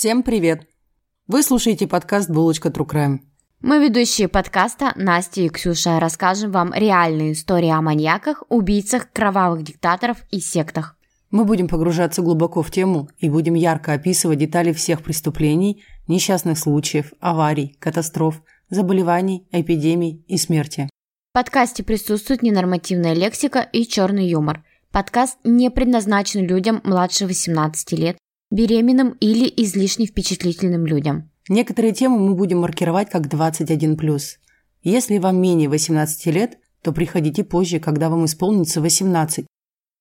Всем 0.00 0.22
привет! 0.22 0.66
Вы 1.26 1.42
слушаете 1.42 1.86
подкаст 1.86 2.30
«Булочка 2.30 2.70
True 2.70 2.88
Crime». 2.88 3.18
Мы 3.60 3.84
ведущие 3.84 4.28
подкаста 4.28 4.94
Настя 4.96 5.42
и 5.42 5.50
Ксюша 5.50 6.00
расскажем 6.00 6.52
вам 6.52 6.72
реальные 6.72 7.32
истории 7.32 7.68
о 7.68 7.82
маньяках, 7.82 8.42
убийцах, 8.48 9.12
кровавых 9.12 9.62
диктаторов 9.62 10.24
и 10.30 10.40
сектах. 10.40 10.96
Мы 11.30 11.44
будем 11.44 11.68
погружаться 11.68 12.22
глубоко 12.22 12.62
в 12.62 12.70
тему 12.70 13.10
и 13.18 13.28
будем 13.28 13.52
ярко 13.52 13.92
описывать 13.92 14.38
детали 14.38 14.72
всех 14.72 15.02
преступлений, 15.02 15.84
несчастных 16.08 16.58
случаев, 16.58 17.12
аварий, 17.20 17.76
катастроф, 17.78 18.40
заболеваний, 18.70 19.46
эпидемий 19.52 20.24
и 20.28 20.38
смерти. 20.38 20.88
В 21.32 21.34
подкасте 21.34 21.82
присутствует 21.82 22.40
ненормативная 22.40 23.12
лексика 23.12 23.60
и 23.60 23.86
черный 23.86 24.26
юмор. 24.26 24.64
Подкаст 24.92 25.36
не 25.44 25.70
предназначен 25.70 26.46
людям 26.46 26.80
младше 26.84 27.26
18 27.26 27.92
лет, 27.92 28.16
беременным 28.50 29.16
или 29.20 29.52
излишне 29.56 30.06
впечатлительным 30.06 30.86
людям. 30.86 31.30
Некоторые 31.48 31.92
темы 31.92 32.18
мы 32.18 32.34
будем 32.34 32.60
маркировать 32.60 33.10
как 33.10 33.26
21+. 33.26 34.20
Если 34.82 35.18
вам 35.18 35.40
менее 35.40 35.68
18 35.68 36.26
лет, 36.26 36.58
то 36.82 36.92
приходите 36.92 37.44
позже, 37.44 37.80
когда 37.80 38.08
вам 38.08 38.24
исполнится 38.24 38.80
18. 38.80 39.46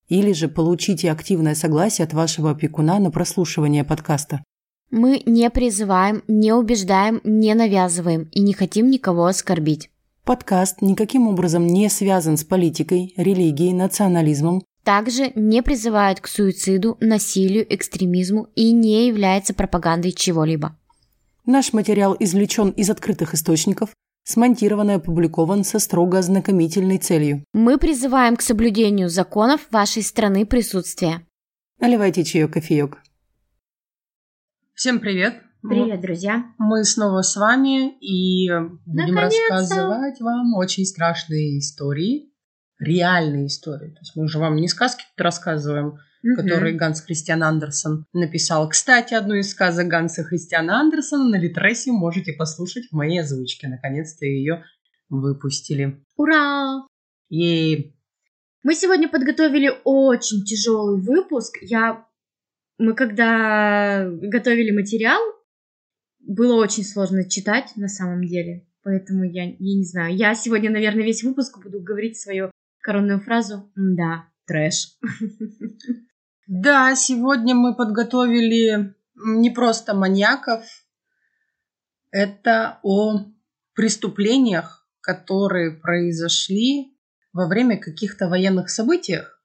Или 0.07 0.34
же 0.34 0.48
получите 0.48 1.12
активное 1.12 1.55
согласие 1.55 2.05
от 2.05 2.13
вашего 2.13 2.52
опекуна 2.52 2.99
на 2.99 3.12
прослушивание 3.12 3.84
подкаста. 3.84 4.43
Мы 4.91 5.21
не 5.26 5.49
призываем, 5.52 6.23
не 6.27 6.52
убеждаем, 6.52 7.21
не 7.23 7.54
навязываем 7.54 8.23
и 8.31 8.41
не 8.41 8.54
хотим 8.54 8.90
никого 8.90 9.26
оскорбить. 9.26 9.91
Подкаст 10.23 10.81
никаким 10.81 11.27
образом 11.27 11.68
не 11.68 11.90
связан 11.90 12.38
с 12.38 12.43
политикой, 12.43 13.13
религией, 13.18 13.73
национализмом. 13.73 14.63
Также 14.89 15.31
не 15.35 15.61
призывает 15.61 16.20
к 16.20 16.25
суициду, 16.25 16.98
насилию, 16.99 17.63
экстремизму 17.71 18.48
и 18.55 18.71
не 18.71 19.05
является 19.05 19.53
пропагандой 19.53 20.12
чего-либо. 20.12 20.75
Наш 21.45 21.73
материал 21.73 22.17
извлечен 22.20 22.71
из 22.71 22.89
открытых 22.89 23.35
источников, 23.35 23.91
смонтирован 24.23 24.90
и 24.90 24.93
опубликован 24.93 25.63
со 25.63 25.77
строго 25.77 26.18
ознакомительной 26.18 26.98
целью. 26.98 27.43
Мы 27.54 27.77
призываем 27.77 28.35
к 28.35 28.41
соблюдению 28.41 29.09
законов 29.09 29.62
вашей 29.70 30.01
страны 30.01 30.48
присутствия. 30.48 31.21
Наливайте 31.79 32.24
чаек, 32.24 32.53
кофеек. 32.53 32.98
Всем 34.74 34.98
привет! 34.99 35.35
Привет, 35.62 36.01
друзья! 36.01 36.46
Мы 36.57 36.84
снова 36.84 37.21
с 37.21 37.35
вами 37.35 37.96
и 37.99 38.49
будем 38.87 39.18
рассказывать 39.20 40.20
вам 40.20 40.55
очень 40.55 40.85
страшные 40.85 41.59
истории, 41.59 42.29
реальные 42.80 43.48
истории. 43.48 43.90
То 43.90 43.99
есть 44.02 44.16
мы 44.16 44.27
же 44.27 44.40
вам 44.40 44.55
не 44.55 44.68
сказки 44.68 45.04
тут 45.16 45.24
рассказываем, 45.24 45.99
которые 46.35 46.76
Ганс 46.76 47.02
Христиан 47.02 47.44
Андерсон 47.44 48.05
написал. 48.13 48.68
Кстати, 48.70 49.13
одну 49.13 49.36
из 49.36 49.52
сказок 49.52 49.88
Ганса 49.88 50.24
Христиана 50.24 50.80
Андерсона 50.80 51.26
на 51.26 51.40
Литресе 51.40 51.91
можете 51.91 52.34
послушать 52.34 52.88
в 52.90 52.96
моей 52.96 53.21
озвучке. 53.21 53.68
Наконец-то 53.68 54.26
ее 54.26 54.63
выпустили. 55.10 56.04
Ура! 56.16 56.86
Ей! 57.30 57.96
Мы 58.63 58.76
сегодня 58.76 59.08
подготовили 59.08 59.71
очень 59.84 60.43
тяжелый 60.43 61.02
выпуск. 61.02 61.58
Я... 61.62 62.05
Мы 62.77 62.93
когда 62.93 64.09
готовили 64.09 64.72
материал, 64.72 65.19
было 66.19 66.56
очень 66.56 66.86
сложно 66.86 67.30
читать 67.30 67.74
на 67.75 67.90
самом 67.90 68.25
деле. 68.25 68.66
Поэтому 68.84 69.25
я, 69.25 69.44
я 69.44 69.58
не 69.58 69.84
знаю. 69.84 70.16
Я 70.16 70.34
сегодня, 70.36 70.69
наверное, 70.69 71.03
весь 71.03 71.24
выпуск 71.24 71.62
буду 71.62 71.81
говорить 71.81 72.18
свою 72.18 72.50
коронную 72.81 73.19
фразу 73.19 73.72
«Да, 73.75 74.25
трэш». 74.46 74.97
Да, 76.52 76.96
сегодня 76.96 77.53
мы 77.53 77.75
подготовили 77.75 78.96
не 79.16 79.52
просто 79.52 79.94
маньяков, 79.94 80.63
это 82.12 82.80
о 82.81 83.25
преступлениях, 83.75 84.88
которые 85.02 85.72
произошли 85.72 86.97
во 87.34 87.48
время 87.48 87.78
каких-то 87.78 88.28
военных 88.28 88.72
событиях. 88.72 89.40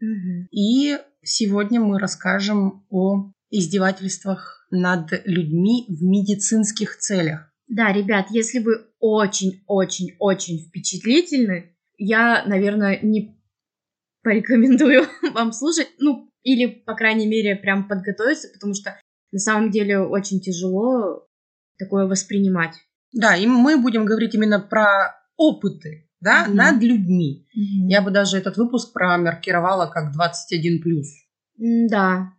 Мгм. 0.00 0.46
И 0.52 0.98
сегодня 1.22 1.80
мы 1.80 1.98
расскажем 1.98 2.86
о 2.90 3.32
издевательствах 3.50 4.66
над 4.70 5.10
людьми 5.26 5.86
в 5.88 6.02
медицинских 6.02 6.96
целях. 6.98 7.52
Да, 7.66 7.92
ребят, 7.92 8.26
если 8.30 8.60
вы 8.60 8.86
очень-очень-очень 8.98 10.58
впечатлительны, 10.68 11.69
я, 12.00 12.44
наверное, 12.46 12.98
не 13.02 13.38
порекомендую 14.22 15.06
вам 15.34 15.52
слушать, 15.52 15.88
ну, 15.98 16.30
или, 16.42 16.66
по 16.66 16.94
крайней 16.94 17.26
мере, 17.26 17.56
прям 17.56 17.86
подготовиться, 17.86 18.48
потому 18.52 18.74
что 18.74 18.98
на 19.32 19.38
самом 19.38 19.70
деле 19.70 20.00
очень 20.00 20.40
тяжело 20.40 21.26
такое 21.78 22.06
воспринимать. 22.06 22.74
Да, 23.12 23.36
и 23.36 23.46
мы 23.46 23.76
будем 23.76 24.04
говорить 24.04 24.34
именно 24.34 24.60
про 24.60 25.14
опыты, 25.36 26.08
да, 26.20 26.46
Мгм. 26.46 26.56
над 26.56 26.82
людьми. 26.82 27.46
Я... 27.52 27.98
Я 27.98 28.02
бы 28.02 28.10
даже 28.10 28.38
этот 28.38 28.56
выпуск 28.56 28.92
промаркировала 28.92 29.86
как 29.86 30.14
21+. 30.14 31.02
Да. 31.88 32.32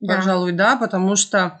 да. 0.00 0.16
Пожалуй, 0.16 0.52
да, 0.52 0.76
потому 0.76 1.16
что 1.16 1.60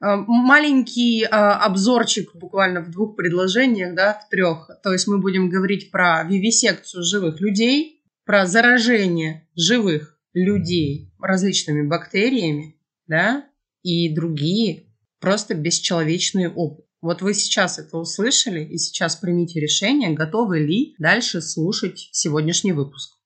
маленький 0.00 1.24
э, 1.24 1.26
обзорчик 1.28 2.34
буквально 2.34 2.80
в 2.80 2.90
двух 2.90 3.16
предложениях, 3.16 3.94
да, 3.94 4.14
в 4.14 4.28
трех. 4.30 4.70
То 4.82 4.92
есть 4.92 5.06
мы 5.06 5.18
будем 5.18 5.50
говорить 5.50 5.90
про 5.90 6.22
вивисекцию 6.24 7.04
живых 7.04 7.40
людей, 7.40 8.02
про 8.24 8.46
заражение 8.46 9.48
живых 9.54 10.18
людей 10.32 11.12
различными 11.20 11.86
бактериями, 11.86 12.76
да, 13.06 13.44
и 13.82 14.14
другие 14.14 14.84
просто 15.20 15.54
бесчеловечные 15.54 16.48
опыты. 16.48 16.88
Вот 17.02 17.22
вы 17.22 17.32
сейчас 17.32 17.78
это 17.78 17.96
услышали, 17.96 18.62
и 18.62 18.76
сейчас 18.76 19.16
примите 19.16 19.58
решение, 19.58 20.10
готовы 20.10 20.60
ли 20.60 20.94
дальше 20.98 21.40
слушать 21.40 22.10
сегодняшний 22.12 22.72
выпуск. 22.72 23.16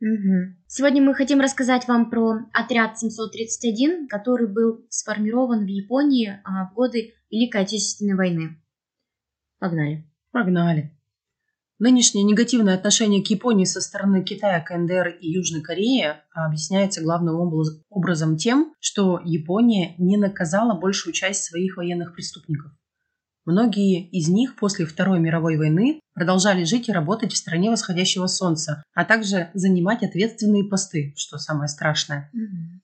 Мгм. 0.00 0.57
Сегодня 0.70 1.02
мы 1.02 1.14
хотим 1.14 1.40
рассказать 1.40 1.88
вам 1.88 2.10
про 2.10 2.40
отряд 2.52 2.98
731, 2.98 4.06
который 4.06 4.46
был 4.46 4.84
сформирован 4.90 5.64
в 5.64 5.66
Японии 5.66 6.42
а, 6.44 6.68
в 6.68 6.74
годы 6.74 7.14
Великой 7.30 7.62
Отечественной 7.62 8.14
войны. 8.14 8.62
Погнали. 9.58 10.06
Погнали. 10.30 10.94
Нынешнее 11.78 12.22
негативное 12.22 12.74
отношение 12.74 13.24
к 13.24 13.28
Японии 13.28 13.64
со 13.64 13.80
стороны 13.80 14.22
Китая, 14.22 14.60
КНДР 14.60 15.16
и 15.18 15.30
Южной 15.30 15.62
Кореи 15.62 16.16
объясняется 16.34 17.02
главным 17.02 17.36
образом 17.88 18.36
тем, 18.36 18.74
что 18.78 19.22
Япония 19.24 19.94
не 19.96 20.18
наказала 20.18 20.78
большую 20.78 21.14
часть 21.14 21.44
своих 21.44 21.78
военных 21.78 22.14
преступников. 22.14 22.72
Многие 23.48 24.06
из 24.10 24.28
них 24.28 24.56
после 24.56 24.84
Второй 24.84 25.20
мировой 25.20 25.56
войны 25.56 26.02
продолжали 26.12 26.64
жить 26.64 26.90
и 26.90 26.92
работать 26.92 27.32
в 27.32 27.36
стране 27.38 27.70
восходящего 27.70 28.26
солнца, 28.26 28.82
а 28.92 29.06
также 29.06 29.48
занимать 29.54 30.02
ответственные 30.02 30.64
посты, 30.64 31.14
что 31.16 31.38
самое 31.38 31.68
страшное. 31.68 32.30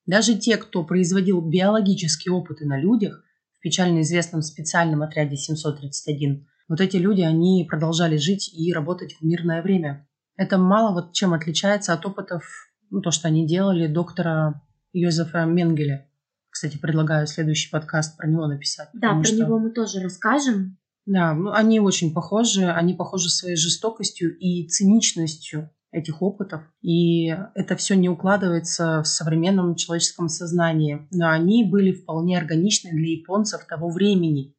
Даже 0.06 0.34
те, 0.38 0.56
кто 0.56 0.82
производил 0.82 1.42
биологические 1.42 2.32
опыты 2.32 2.64
на 2.64 2.80
людях 2.80 3.22
в 3.58 3.60
печально 3.60 4.00
известном 4.00 4.40
специальном 4.40 5.02
отряде 5.02 5.36
731, 5.36 6.46
вот 6.68 6.80
эти 6.80 6.96
люди, 6.96 7.20
они 7.20 7.66
продолжали 7.68 8.16
жить 8.16 8.50
и 8.54 8.72
работать 8.72 9.16
в 9.20 9.22
мирное 9.22 9.60
время. 9.60 10.08
Это 10.38 10.56
мало 10.56 10.94
вот 10.94 11.12
чем 11.12 11.34
отличается 11.34 11.92
от 11.92 12.06
опытов, 12.06 12.42
ну, 12.88 13.02
то, 13.02 13.10
что 13.10 13.28
они 13.28 13.46
делали 13.46 13.86
доктора 13.86 14.62
Йозефа 14.94 15.44
Менгеля. 15.44 16.08
Кстати, 16.54 16.78
предлагаю 16.78 17.26
следующий 17.26 17.68
подкаст 17.68 18.16
про 18.16 18.28
него 18.28 18.46
написать. 18.46 18.88
Да, 18.92 19.14
про 19.14 19.24
что- 19.24 19.38
него 19.38 19.58
мы 19.58 19.70
тоже 19.72 20.00
расскажем. 20.00 20.78
Да, 21.04 21.34
ну, 21.34 21.50
они 21.50 21.80
очень 21.80 22.14
похожи, 22.14 22.70
они 22.70 22.94
похожи 22.94 23.28
своей 23.28 23.56
жестокостью 23.56 24.38
и 24.38 24.68
циничностью 24.68 25.68
этих 25.90 26.22
опытов. 26.22 26.62
И 26.80 27.26
это 27.56 27.74
все 27.74 27.96
не 27.96 28.08
укладывается 28.08 29.02
в 29.02 29.06
современном 29.08 29.74
человеческом 29.74 30.28
сознании. 30.28 31.08
Но 31.10 31.28
они 31.28 31.64
были 31.64 31.90
вполне 31.90 32.38
органичны 32.38 32.92
для 32.92 33.16
японцев 33.16 33.66
того 33.66 33.90
времени. 33.90 34.54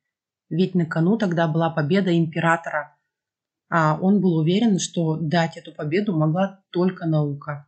Ведь 0.50 0.76
на 0.76 0.86
кону 0.86 1.18
тогда 1.18 1.48
была 1.48 1.70
победа 1.70 2.16
императора. 2.16 2.98
А 3.70 3.98
он 4.02 4.20
был 4.20 4.36
уверен, 4.36 4.80
что 4.80 5.16
дать 5.16 5.56
эту 5.56 5.72
победу 5.72 6.14
могла 6.14 6.62
только 6.72 7.06
наука. 7.06 7.68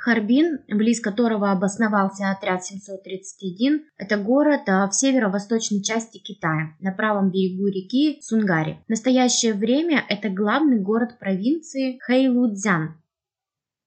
Харбин, 0.00 0.60
близ 0.66 1.00
которого 1.00 1.50
обосновался 1.52 2.30
отряд 2.30 2.64
731, 2.64 3.84
это 3.98 4.16
город 4.16 4.62
а, 4.66 4.88
в 4.88 4.94
северо-восточной 4.94 5.82
части 5.82 6.16
Китая, 6.16 6.74
на 6.80 6.90
правом 6.90 7.30
берегу 7.30 7.66
реки 7.66 8.18
Сунгари. 8.22 8.78
В 8.86 8.88
настоящее 8.88 9.52
время 9.52 10.02
это 10.08 10.30
главный 10.30 10.78
город 10.78 11.18
провинции 11.18 11.98
Хэйлудзян. 12.00 12.99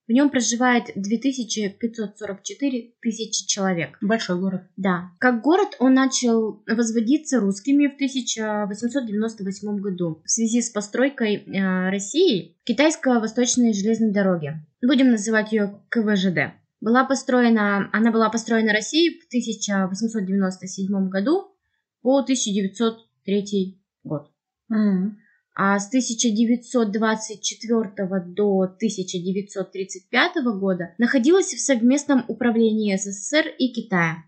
В 0.08 0.12
нем 0.12 0.30
проживает 0.30 0.92
2544 0.96 2.94
тысячи 3.02 3.48
человек. 3.48 3.98
Большой 4.02 4.38
город. 4.38 4.64
Да. 4.76 5.12
Как 5.20 5.42
город 5.42 5.78
он 5.80 5.94
начал 5.94 6.62
возводиться 6.68 7.40
русскими 7.40 7.88
в 7.88 7.96
1898 7.96 9.78
году 9.78 10.22
в 10.26 10.30
связи 10.30 10.62
с 10.62 10.70
постройкой 10.72 11.36
э, 11.38 11.90
России 11.90 12.58
китайско-восточной 12.66 13.74
железной 13.74 14.12
дороги. 14.12 14.56
Будем 14.86 15.12
называть 15.12 15.54
ее 15.54 15.82
КВЖД. 15.90 16.54
Была 16.82 17.06
построена, 17.06 17.90
она 17.94 18.12
была 18.12 18.30
построена 18.30 18.74
Россией 18.74 19.22
в 19.22 19.28
1897 19.28 21.08
году 21.08 21.56
по 22.02 22.20
1903 22.20 23.82
год. 24.04 24.30
Mm. 24.70 25.12
А 25.56 25.80
с 25.80 25.88
1924 25.88 28.24
до 28.26 28.62
1935 28.62 30.32
года 30.60 30.96
находилась 30.98 31.54
в 31.54 31.60
совместном 31.60 32.26
управлении 32.28 32.96
СССР 32.96 33.50
и 33.60 33.72
Китая. 33.72 34.24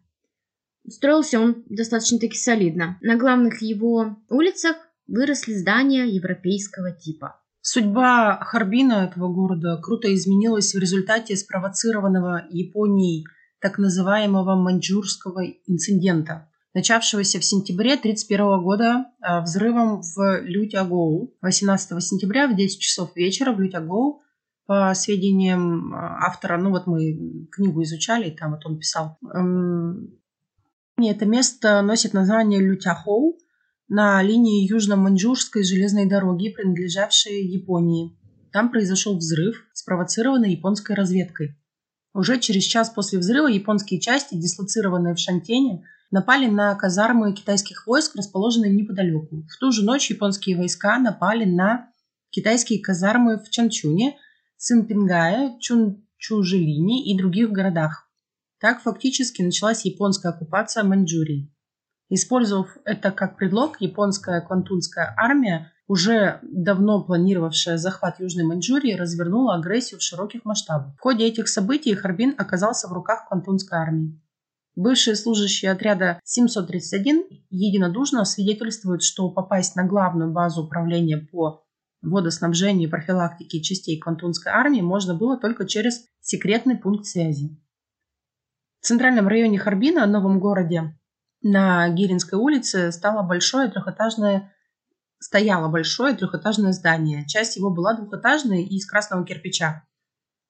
Строился 0.87 1.39
он 1.39 1.63
достаточно-таки 1.67 2.37
солидно. 2.37 2.99
На 3.01 3.15
главных 3.15 3.63
его 3.63 4.17
улицах 4.29 4.75
выросли 5.07 5.55
здания 5.55 6.05
европейского 6.05 6.91
типа. 6.91 7.41
Судьба 7.61 8.37
Харбина, 8.43 9.09
этого 9.09 9.33
города, 9.33 9.79
круто 9.81 10.13
изменилась 10.13 10.75
в 10.75 10.77
результате 10.77 11.35
спровоцированного 11.35 12.45
Японией 12.51 13.25
так 13.59 13.79
называемого 13.79 14.53
маньчжурского 14.55 15.43
инцидента, 15.65 16.47
начавшегося 16.75 17.39
в 17.39 17.45
сентябре 17.45 17.93
1931 17.93 18.61
года 18.61 19.05
а, 19.21 19.41
взрывом 19.41 20.01
в 20.01 20.41
Лютягоу. 20.41 21.33
18 21.41 22.03
сентября 22.03 22.47
в 22.47 22.55
10 22.55 22.79
часов 22.79 23.15
вечера 23.15 23.53
в 23.53 23.61
Лютягоу 23.61 24.21
по 24.67 24.93
сведениям 24.93 25.93
а, 25.95 26.27
автора, 26.27 26.57
ну 26.57 26.71
вот 26.71 26.85
мы 26.85 27.47
книгу 27.49 27.81
изучали, 27.83 28.29
там 28.29 28.51
вот 28.51 28.65
он 28.65 28.77
писал, 28.77 29.17
эм, 29.33 30.19
это 30.97 31.25
место 31.25 31.81
носит 31.81 32.13
название 32.13 32.59
Лютяхоу, 32.59 33.37
на 33.87 34.21
линии 34.21 34.69
Южно-Маньчжурской 34.69 35.63
железной 35.63 36.07
дороги, 36.07 36.49
принадлежавшей 36.49 37.45
Японии. 37.45 38.17
Там 38.51 38.69
произошел 38.71 39.15
взрыв, 39.15 39.65
спровоцированный 39.73 40.51
японской 40.51 40.93
разведкой. 40.93 41.55
Уже 42.13 42.39
через 42.39 42.63
час 42.63 42.89
после 42.89 43.19
взрыва 43.19 43.47
японские 43.47 43.99
части, 43.99 44.35
дислоцированные 44.35 45.13
в 45.13 45.19
Шантене, 45.19 45.85
напали 46.15 46.47
на 46.47 46.73
казармы 46.75 47.33
китайских 47.33 47.85
войск, 47.87 48.15
расположенные 48.15 48.71
неподалеку. 48.71 49.43
В 49.49 49.59
ту 49.59 49.73
же 49.73 49.83
ночь 49.83 50.09
японские 50.09 50.55
войска 50.55 50.97
напали 50.97 51.43
на 51.43 51.89
китайские 52.29 52.81
казармы 52.81 53.37
в 53.37 53.49
Чанчуне, 53.49 54.15
Цинпингае, 54.55 55.59
Чунчужилине 55.59 57.11
и 57.11 57.17
других 57.17 57.51
городах. 57.51 58.09
Так 58.61 58.81
фактически 58.81 59.41
началась 59.41 59.83
японская 59.83 60.31
оккупация 60.31 60.85
Маньчжурии. 60.85 61.53
Использовав 62.07 62.77
это 62.85 63.11
как 63.11 63.35
предлог, 63.35 63.81
японская 63.81 64.39
квантунская 64.39 65.13
армия, 65.17 65.73
уже 65.87 66.39
давно 66.43 67.03
планировавшая 67.03 67.75
захват 67.75 68.21
Южной 68.21 68.45
Маньчжурии, 68.45 68.93
развернула 68.93 69.55
агрессию 69.55 69.99
в 69.99 70.03
широких 70.03 70.45
масштабах. 70.45 70.95
В 70.95 71.01
ходе 71.01 71.25
этих 71.25 71.49
событий 71.49 71.93
Харбин 71.93 72.35
оказался 72.37 72.87
в 72.87 72.93
руках 72.93 73.27
квантунской 73.27 73.77
армии. 73.77 74.21
Бывшие 74.75 75.15
служащие 75.15 75.71
отряда 75.71 76.19
731 76.25 77.25
единодушно 77.49 78.25
свидетельствуют, 78.25 79.03
что 79.03 79.29
попасть 79.29 79.75
на 79.75 79.85
главную 79.85 80.31
базу 80.31 80.63
управления 80.63 81.17
по 81.17 81.63
водоснабжению 82.01 82.87
и 82.87 82.91
профилактике 82.91 83.61
частей 83.61 83.97
Квантунской 83.97 84.51
армии 84.51 84.81
можно 84.81 85.15
было 85.15 85.37
только 85.37 85.65
через 85.65 86.05
секретный 86.19 86.77
пункт 86.77 87.05
связи. 87.05 87.57
В 88.81 88.85
центральном 88.85 89.27
районе 89.27 89.57
Харбина, 89.57 90.05
новом 90.05 90.39
городе, 90.39 90.99
на 91.41 91.87
Гиринской 91.89 92.37
улице 92.37 92.91
стало 92.91 93.23
большое 93.23 93.69
трехэтажное 93.69 94.51
стояло 95.19 95.69
большое 95.69 96.15
трехэтажное 96.15 96.71
здание. 96.71 97.25
Часть 97.25 97.55
его 97.55 97.71
была 97.71 97.95
двухэтажной 97.95 98.63
и 98.63 98.75
из 98.75 98.85
красного 98.85 99.25
кирпича. 99.25 99.87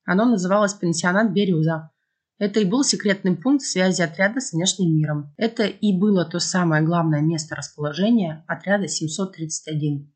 Оно 0.04 0.26
называлось 0.26 0.74
пенсионат 0.74 1.32
«Береза». 1.32 1.92
Это 2.38 2.60
и 2.60 2.66
был 2.66 2.84
секретный 2.84 3.36
пункт 3.36 3.64
связи 3.64 4.02
отряда 4.02 4.42
с 4.42 4.52
внешним 4.52 4.96
миром. 4.96 5.34
Это 5.38 5.66
и 5.66 5.98
было 5.98 6.26
то 6.26 6.40
самое 6.40 6.84
главное 6.84 7.22
место 7.22 7.56
расположения 7.56 8.44
отряда 8.48 8.88
731. 8.88 10.12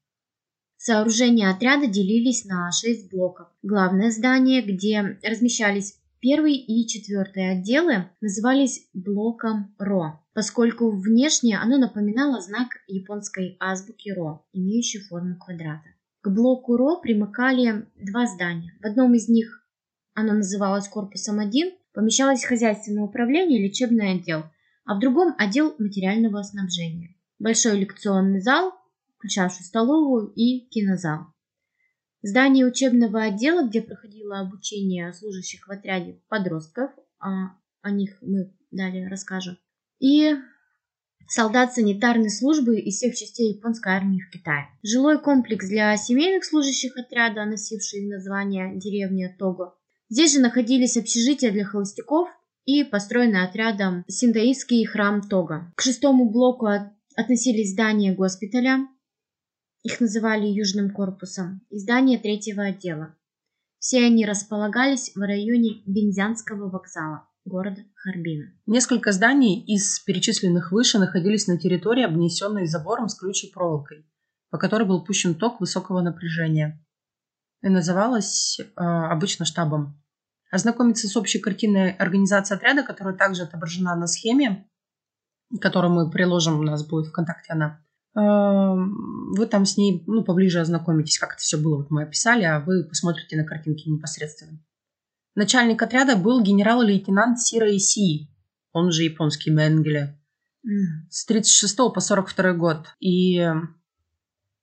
Сооружения 0.77 1.49
отряда 1.49 1.87
делились 1.87 2.45
на 2.45 2.71
шесть 2.71 3.11
блоков. 3.11 3.47
Главное 3.61 4.11
здание, 4.11 4.61
где 4.61 5.19
размещались 5.23 5.99
первый 6.19 6.55
и 6.55 6.87
четвертый 6.87 7.51
отделы, 7.51 8.09
назывались 8.21 8.89
блоком 8.93 9.75
РО 9.77 10.19
поскольку 10.39 10.89
внешне 10.91 11.59
оно 11.59 11.77
напоминало 11.77 12.39
знак 12.39 12.69
японской 12.87 13.57
азбуки 13.59 14.09
Ро, 14.09 14.45
имеющий 14.53 14.99
форму 14.99 15.35
квадрата. 15.37 15.89
К 16.21 16.29
блоку 16.29 16.77
Ро 16.77 17.01
примыкали 17.01 17.85
два 18.01 18.25
здания. 18.25 18.71
В 18.81 18.85
одном 18.85 19.15
из 19.15 19.27
них 19.27 19.67
оно 20.13 20.31
называлось 20.31 20.87
корпусом 20.87 21.39
1, 21.39 21.73
помещалось 21.99 22.45
хозяйственное 22.45 23.03
управление 23.03 23.59
и 23.59 23.67
лечебный 23.67 24.13
отдел, 24.13 24.45
а 24.85 24.95
в 24.95 24.99
другом 24.99 25.35
отдел 25.37 25.75
материального 25.79 26.41
снабжения. 26.43 27.13
Большой 27.39 27.77
лекционный 27.77 28.39
зал, 28.39 28.71
включавший 29.17 29.65
столовую 29.65 30.31
и 30.33 30.61
кинозал. 30.69 31.25
Здание 32.21 32.65
учебного 32.65 33.23
отдела, 33.23 33.67
где 33.67 33.81
проходило 33.81 34.39
обучение 34.39 35.11
служащих 35.11 35.67
в 35.67 35.71
отряде 35.71 36.21
подростков, 36.29 36.91
а 37.19 37.57
о 37.81 37.91
них 37.91 38.17
мы 38.21 38.55
далее 38.71 39.09
расскажем, 39.09 39.57
и 39.99 40.35
солдат 41.27 41.73
санитарной 41.73 42.29
службы 42.29 42.79
из 42.79 42.95
всех 42.95 43.13
частей 43.13 43.55
японской 43.55 43.91
армии 43.91 44.21
в 44.21 44.29
Китае. 44.29 44.69
Жилой 44.83 45.19
комплекс 45.21 45.67
для 45.67 45.97
семейных 45.97 46.45
служащих 46.45 46.95
отряда, 46.95 47.43
носивший 47.43 48.07
название 48.07 48.77
деревня 48.79 49.35
Того. 49.37 49.78
Здесь 50.09 50.33
же 50.33 50.39
находились 50.39 50.97
общежития 50.97 51.51
для 51.51 51.65
холостяков 51.65 52.29
и 52.65 52.83
построенный 52.83 53.43
отрядом 53.43 54.03
синдаистский 54.07 54.85
храм 54.85 55.21
Тога. 55.21 55.71
К 55.75 55.81
шестому 55.81 56.29
блоку 56.29 56.67
относились 57.15 57.73
здания 57.73 58.13
госпиталя, 58.13 58.87
их 59.83 60.01
называли 60.01 60.45
Южным 60.45 60.91
корпусом, 60.91 61.61
и 61.69 61.77
здания 61.77 62.17
третьего 62.17 62.63
отдела. 62.63 63.15
Все 63.79 64.05
они 64.05 64.25
располагались 64.25 65.11
в 65.15 65.19
районе 65.19 65.81
Бензянского 65.85 66.69
вокзала 66.69 67.29
города 67.45 67.81
Харбина. 67.95 68.51
Несколько 68.65 69.13
зданий 69.13 69.63
из 69.63 69.99
перечисленных 69.99 70.71
выше 70.71 70.99
находились 70.99 71.47
на 71.47 71.57
территории, 71.57 72.03
обнесенной 72.03 72.67
забором 72.67 73.07
с 73.07 73.15
ключей 73.15 73.51
проволокой, 73.51 74.05
по 74.49 74.57
которой 74.57 74.83
был 74.83 75.03
пущен 75.03 75.35
ток 75.35 75.61
высокого 75.61 76.01
напряжения. 76.01 76.83
И 77.61 77.69
называлась 77.69 78.59
э, 78.59 78.63
обычно 78.81 79.45
штабом. 79.45 80.01
Ознакомиться 80.51 81.07
с 81.07 81.15
общей 81.17 81.39
картиной 81.39 81.91
организации 81.91 82.55
отряда, 82.55 82.83
которая 82.83 83.15
также 83.15 83.43
отображена 83.43 83.95
на 83.95 84.07
схеме, 84.07 84.67
которую 85.61 85.93
мы 85.93 86.09
приложим, 86.09 86.59
у 86.59 86.63
нас 86.63 86.87
будет 86.87 87.07
ВКонтакте 87.09 87.53
она. 87.53 87.83
Э, 88.15 88.75
вы 88.75 89.45
там 89.45 89.65
с 89.65 89.77
ней 89.77 90.03
ну, 90.07 90.23
поближе 90.23 90.59
ознакомитесь, 90.59 91.19
как 91.19 91.33
это 91.33 91.41
все 91.41 91.57
было, 91.57 91.77
вот 91.77 91.91
мы 91.91 92.03
описали, 92.03 92.43
а 92.43 92.59
вы 92.59 92.83
посмотрите 92.83 93.35
на 93.37 93.43
картинки 93.43 93.89
непосредственно. 93.89 94.59
Начальник 95.35 95.81
отряда 95.81 96.15
был 96.15 96.41
генерал-лейтенант 96.41 97.39
Сира 97.39 97.69
Иси, 97.75 98.29
он 98.71 98.91
же 98.91 99.03
японский 99.03 99.51
Менгеле, 99.51 100.19
с 101.09 101.25
36 101.25 101.77
по 101.93 101.99
42 101.99 102.53
год. 102.53 102.87
И 102.99 103.45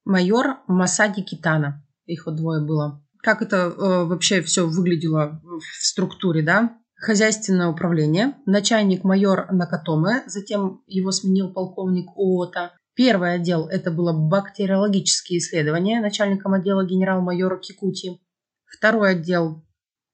майор 0.05 0.59
Масади 0.67 1.23
Китана. 1.23 1.86
Их 2.07 2.27
вот 2.27 2.37
двое 2.37 2.65
было. 2.65 3.03
Как 3.23 3.43
это 3.43 3.57
э, 3.57 4.05
вообще 4.05 4.41
все 4.43 4.67
выглядело 4.67 5.41
в 5.43 5.85
структуре, 5.85 6.43
да? 6.43 6.79
Хозяйственное 6.95 7.69
управление, 7.69 8.35
начальник 8.47 9.05
майор 9.05 9.53
Накатоме, 9.53 10.23
затем 10.27 10.83
его 10.87 11.13
сменил 11.13 11.53
полковник 11.53 12.09
Оота. 12.17 12.73
Первый 12.95 13.35
отдел 13.35 13.67
это 13.67 13.91
было 13.91 14.15
бактериологические 14.15 15.41
исследования, 15.41 16.01
начальником 16.01 16.55
отдела 16.55 16.87
генерал-майор 16.87 17.61
Кикути. 17.61 18.19
Второй 18.65 19.11
отдел 19.11 19.67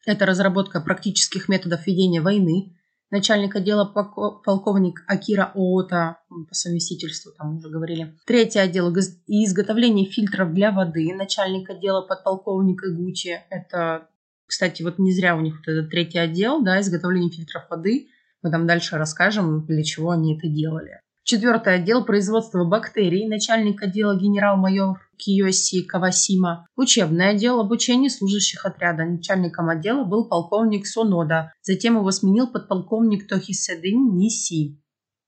это 0.05 0.27
разработка 0.27 0.81
практических 0.81 1.49
методов 1.49 1.87
ведения 1.87 2.21
войны. 2.21 2.77
Начальник 3.13 3.55
отдела 3.55 3.85
полковник 3.85 5.05
Акира 5.07 5.53
Оота, 5.55 6.17
по 6.31 6.55
совместительству 6.55 7.31
там 7.37 7.59
уже 7.59 7.69
говорили. 7.69 8.19
Третий 8.25 8.59
отдел 8.59 8.91
изготовление 8.91 10.07
фильтров 10.07 10.55
для 10.55 10.73
воды. 10.73 11.13
Начальник 11.15 11.69
отдела 11.69 12.01
подполковник 12.01 12.83
Игучи. 12.83 13.39
Это, 13.51 14.09
кстати, 14.47 14.83
вот 14.83 14.99
не 14.99 15.13
зря 15.13 15.37
у 15.37 15.43
них 15.43 15.59
вот 15.59 15.71
этот 15.71 15.91
третий 15.91 16.19
отдел, 16.19 16.63
да, 16.63 16.81
изготовление 16.81 17.31
фильтров 17.31 17.65
воды. 17.69 18.09
Мы 18.43 18.51
там 18.51 18.67
дальше 18.67 18.97
расскажем, 18.97 19.67
для 19.67 19.85
чего 19.85 20.13
они 20.13 20.39
это 20.39 20.49
делали. 20.49 21.03
Четвертый 21.25 21.77
отдел 21.77 22.05
производства 22.05 22.65
бактерий, 22.65 23.29
начальник 23.29 23.81
отдела 23.81 24.19
генерал-майор 24.19 24.99
Киоси 25.17 25.85
Кавасима. 25.85 26.67
Учебный 26.77 27.29
отдел 27.29 27.61
обучения 27.61 28.11
служащих 28.11 28.67
отряда. 28.67 29.05
Начальником 29.05 29.69
отдела 29.69 30.03
был 30.03 30.29
полковник 30.29 30.85
Сонода. 30.85 31.53
Затем 31.63 31.97
его 31.97 32.11
сменил 32.11 32.49
подполковник 32.49 33.29
Тохиседин 33.29 34.17
Ниси. 34.17 34.83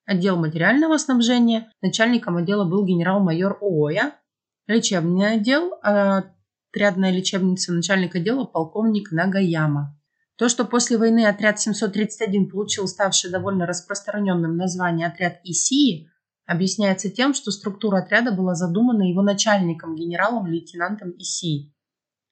Отдел 0.04 0.36
материального 0.36 0.98
снабжения. 0.98 1.70
Начальником 1.80 2.38
отдела 2.38 2.64
был 2.64 2.84
генерал-майор 2.84 3.58
Ооя. 3.62 4.18
Лечебный 4.66 5.34
отдел. 5.34 5.74
Отрядная 5.80 7.12
лечебница. 7.12 7.72
Начальник 7.72 8.16
отдела 8.16 8.44
полковник 8.44 9.12
Нагаяма. 9.12 9.96
То, 10.36 10.48
что 10.48 10.64
после 10.64 10.98
войны 10.98 11.26
отряд 11.26 11.60
731 11.60 12.50
получил 12.50 12.88
ставшее 12.88 13.30
довольно 13.30 13.66
распространенным 13.66 14.56
название 14.56 15.06
отряд 15.06 15.40
ИСИ, 15.44 16.10
объясняется 16.44 17.08
тем, 17.08 17.34
что 17.34 17.52
структура 17.52 17.98
отряда 17.98 18.32
была 18.32 18.54
задумана 18.54 19.02
его 19.08 19.22
начальником, 19.22 19.94
генералом-лейтенантом 19.94 21.12
ИСИ, 21.18 21.72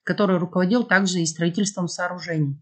который 0.03 0.37
руководил 0.37 0.83
также 0.83 1.21
и 1.21 1.25
строительством 1.25 1.87
сооружений. 1.87 2.61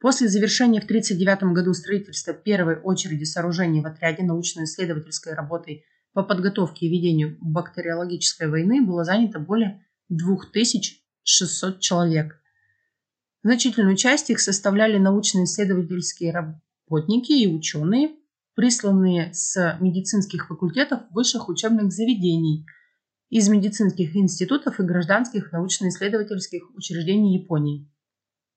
После 0.00 0.26
завершения 0.26 0.80
в 0.80 0.84
1939 0.84 1.54
году 1.54 1.72
строительства 1.74 2.34
первой 2.34 2.80
очереди 2.80 3.22
сооружений 3.22 3.80
в 3.80 3.86
отряде 3.86 4.24
научно-исследовательской 4.24 5.34
работой 5.34 5.84
по 6.12 6.24
подготовке 6.24 6.86
и 6.86 6.90
ведению 6.90 7.38
бактериологической 7.40 8.48
войны 8.48 8.84
было 8.84 9.04
занято 9.04 9.38
более 9.38 9.86
2600 10.08 11.78
человек. 11.78 12.41
Значительную 13.42 13.96
часть 13.96 14.30
их 14.30 14.40
составляли 14.40 14.98
научно-исследовательские 14.98 16.32
работники 16.32 17.32
и 17.32 17.48
ученые, 17.48 18.14
присланные 18.54 19.34
с 19.34 19.78
медицинских 19.80 20.46
факультетов 20.46 21.00
высших 21.10 21.48
учебных 21.48 21.90
заведений, 21.92 22.64
из 23.30 23.48
медицинских 23.48 24.14
институтов 24.14 24.78
и 24.78 24.84
гражданских 24.84 25.52
научно-исследовательских 25.52 26.70
учреждений 26.76 27.38
Японии. 27.38 27.90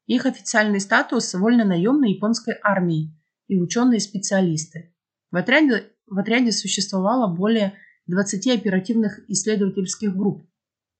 Их 0.05 0.25
официальный 0.25 0.81
статус– 0.81 1.33
вольно-наемной 1.33 2.11
японской 2.11 2.55
армии 2.61 3.17
и 3.47 3.57
ученые-специалисты. 3.57 4.93
В 5.31 5.37
отряде, 5.37 5.91
в 6.05 6.19
отряде 6.19 6.51
существовало 6.51 7.33
более 7.33 7.73
20 8.07 8.47
оперативных 8.47 9.27
исследовательских 9.29 10.15
групп. 10.15 10.47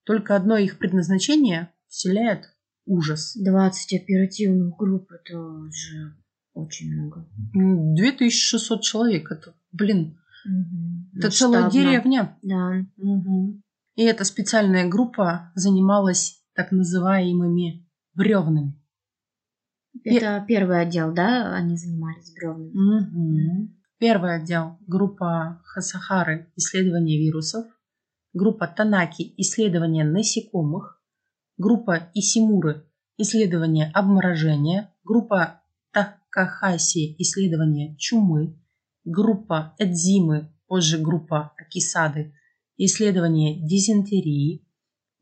Только 0.04 0.34
одно 0.34 0.56
их 0.56 0.78
предназначение 0.78 1.72
вселяет 1.86 2.55
ужас. 2.86 3.36
20 3.36 4.00
оперативных 4.00 4.76
групп– 4.76 5.10
это 5.12 5.70
же 5.70 6.16
очень 6.54 6.92
много. 6.94 7.28
2600 7.52 8.82
человек. 8.82 9.30
Это, 9.30 9.54
блин, 9.72 10.18
угу. 10.46 11.18
это 11.18 11.30
целая 11.30 11.70
деревня. 11.70 12.38
Да. 12.42 12.86
Угу. 12.96 13.60
И 13.96 14.02
эта 14.02 14.24
специальная 14.24 14.88
группа 14.88 15.52
занималась 15.54 16.42
так 16.54 16.72
называемыми 16.72 17.86
бревнами. 18.14 18.80
Это 20.04 20.44
первый 20.46 20.80
отдел, 20.80 21.12
да? 21.12 21.54
Они 21.54 21.76
занимались 21.76 22.32
бревнами. 22.34 22.70
Угу. 22.70 23.76
Первый 23.98 24.36
отдел– 24.36 24.78
группа 24.86 25.62
Хасахары– 25.64 26.52
исследование 26.56 27.18
вирусов. 27.18 27.64
Группа 28.34 28.66
Танаки– 28.66 29.32
исследование 29.38 30.04
насекомых. 30.04 30.95
Группа 31.58 32.10
Исимуры– 32.14 32.86
исследование 33.16 33.90
обморожения. 33.94 34.94
Группа 35.04 35.62
Такахаси– 35.92 37.16
исследование 37.18 37.96
чумы. 37.96 38.60
Группа 39.04 39.74
Эдзимы, 39.78 40.52
позже 40.66 40.98
группа 40.98 41.54
Акисады– 41.56 42.34
исследование 42.76 43.66
дизентерии. 43.66 44.66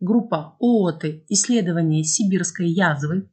Группа 0.00 0.56
Ооты– 0.60 1.24
исследование 1.28 2.02
сибирской 2.02 2.68
язвы 2.68 3.30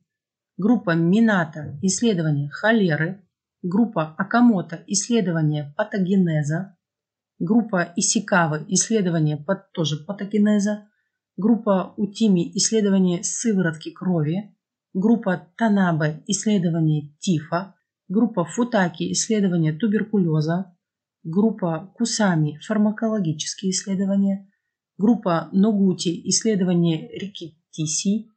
группа 0.61 0.91
Мината– 0.91 1.79
исследование 1.81 2.49
холеры, 2.49 3.27
группа 3.63 4.13
Акамото– 4.17 4.83
исследование 4.87 5.73
патогенеза, 5.75 6.77
группа 7.39 7.91
Исикавы– 7.95 8.63
исследование 8.67 9.37
под, 9.37 9.71
тоже 9.71 9.97
патогенеза, 10.05 10.87
группа 11.37 11.93
Утими– 11.97 12.51
исследование 12.55 13.23
сыворотки 13.23 13.91
крови, 13.91 14.55
группа 14.93 15.47
Танабе– 15.57 16.23
исследование 16.27 17.13
тифа, 17.19 17.75
группа 18.07 18.45
Футаки– 18.45 19.11
исследование 19.13 19.73
туберкулеза, 19.73 20.75
группа 21.23 21.91
Кусами– 21.95 22.59
фармакологические 22.67 23.71
исследования, 23.71 24.49
группа 24.97 25.49
Ногути– 25.51 26.21
исследование 26.29 27.09
рикетисий, 27.17 28.31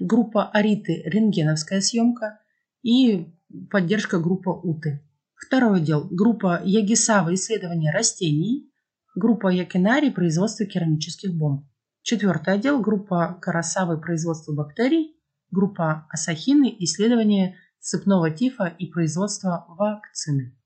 группа 0.00 0.48
Ариты. 0.50 1.02
Рентгеновская 1.04 1.80
съемка 1.80 2.40
и 2.82 3.26
поддержка 3.70 4.18
группа 4.18 4.50
Уты. 4.50 5.00
Второй 5.34 5.80
отдел– 5.80 6.08
группа 6.10 6.60
Ягисава. 6.64 7.34
Исследования 7.34 7.92
растений, 7.92 8.70
группа 9.14 9.48
Якинари. 9.48 10.10
Производство 10.10 10.64
керамических 10.66 11.34
бомб. 11.34 11.64
Четвертый 12.02 12.54
отдел– 12.54 12.80
группа 12.82 13.38
Карасавы 13.40 14.00
производство 14.00 14.52
бактерий, 14.54 15.16
группа 15.50 16.06
Асахины 16.10 16.74
исследование 16.78 17.56
сыпного 17.78 18.30
тифа 18.30 18.74
и 18.78 18.86
производство 18.86 19.66
вакцины. 19.68 20.56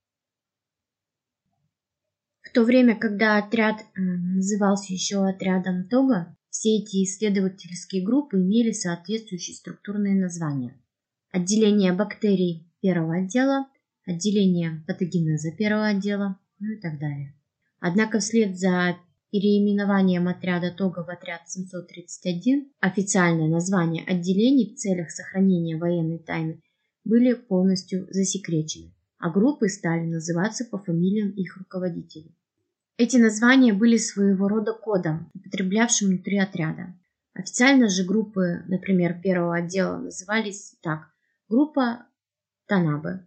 В 2.43 2.51
то 2.53 2.63
время, 2.63 2.97
когда 2.97 3.39
отряд 3.39 3.85
назывался 3.97 4.93
еще 4.93 5.27
отрядом 5.27 5.89
Тога, 5.89 6.37
все 6.51 6.77
эти 6.79 7.03
исследовательские 7.03 8.05
группы 8.05 8.37
имели 8.37 8.71
соответствующие 8.71 9.57
структурные 9.57 10.15
названия. 10.15 10.81
Отделение 11.33 11.93
бактерий 11.93 12.71
первого 12.81 13.17
отдела, 13.17 13.67
отделение 14.07 14.85
патогенеза 14.87 15.51
первого 15.51 15.89
отдела, 15.89 16.39
ну 16.61 16.75
и 16.75 16.81
так 16.81 17.01
далее. 17.01 17.35
Однако 17.81 18.21
вслед 18.21 18.57
за 18.57 18.97
переименованием 19.35 20.29
отряда 20.29 20.71
ТОГА 20.71 21.03
в 21.03 21.09
отряд 21.09 21.41
731 21.49 22.71
официальное 22.79 23.49
название 23.49 24.05
отделений 24.05 24.73
в 24.73 24.77
целях 24.77 25.11
сохранения 25.11 25.77
военной 25.77 26.21
тайны 26.21 26.63
были 27.03 27.35
полностью 27.35 28.07
засекречены, 28.11 28.95
а 29.19 29.31
группы 29.31 29.69
стали 29.69 30.07
называться 30.07 30.65
по 30.65 30.79
фамилиям 30.79 31.31
их 31.31 31.57
руководителей. 31.57 32.39
Эти 32.97 33.17
названия 33.17 33.73
были 33.73 33.97
своего 33.97 34.47
рода 34.47 34.73
кодом, 34.73 35.33
употреблявшим 35.35 36.11
внутри 36.11 36.39
отряда. 36.39 36.95
Официально 37.33 37.89
же 37.89 38.05
группы, 38.05 38.63
например, 38.69 39.21
первого 39.21 39.57
отдела 39.57 39.99
назывались 39.99 40.77
так. 40.81 41.09
Группа 41.49 42.07
Танабе 42.69 43.27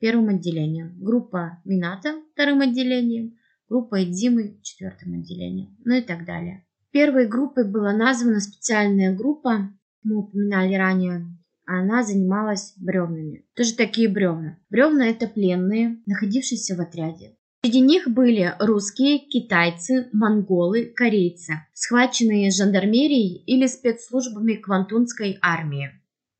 первым 0.00 0.30
отделением, 0.30 0.96
группа 0.98 1.60
Мината 1.64 2.14
вторым 2.32 2.62
отделением, 2.62 3.36
группа 3.70 4.02
Эдзимы 4.02 4.58
четвертым 4.62 5.20
отделением, 5.20 5.76
ну 5.84 5.94
и 5.94 6.02
так 6.02 6.26
далее. 6.26 6.66
Первой 6.90 7.28
группой 7.28 7.66
была 7.66 7.92
названа 7.92 8.40
специальная 8.40 9.14
группа, 9.16 9.70
мы 10.02 10.16
упоминали 10.16 10.74
ранее, 10.74 11.26
она 11.64 12.02
занималась 12.02 12.74
бревнами. 12.76 13.46
Тоже 13.54 13.76
такие 13.76 14.08
бревна. 14.08 14.58
Бревна 14.70 15.06
это 15.06 15.28
пленные, 15.28 16.02
находившиеся 16.04 16.74
в 16.74 16.80
отряде. 16.80 17.36
Среди 17.62 17.80
них 17.80 18.08
были 18.08 18.54
русские, 18.58 19.18
китайцы, 19.20 20.08
монголы, 20.12 20.92
корейцы, 20.96 21.66
схваченные 21.72 22.50
жандармерией 22.50 23.44
или 23.44 23.66
спецслужбами 23.66 24.54
Квантунской 24.54 25.38
армии, 25.42 25.90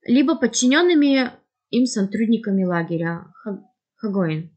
либо 0.02 0.34
подчиненными 0.34 1.30
им 1.68 1.86
сотрудниками 1.86 2.64
лагеря 2.64 3.26
Хагоин. 3.96 4.50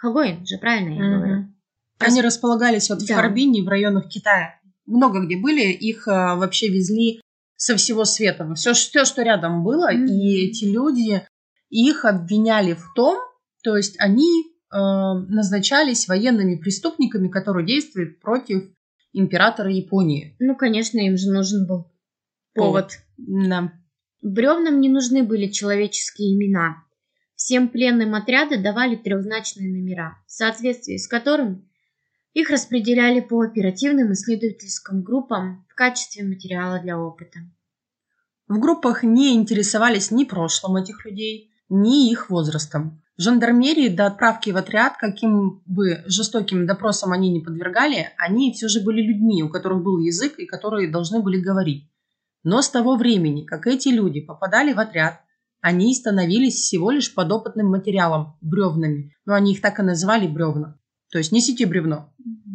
Хагоин 0.00 0.44
же, 0.46 0.58
правильно 0.58 0.94
я 0.94 1.16
говорю? 1.16 1.57
Они 1.98 2.20
располагались 2.22 2.90
вот 2.90 3.00
да. 3.00 3.14
в 3.14 3.16
Харбине, 3.16 3.62
в 3.62 3.68
районах 3.68 4.08
Китая. 4.08 4.60
Много 4.86 5.20
где 5.20 5.36
были, 5.36 5.72
их 5.72 6.08
а, 6.08 6.36
вообще 6.36 6.68
везли 6.68 7.20
со 7.56 7.76
всего 7.76 8.04
света. 8.04 8.54
Все, 8.54 8.72
все 8.72 9.04
что 9.04 9.22
рядом 9.22 9.64
было, 9.64 9.92
mm-hmm. 9.92 10.06
и 10.06 10.48
эти 10.48 10.64
люди, 10.64 11.26
их 11.70 12.04
обвиняли 12.04 12.74
в 12.74 12.92
том, 12.94 13.18
то 13.62 13.76
есть 13.76 13.96
они 13.98 14.48
Э, 14.70 15.14
назначались 15.28 16.08
военными 16.08 16.56
преступниками, 16.56 17.28
которые 17.28 17.66
действуют 17.66 18.20
против 18.20 18.64
императора 19.14 19.72
Японии. 19.72 20.36
Ну, 20.38 20.54
конечно, 20.56 20.98
им 20.98 21.16
же 21.16 21.30
нужен 21.30 21.66
был 21.66 21.90
повод. 22.54 22.98
повод. 23.16 23.48
Да. 23.48 23.72
Бревнам 24.20 24.80
не 24.80 24.90
нужны 24.90 25.22
были 25.22 25.46
человеческие 25.46 26.34
имена. 26.34 26.84
Всем 27.34 27.68
пленным 27.68 28.14
отряда 28.14 28.60
давали 28.60 28.96
трехзначные 28.96 29.70
номера, 29.70 30.18
в 30.26 30.32
соответствии 30.32 30.98
с 30.98 31.08
которыми 31.08 31.66
их 32.38 32.50
распределяли 32.50 33.20
по 33.20 33.40
оперативным 33.42 34.12
исследовательским 34.12 35.02
группам 35.02 35.66
в 35.68 35.74
качестве 35.74 36.24
материала 36.24 36.78
для 36.78 36.96
опыта. 36.98 37.40
В 38.46 38.60
группах 38.60 39.02
не 39.02 39.34
интересовались 39.34 40.12
ни 40.12 40.24
прошлым 40.24 40.76
этих 40.76 41.04
людей, 41.04 41.50
ни 41.68 42.10
их 42.10 42.30
возрастом. 42.30 43.02
Жандармерии 43.16 43.88
до 43.88 44.06
отправки 44.06 44.50
в 44.50 44.56
отряд, 44.56 44.96
каким 44.96 45.62
бы 45.66 46.04
жестоким 46.06 46.66
допросом 46.66 47.10
они 47.10 47.30
не 47.30 47.40
подвергали, 47.40 48.10
они 48.16 48.52
все 48.52 48.68
же 48.68 48.80
были 48.80 49.02
людьми, 49.02 49.42
у 49.42 49.48
которых 49.48 49.82
был 49.82 49.98
язык 49.98 50.38
и 50.38 50.46
которые 50.46 50.88
должны 50.88 51.20
были 51.20 51.40
говорить. 51.40 51.90
Но 52.44 52.62
с 52.62 52.70
того 52.70 52.96
времени, 52.96 53.44
как 53.44 53.66
эти 53.66 53.88
люди 53.88 54.20
попадали 54.20 54.72
в 54.72 54.78
отряд, 54.78 55.20
они 55.60 55.92
становились 55.92 56.54
всего 56.54 56.92
лишь 56.92 57.12
подопытным 57.12 57.66
материалом, 57.66 58.38
бревнами. 58.40 59.12
Но 59.26 59.34
они 59.34 59.54
их 59.54 59.60
так 59.60 59.80
и 59.80 59.82
называли 59.82 60.28
бревна. 60.28 60.77
То 61.10 61.18
есть 61.18 61.32
несите 61.32 61.66
бревно, 61.66 62.12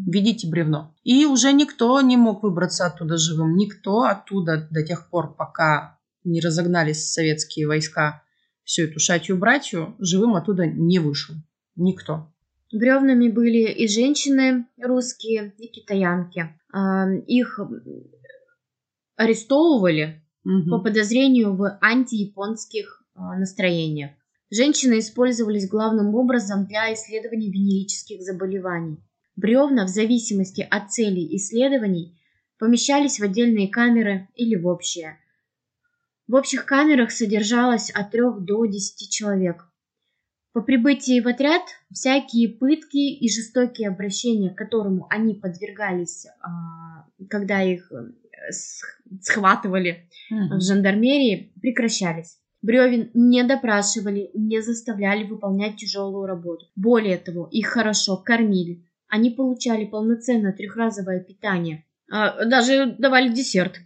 ведите 0.07 0.47
бревно. 0.47 0.95
И 1.03 1.25
уже 1.25 1.51
никто 1.53 1.99
не 2.01 2.17
мог 2.17 2.43
выбраться 2.43 2.85
оттуда 2.85 3.17
живым. 3.17 3.55
Никто 3.55 4.03
оттуда 4.03 4.67
до 4.69 4.83
тех 4.83 5.09
пор, 5.09 5.35
пока 5.35 5.99
не 6.23 6.39
разогнались 6.39 7.11
советские 7.11 7.67
войска 7.67 8.23
всю 8.63 8.83
эту 8.83 8.99
шатью-братью, 8.99 9.95
живым 9.99 10.35
оттуда 10.35 10.65
не 10.65 10.99
вышел. 10.99 11.35
Никто. 11.75 12.31
Бревнами 12.71 13.29
были 13.29 13.71
и 13.71 13.87
женщины 13.87 14.65
русские, 14.81 15.53
и 15.57 15.67
китаянки. 15.67 16.49
А, 16.71 17.07
их 17.11 17.59
арестовывали 19.15 20.23
угу. 20.43 20.69
по 20.69 20.79
подозрению 20.79 21.55
в 21.55 21.77
антияпонских 21.81 23.03
а, 23.15 23.37
настроениях. 23.37 24.11
Женщины 24.55 24.99
использовались 24.99 25.67
главным 25.67 26.13
образом 26.13 26.67
для 26.67 26.93
исследований 26.93 27.49
венерических 27.49 28.21
заболеваний. 28.21 28.99
Бревна, 29.35 29.85
в 29.85 29.89
зависимости 29.89 30.61
от 30.69 30.91
целей 30.91 31.35
исследований, 31.37 32.21
помещались 32.59 33.19
в 33.19 33.23
отдельные 33.23 33.67
камеры 33.67 34.27
или 34.35 34.55
в 34.55 34.67
общие. 34.67 35.17
В 36.27 36.35
общих 36.35 36.65
камерах 36.65 37.09
содержалось 37.09 37.89
от 37.89 38.11
3 38.11 38.21
до 38.41 38.67
10 38.67 39.09
человек. 39.09 39.65
По 40.51 40.61
прибытии 40.61 41.19
в 41.19 41.27
отряд 41.27 41.63
всякие 41.91 42.47
пытки 42.47 43.11
и 43.11 43.27
жестокие 43.31 43.87
обращения, 43.89 44.51
которому 44.51 45.07
они 45.09 45.33
подвергались, 45.33 46.27
а, 46.41 47.07
когда 47.27 47.63
их 47.63 47.91
э, 47.91 48.51
схватывали 49.19 50.07
в 50.29 50.61
жандармерии, 50.61 51.51
прекращались. 51.59 52.37
Бревен 52.63 53.11
не 53.13 53.43
допрашивали, 53.43 54.31
не 54.33 54.61
заставляли 54.61 55.25
выполнять 55.25 55.75
тяжелую 55.75 56.25
работу. 56.25 56.65
Более 56.77 57.17
того, 57.17 57.47
их 57.51 57.67
хорошо 57.67 58.15
кормили. 58.15 58.87
Они 59.09 59.29
получали 59.29 59.85
полноценное 59.85 60.53
трехразовое 60.53 61.19
питание. 61.19 61.85
А, 62.09 62.45
даже 62.45 62.95
давали 62.97 63.33
десерт. 63.33 63.79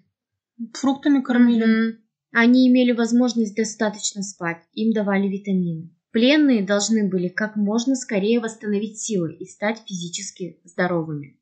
Фруктами 0.73 1.21
кормили. 1.21 1.65
Mm-hmm. 1.65 1.97
Они 2.33 2.67
имели 2.67 2.91
возможность 2.91 3.55
достаточно 3.55 4.21
спать. 4.21 4.61
Им 4.73 4.93
давали 4.93 5.27
витамины. 5.27 5.89
Пленные 6.11 6.63
должны 6.63 7.09
были 7.09 7.29
как 7.29 7.55
можно 7.55 7.95
скорее 7.95 8.39
восстановить 8.39 8.99
силы 8.99 9.33
и 9.33 9.45
стать 9.45 9.81
физически 9.87 10.59
здоровыми. 10.63 11.39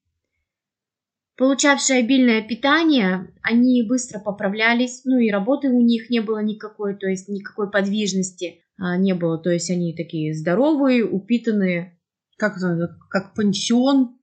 Получавшие 1.37 1.99
обильное 1.99 2.41
питание, 2.41 3.33
они 3.41 3.83
быстро 3.83 4.19
поправлялись, 4.19 5.03
ну 5.03 5.19
и 5.19 5.29
работы 5.29 5.69
у 5.69 5.81
них 5.81 6.09
не 6.09 6.21
было 6.21 6.41
никакой, 6.41 6.95
то 6.95 7.07
есть 7.07 7.27
никакой 7.27 7.69
подвижности 7.69 8.61
а, 8.77 8.95
не 8.97 9.13
было, 9.13 9.37
то 9.37 9.49
есть 9.49 9.69
они 9.69 9.93
такие 9.93 10.33
здоровые, 10.33 11.05
упитанные. 11.05 11.99
Как 12.37 12.57
это, 12.57 12.97
как 13.09 13.33
пансион 13.33 14.17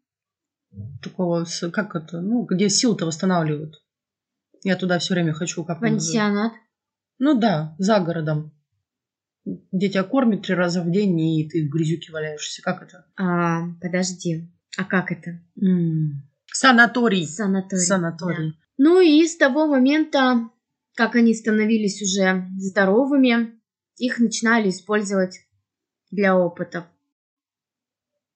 такого, 1.02 1.47
как 1.73 1.95
это, 1.95 2.21
ну, 2.21 2.45
где 2.45 2.69
силы-то 2.69 3.07
восстанавливают. 3.07 3.83
Я 4.64 4.76
туда 4.76 4.99
все 4.99 5.14
время 5.14 5.33
хочу, 5.33 5.64
как 5.64 5.81
Пансионат? 5.81 6.52
Ну 7.19 7.38
да, 7.38 7.75
за 7.78 8.00
городом. 8.00 8.52
Где 9.45 9.88
тебя 9.88 10.04
кормят 10.04 10.42
три 10.42 10.54
раза 10.54 10.83
в 10.83 10.90
день, 10.90 11.19
и 11.21 11.49
ты 11.49 11.66
в 11.66 11.71
грязюке 11.71 12.12
валяешься. 12.12 12.62
Как 12.62 12.83
это? 12.83 13.07
А, 13.16 13.66
подожди. 13.81 14.50
А 14.78 14.85
как 14.85 15.11
это? 15.11 15.40
М-м. 15.61 16.23
Санаторий. 16.52 17.26
Санаторий. 17.26 17.82
Санаторий. 17.82 18.50
Да. 18.50 18.56
Ну 18.78 19.00
и 19.00 19.26
с 19.26 19.37
того 19.37 19.66
момента, 19.66 20.50
как 20.94 21.14
они 21.16 21.35
становились 21.35 22.02
уже 22.02 22.47
здоровыми, 22.59 23.61
их 23.97 24.18
начинали 24.18 24.71
использовать 24.71 25.40
для 26.11 26.37
опытов. 26.37 26.85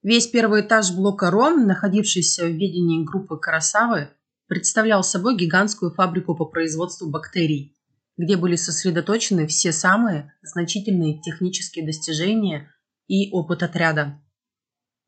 Весь 0.03 0.29
первый 0.29 0.61
этаж 0.61 0.95
блока 0.95 1.31
РОМ, 1.31 1.67
находившийся 1.67 2.47
в 2.47 2.53
ведении 2.53 3.05
группы 3.05 3.37
Карасавы, 3.39 4.11
представлял 4.47 5.03
собой 5.03 5.37
гигантскую 5.37 5.93
фабрику 5.93 6.37
по 6.37 6.45
производству 6.45 7.11
бактерий, 7.11 7.77
где 8.17 8.37
были 8.37 8.57
сосредоточены 8.57 9.47
все 9.47 9.73
самые 9.73 10.33
значительные 10.43 11.21
технические 11.21 11.85
достижения 11.85 12.73
и 13.09 13.33
опыт 13.33 13.63
отряда. 13.63 14.21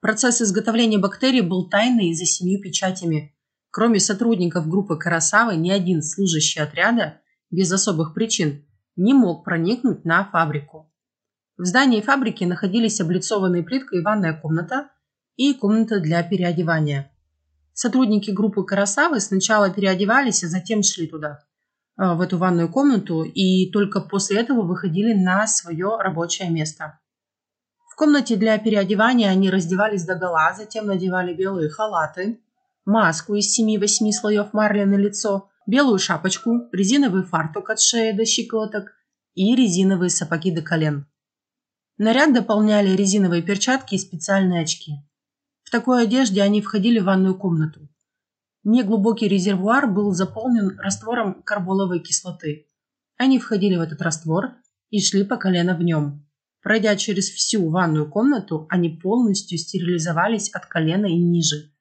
Процесс 0.00 0.40
изготовления 0.40 0.98
бактерий 0.98 1.40
был 1.40 1.68
тайный 1.68 2.14
за 2.14 2.24
семью 2.24 2.60
печатями. 2.62 3.34
Кроме 3.70 3.98
сотрудников 3.98 4.68
группы 4.68 4.96
Карасавы, 4.96 5.56
ни 5.56 5.70
один 5.70 6.02
служащий 6.02 6.60
отряда, 6.60 7.20
без 7.50 7.72
особых 7.72 8.14
причин, 8.14 8.64
не 8.94 9.12
мог 9.12 9.44
проникнуть 9.44 10.04
на 10.04 10.24
фабрику. 10.24 10.92
В 11.56 11.64
здании 11.64 12.00
фабрики 12.00 12.44
находились 12.44 13.00
облицованные 13.00 13.64
плиткой 13.64 14.02
ванная 14.02 14.40
комната 14.40 14.88
и 15.34 15.52
комната 15.52 15.98
для 15.98 16.22
переодевания. 16.22 17.10
Сотрудники 17.72 18.30
группы 18.30 18.62
Карасавы 18.64 19.18
сначала 19.18 19.68
переодевались, 19.68 20.44
а 20.44 20.48
затем 20.48 20.84
шли 20.84 21.08
туда, 21.08 21.44
э, 21.96 22.14
в 22.14 22.20
эту 22.20 22.38
ванную 22.38 22.70
комнату, 22.70 23.24
и 23.24 23.70
только 23.72 24.00
после 24.00 24.38
этого 24.38 24.62
выходили 24.62 25.12
на 25.12 25.46
свое 25.48 25.96
рабочее 25.98 26.50
место 26.50 27.00
комнате 27.98 28.36
для 28.36 28.56
переодевания 28.58 29.28
они 29.28 29.50
раздевались 29.50 30.04
до 30.04 30.14
гола, 30.14 30.54
затем 30.56 30.86
надевали 30.86 31.34
белые 31.34 31.68
халаты, 31.68 32.40
маску 32.84 33.34
из 33.34 33.52
семи-восьми 33.52 34.12
слоев 34.12 34.52
марли 34.52 34.84
на 34.84 34.94
лицо, 34.94 35.50
белую 35.66 35.98
шапочку, 35.98 36.68
резиновый 36.72 37.24
фартук 37.24 37.70
от 37.70 37.80
шеи 37.80 38.12
до 38.12 38.24
щиколоток 38.24 38.92
и 39.34 39.54
резиновые 39.54 40.10
сапоги 40.10 40.52
до 40.52 40.62
колен. 40.62 41.06
Наряд 41.98 42.32
дополняли 42.32 42.94
резиновые 42.94 43.42
перчатки 43.42 43.96
и 43.96 43.98
специальные 43.98 44.62
очки. 44.62 44.92
В 45.64 45.70
такой 45.70 46.04
одежде 46.04 46.42
они 46.42 46.62
входили 46.62 47.00
в 47.00 47.04
ванную 47.04 47.36
комнату. 47.36 47.88
Неглубокий 48.62 49.26
резервуар 49.26 49.88
был 49.90 50.12
заполнен 50.12 50.78
раствором 50.78 51.42
карболовой 51.42 51.98
кислоты. 51.98 52.68
Они 53.16 53.40
входили 53.40 53.76
в 53.76 53.80
этот 53.80 54.00
раствор 54.02 54.52
и 54.90 55.00
шли 55.00 55.24
по 55.24 55.36
колено 55.36 55.74
в 55.74 55.82
нем. 55.82 56.27
Пройдя 56.62 56.96
через 56.96 57.30
всю 57.30 57.68
ванную 57.70 58.10
комнату, 58.10 58.66
они 58.68 58.88
полностью 58.88 59.58
стерилизовались 59.58 60.50
от 60.50 60.66
колена 60.66 61.06
и 61.06 61.16
ниже. 61.16 61.72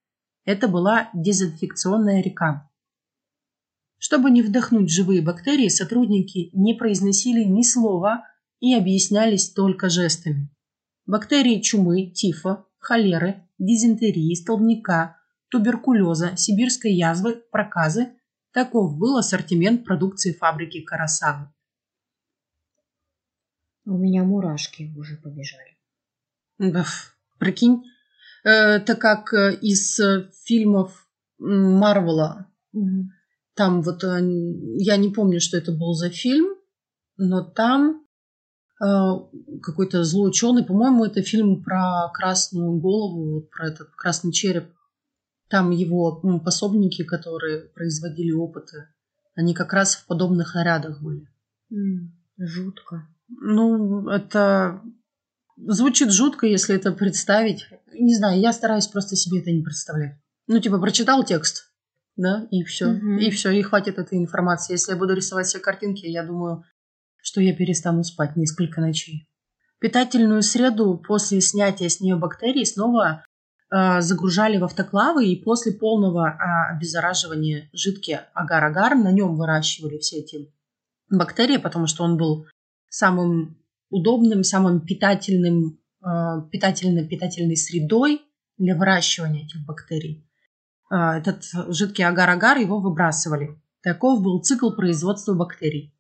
Это 0.46 0.68
была 0.68 1.10
дезинфекционная 1.14 2.22
река. 2.22 2.70
Чтобы 3.98 4.30
не 4.30 4.42
вдохнуть 4.42 4.92
живые 4.92 5.22
бактерии, 5.22 5.68
сотрудники 5.68 6.52
не 6.54 6.76
произносили 6.76 7.44
ни 7.44 7.64
слова 7.64 8.26
и 8.60 8.76
объяснялись 8.76 9.50
только 9.52 9.90
жестами. 9.90 10.50
Бактерии 11.06 11.60
чумы, 11.62 12.12
тифа, 12.12 12.66
холеры, 12.78 13.48
дизентерии, 13.58 14.36
столбняка, 14.36 15.18
туберкулеза, 15.50 16.38
сибирской 16.38 16.94
язвы, 16.94 17.42
проказы– 17.52 18.10
таков 18.58 18.98
был 18.98 19.18
ассортимент 19.18 19.86
продукции 19.86 20.34
фабрики 20.34 20.82
Карасавы. 20.82 21.54
У 23.88 23.98
меня 23.98 24.26
мурашки 24.26 24.94
уже 24.98 25.16
побежали. 25.16 25.78
Да, 26.60 26.86
прикинь, 27.40 27.84
это 28.44 28.96
как 28.96 29.34
э, 29.34 29.56
из 29.62 29.98
э, 29.98 30.30
фильмов 30.44 31.08
Марвела. 31.38 32.52
Угу. 32.74 33.10
Там 33.56 33.82
вот, 33.82 34.04
э, 34.04 34.20
я 34.78 34.98
не 34.98 35.10
помню, 35.10 35.40
что 35.40 35.56
это 35.58 35.72
был 35.72 35.94
за 35.94 36.10
фильм, 36.10 36.56
но 37.18 37.44
там 37.44 38.04
какой-то 38.80 40.04
злой 40.04 40.30
ученый, 40.30 40.64
по-моему, 40.64 41.04
это 41.04 41.24
фильм 41.24 41.64
про 41.64 42.12
красную 42.14 42.80
голову, 42.80 43.42
про 43.42 43.70
этот 43.70 43.90
красный 43.96 44.32
череп. 44.32 44.72
Там 45.50 45.72
его 45.72 46.22
пособники, 46.46 47.04
которые 47.04 47.70
производили 47.70 48.34
опыты, 48.34 48.88
они 49.34 49.56
как 49.56 49.74
раз 49.74 49.96
в 49.96 50.06
подобных 50.06 50.54
нарядах 50.54 51.02
были. 51.02 51.28
Mm, 51.74 52.10
жутко. 52.38 53.08
Ну, 53.30 54.08
это 54.10 54.82
звучит 55.58 56.12
жутко, 56.12 56.46
если 56.46 56.76
это 56.76 56.92
представить. 56.92 57.68
Не 57.94 58.16
знаю, 58.16 58.40
я 58.40 58.54
стараюсь 58.54 58.88
просто 58.88 59.16
себе 59.16 59.42
это 59.42 59.52
не 59.52 59.64
представлять. 59.64 60.18
Ну, 60.48 60.60
типа, 60.60 60.80
прочитал 60.80 61.24
текст, 61.24 61.72
да, 62.16 62.48
и 62.52 62.64
все. 62.64 62.88
Угу. 62.92 63.18
И 63.18 63.30
все, 63.32 63.52
и 63.52 63.62
хватит 63.62 63.98
этой 63.98 64.18
информации. 64.18 64.74
Если 64.74 64.92
я 64.92 64.98
буду 64.98 65.14
рисовать 65.14 65.48
все 65.48 65.60
картинки, 65.60 66.06
я 66.06 66.24
думаю, 66.24 66.64
что 67.22 67.42
я 67.42 67.54
перестану 67.54 68.04
спать 68.04 68.36
несколько 68.36 68.80
ночей. 68.80 69.28
Питательную 69.80 70.42
среду 70.42 70.98
после 70.98 71.42
снятия 71.42 71.90
с 71.90 72.00
нее 72.00 72.16
бактерий 72.16 72.66
снова 72.66 73.26
э, 73.70 74.02
загружали 74.02 74.58
в 74.58 74.64
автоклавы, 74.64 75.28
и 75.28 75.44
после 75.44 75.74
полного 75.74 76.30
э, 76.30 76.76
обеззараживания 76.76 77.70
жидкий 77.74 78.18
агар-агар 78.34 78.96
на 78.96 79.12
нем 79.12 79.36
выращивали 79.36 79.98
все 80.00 80.20
эти 80.20 80.52
бактерии, 81.10 81.58
потому 81.58 81.86
что 81.86 82.04
он 82.04 82.18
был 82.18 82.48
самым 82.90 83.58
удобным, 83.90 84.44
самым 84.44 84.82
питательным, 84.82 85.80
э, 86.02 86.08
питательной, 86.52 87.08
питательной 87.08 87.58
средой 87.58 88.22
для 88.58 88.76
выращивания 88.76 89.46
этих 89.46 89.66
бактерий. 89.66 90.28
Э, 90.92 91.18
этот 91.18 91.44
жидкий 91.70 92.06
агар-агар 92.06 92.58
его 92.58 92.80
выбрасывали. 92.80 93.62
Таков 93.82 94.22
был 94.22 94.42
цикл 94.42 94.72
производства 94.72 95.34
бактерий. 95.34 95.94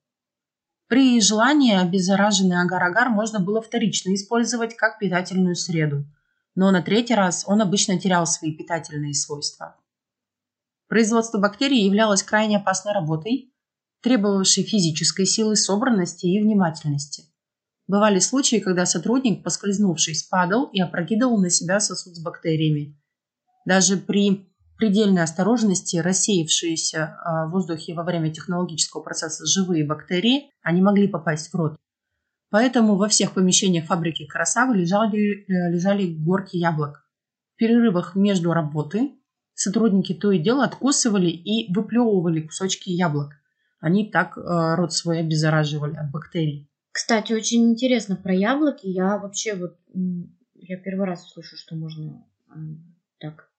При 0.87 1.19
желании 1.19 1.75
обеззараженный 1.75 2.61
агар-агар 2.61 3.09
можно 3.09 3.39
было 3.39 3.61
вторично 3.61 4.13
использовать 4.13 4.75
как 4.75 4.99
питательную 4.99 5.55
среду, 5.55 6.05
но 6.55 6.71
на 6.71 6.81
третий 6.81 7.13
раз 7.13 7.43
он 7.45 7.61
обычно 7.61 7.99
терял 7.99 8.25
свои 8.25 8.55
питательные 8.55 9.13
свойства. 9.13 9.75
Производство 10.87 11.39
бактерий 11.39 11.83
являлось 11.83 12.23
крайне 12.23 12.57
опасной 12.57 12.93
работой, 12.93 13.53
требовавший 14.01 14.63
физической 14.63 15.25
силы, 15.25 15.55
собранности 15.55 16.25
и 16.25 16.41
внимательности. 16.41 17.23
Бывали 17.87 18.19
случаи, 18.19 18.57
когда 18.57 18.85
сотрудник, 18.85 19.43
поскользнувшись, 19.43 20.23
падал 20.23 20.65
и 20.65 20.81
опрокидывал 20.81 21.39
на 21.39 21.49
себя 21.49 21.79
сосуд 21.79 22.15
с 22.15 22.21
бактериями. 22.21 22.99
Даже 23.65 23.97
при 23.97 24.47
предельной 24.77 25.23
осторожности 25.23 25.97
рассеявшиеся 25.97 27.17
а, 27.23 27.47
в 27.47 27.51
воздухе 27.51 27.93
во 27.93 28.03
время 28.03 28.31
технологического 28.31 29.01
процесса 29.01 29.45
живые 29.45 29.85
бактерии, 29.85 30.51
они 30.61 30.81
могли 30.81 31.07
попасть 31.07 31.51
в 31.51 31.55
рот. 31.55 31.77
Поэтому 32.49 32.95
во 32.95 33.09
всех 33.09 33.33
помещениях 33.33 33.85
фабрики 33.85 34.25
Карасавы 34.25 34.77
лежали, 34.77 35.19
э, 35.19 35.71
лежали 35.71 36.13
горки 36.13 36.55
яблок. 36.57 37.03
В 37.55 37.57
перерывах 37.57 38.15
между 38.15 38.53
работой 38.53 39.19
сотрудники 39.53 40.13
то 40.13 40.31
и 40.31 40.39
дело 40.39 40.63
откусывали 40.63 41.29
и 41.29 41.73
выплевывали 41.73 42.41
кусочки 42.41 42.89
яблок. 42.89 43.33
Они 43.79 44.09
так 44.09 44.37
э, 44.37 44.75
рот 44.75 44.93
свой 44.93 45.19
обеззараживали 45.19 45.95
от 45.95 46.11
бактерий. 46.11 46.69
Кстати, 46.91 47.33
очень 47.33 47.69
интересно 47.71 48.15
про 48.15 48.33
яблоки. 48.33 48.87
Я 48.87 49.17
вообще 49.17 49.55
вот 49.55 49.77
я 50.55 50.77
первый 50.77 51.05
раз 51.05 51.29
слышу, 51.29 51.55
что 51.55 51.75
можно 51.75 52.25
так. 53.19 53.49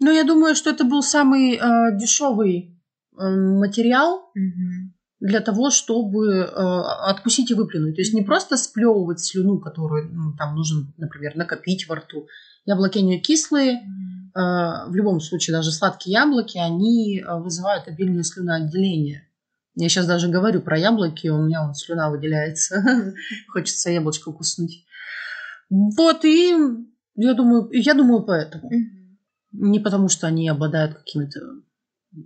Ну, 0.00 0.12
я 0.12 0.24
думаю, 0.24 0.54
что 0.54 0.70
это 0.70 0.84
был 0.84 1.02
самый 1.02 1.54
э, 1.54 1.96
дешевый 1.96 2.76
э, 3.16 3.28
материал, 3.28 4.30
угу 4.34 4.92
для 5.20 5.40
того, 5.40 5.70
чтобы 5.70 6.26
э, 6.26 6.44
откусить 6.44 7.50
и 7.50 7.54
выплюнуть. 7.54 7.96
То 7.96 8.02
есть 8.02 8.12
не 8.12 8.22
просто 8.22 8.56
сплевывать 8.56 9.20
слюну, 9.20 9.58
которую 9.58 10.12
ну, 10.12 10.36
там 10.36 10.54
нужно, 10.54 10.92
например, 10.98 11.36
накопить 11.36 11.88
во 11.88 11.96
рту. 11.96 12.26
Яблоки, 12.66 12.98
они 12.98 13.20
кислые. 13.20 13.82
Э, 14.34 14.88
в 14.88 14.94
любом 14.94 15.20
случае, 15.20 15.56
даже 15.56 15.72
сладкие 15.72 16.14
яблоки, 16.14 16.58
они 16.58 17.20
э, 17.20 17.38
вызывают 17.38 17.88
обильное 17.88 18.24
слюноотделение. 18.24 19.26
Я 19.76 19.90
сейчас 19.90 20.06
даже 20.06 20.28
говорю 20.28 20.62
про 20.62 20.78
яблоки, 20.78 21.28
у 21.28 21.42
меня 21.42 21.62
вон 21.62 21.74
слюна 21.74 22.10
выделяется. 22.10 22.82
Хочется 23.48 23.90
яблочко 23.90 24.32
куснуть. 24.32 24.86
Вот, 25.68 26.24
и 26.24 26.56
я 27.14 27.34
думаю, 27.34 27.68
я 27.72 27.92
думаю 27.92 28.24
поэтому. 28.24 28.70
Не 29.52 29.78
потому, 29.78 30.08
что 30.08 30.26
они 30.26 30.48
обладают 30.48 30.94
какими-то 30.94 31.40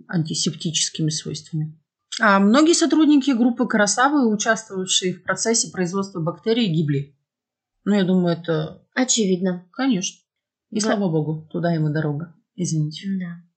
антисептическими 0.07 1.09
свойствами. 1.09 1.77
А 2.21 2.39
многие 2.39 2.73
сотрудники 2.73 3.31
группы 3.31 3.67
Карасавы, 3.67 4.33
участвовавшие 4.33 5.13
в 5.13 5.23
процессе 5.23 5.71
производства 5.71 6.21
бактерий, 6.21 6.67
гибли. 6.67 7.17
Ну, 7.83 7.95
я 7.95 8.03
думаю, 8.03 8.37
это... 8.37 8.85
Очевидно. 8.93 9.67
Конечно. 9.71 10.21
И 10.69 10.79
да. 10.79 10.87
слава 10.87 11.09
богу, 11.09 11.49
туда 11.51 11.75
им 11.75 11.89
и 11.89 11.93
дорога. 11.93 12.33
Извините. 12.55 13.07
Да. 13.19 13.50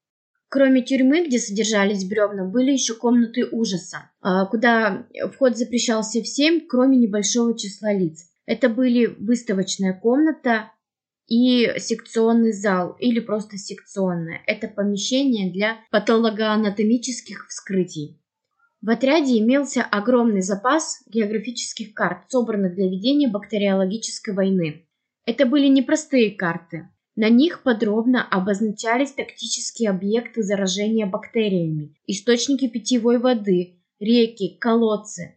Кроме 0.55 0.83
тюрьмы, 0.83 1.27
где 1.27 1.41
содержались 1.41 2.05
бревна, 2.05 2.45
были 2.45 2.71
еще 2.71 2.95
комнаты 2.95 3.45
ужаса, 3.45 4.13
а, 4.21 4.47
куда 4.47 5.05
вход 5.33 5.57
запрещался 5.57 6.23
всем, 6.23 6.69
кроме 6.69 6.97
небольшого 6.97 7.59
числа 7.59 7.93
лиц. 7.93 8.31
Это 8.47 8.69
были 8.69 9.07
выставочная 9.07 9.99
комната 10.01 10.71
и 11.27 11.73
секционный 11.79 12.53
зал, 12.53 12.95
или 13.01 13.19
просто 13.19 13.59
секционная. 13.59 14.43
Это 14.47 14.69
помещение 14.69 15.51
для 15.51 15.79
патологоанатомических 15.91 17.49
вскрытий. 17.49 18.23
В 18.81 18.91
отряде 18.91 19.41
имелся 19.41 19.83
огромный 19.83 20.43
запас 20.43 21.03
географических 21.09 21.95
карт, 21.95 22.31
собранных 22.31 22.77
для 22.77 22.89
ведения 22.89 23.27
бактериологической 23.27 24.33
войны. 24.33 24.87
Это 25.27 25.47
были 25.47 25.67
непростые 25.67 26.31
карты. 26.31 26.91
На 27.17 27.29
них 27.29 27.63
подробно 27.63 28.27
обозначались 28.27 29.13
тактические 29.13 29.91
объекты 29.91 30.43
заражения 30.43 31.07
бактериями, 31.07 31.95
источники 32.07 32.67
питьевой 32.69 33.19
воды, 33.19 33.79
реки, 34.01 34.57
колодцы. 34.61 35.37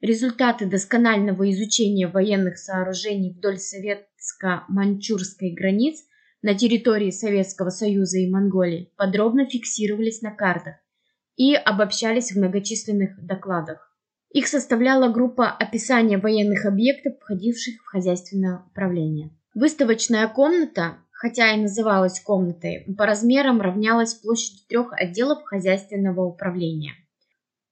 Результаты 0.00 0.64
досконального 0.64 1.50
изучения 1.50 2.08
военных 2.08 2.56
сооружений 2.56 3.30
вдоль 3.30 3.58
советско-манчжурской 3.58 5.50
границ 5.50 6.02
на 6.40 6.54
территории 6.54 7.10
Советского 7.10 7.68
Союза 7.68 8.18
и 8.18 8.30
Монголии 8.30 8.90
подробно 8.96 9.44
фиксировались 9.44 10.22
на 10.22 10.30
картах 10.30 10.76
и 11.36 11.54
обобщались 11.54 12.32
в 12.32 12.38
многочисленных 12.38 13.22
докладах. 13.24 13.94
Их 14.30 14.48
составляла 14.48 15.12
группа 15.12 15.50
описания 15.50 16.16
военных 16.16 16.64
объектов, 16.64 17.18
входивших 17.20 17.82
в 17.82 17.86
хозяйственное 17.86 18.64
управление. 18.66 19.30
Выставочная 19.54 20.28
комната, 20.28 20.96
хотя 21.10 21.52
и 21.52 21.60
называлась 21.60 22.20
комнатой, 22.20 22.86
по 22.96 23.04
размерам 23.04 23.60
равнялась 23.60 24.14
площади 24.14 24.62
трех 24.66 24.92
отделов 24.92 25.42
хозяйственного 25.44 26.24
управления. 26.24 26.94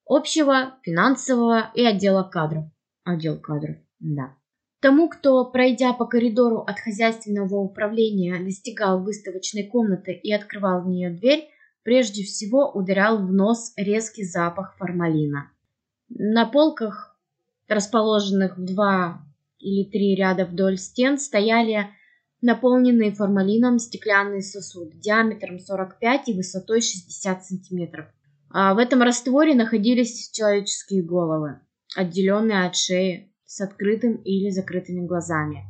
Общего, 0.07 0.75
финансового 0.83 1.71
и 1.75 1.85
отдела 1.85 2.23
кадров. 2.23 2.65
Отдел 3.05 3.41
кадров, 3.41 3.77
да. 3.99 4.35
Тому, 4.81 5.09
кто, 5.09 5.45
пройдя 5.45 5.93
по 5.93 6.07
коридору 6.07 6.59
от 6.59 6.79
хозяйственного 6.81 7.57
управления, 7.57 8.43
достигал 8.43 9.03
выставочной 9.03 9.65
комнаты 9.65 10.13
и 10.13 10.33
открывал 10.33 10.83
в 10.83 10.89
нее 10.89 11.11
дверь, 11.11 11.49
прежде 11.83 12.25
всего 12.25 12.71
ударял 12.71 13.19
в 13.19 13.33
нос 13.33 13.73
резкий 13.77 14.25
запах 14.25 14.77
формалина. 14.77 15.51
На 16.09 16.45
полках, 16.45 17.19
расположенных 17.69 18.59
в 18.59 18.65
два 18.65 19.23
или 19.61 19.89
три 19.91 20.15
ряда 20.15 20.45
вдоль 20.45 20.79
стен, 20.79 21.19
стояли 21.19 21.87
наполненные 22.43 23.13
формалином 23.13 23.79
стеклянные 23.79 24.43
сосуды 24.43 24.97
диаметром 24.97 25.59
45 25.59 26.29
и 26.29 26.35
высотой 26.35 26.81
60 26.81 27.45
сантиметров. 27.45 28.07
А 28.51 28.75
в 28.75 28.79
этом 28.79 29.03
растворе 29.03 29.55
находились 29.55 30.31
человеческие 30.31 31.03
головы, 31.03 31.61
отделенные 31.97 32.67
от 32.67 32.77
шеи, 32.77 33.31
с 33.45 33.61
открытым 33.61 34.15
или 34.17 34.51
закрытыми 34.51 35.07
глазами, 35.07 35.65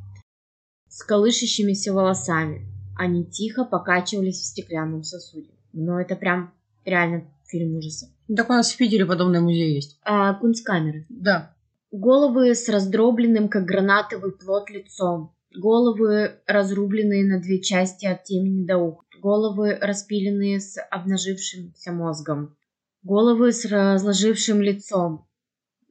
с 0.89 1.03
колышащимися 1.03 1.95
волосами. 1.95 2.67
Они 2.97 3.25
тихо 3.25 3.65
покачивались 3.65 4.41
в 4.41 4.45
стеклянном 4.45 5.03
сосуде. 5.03 5.51
Но 5.73 5.99
это 5.99 6.15
прям 6.15 6.53
реально 6.85 7.25
фильм 7.47 7.77
ужасов. 7.77 8.11
Так 8.35 8.51
у 8.51 8.53
нас 8.53 8.71
в 8.71 8.77
Питере 8.77 9.07
подобный 9.07 9.41
музей 9.41 9.75
есть. 9.75 9.99
А, 10.03 10.35
кунсткамеры. 10.35 11.07
Да. 11.09 11.57
Головы 11.93 12.55
с 12.55 12.69
раздробленным, 12.69 13.49
как 13.49 13.65
гранатовый 13.65 14.31
плод, 14.33 14.71
лицом. 14.71 15.35
Головы, 15.53 16.41
разрубленные 16.47 17.25
на 17.25 17.41
две 17.41 17.61
части 17.61 18.07
от 18.07 18.23
темени 18.23 18.65
до 18.65 18.79
уха. 18.79 19.05
Головы, 19.21 19.77
распиленные 19.81 20.61
с 20.61 20.81
обнажившимся 20.91 21.91
мозгом. 21.91 22.57
Головы 23.03 23.53
с 23.53 23.65
разложившим 23.65 24.63
лицом, 24.63 25.27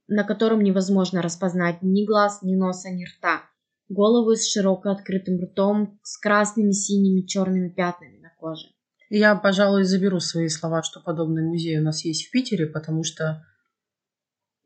на 0.08 0.24
котором 0.24 0.62
невозможно 0.62 1.22
распознать 1.22 1.82
ни 1.82 2.06
глаз, 2.06 2.44
ни 2.44 2.56
носа, 2.56 2.90
ни 2.92 3.04
рта. 3.04 3.44
Головы 3.90 4.38
с 4.38 4.50
широко 4.50 4.90
открытым 4.90 5.44
ртом, 5.44 6.00
с 6.04 6.18
красными, 6.18 6.72
синими, 6.72 7.26
черными 7.26 7.70
пятнами 7.70 8.20
на 8.20 8.30
коже. 8.40 8.68
Я, 9.10 9.36
пожалуй, 9.36 9.84
заберу 9.84 10.20
свои 10.20 10.48
слова, 10.48 10.82
что 10.82 11.02
подобный 11.02 11.44
музей 11.44 11.80
у 11.80 11.84
нас 11.84 12.06
есть 12.06 12.28
в 12.28 12.32
Питере, 12.32 12.68
потому 12.68 13.04
что 13.04 13.44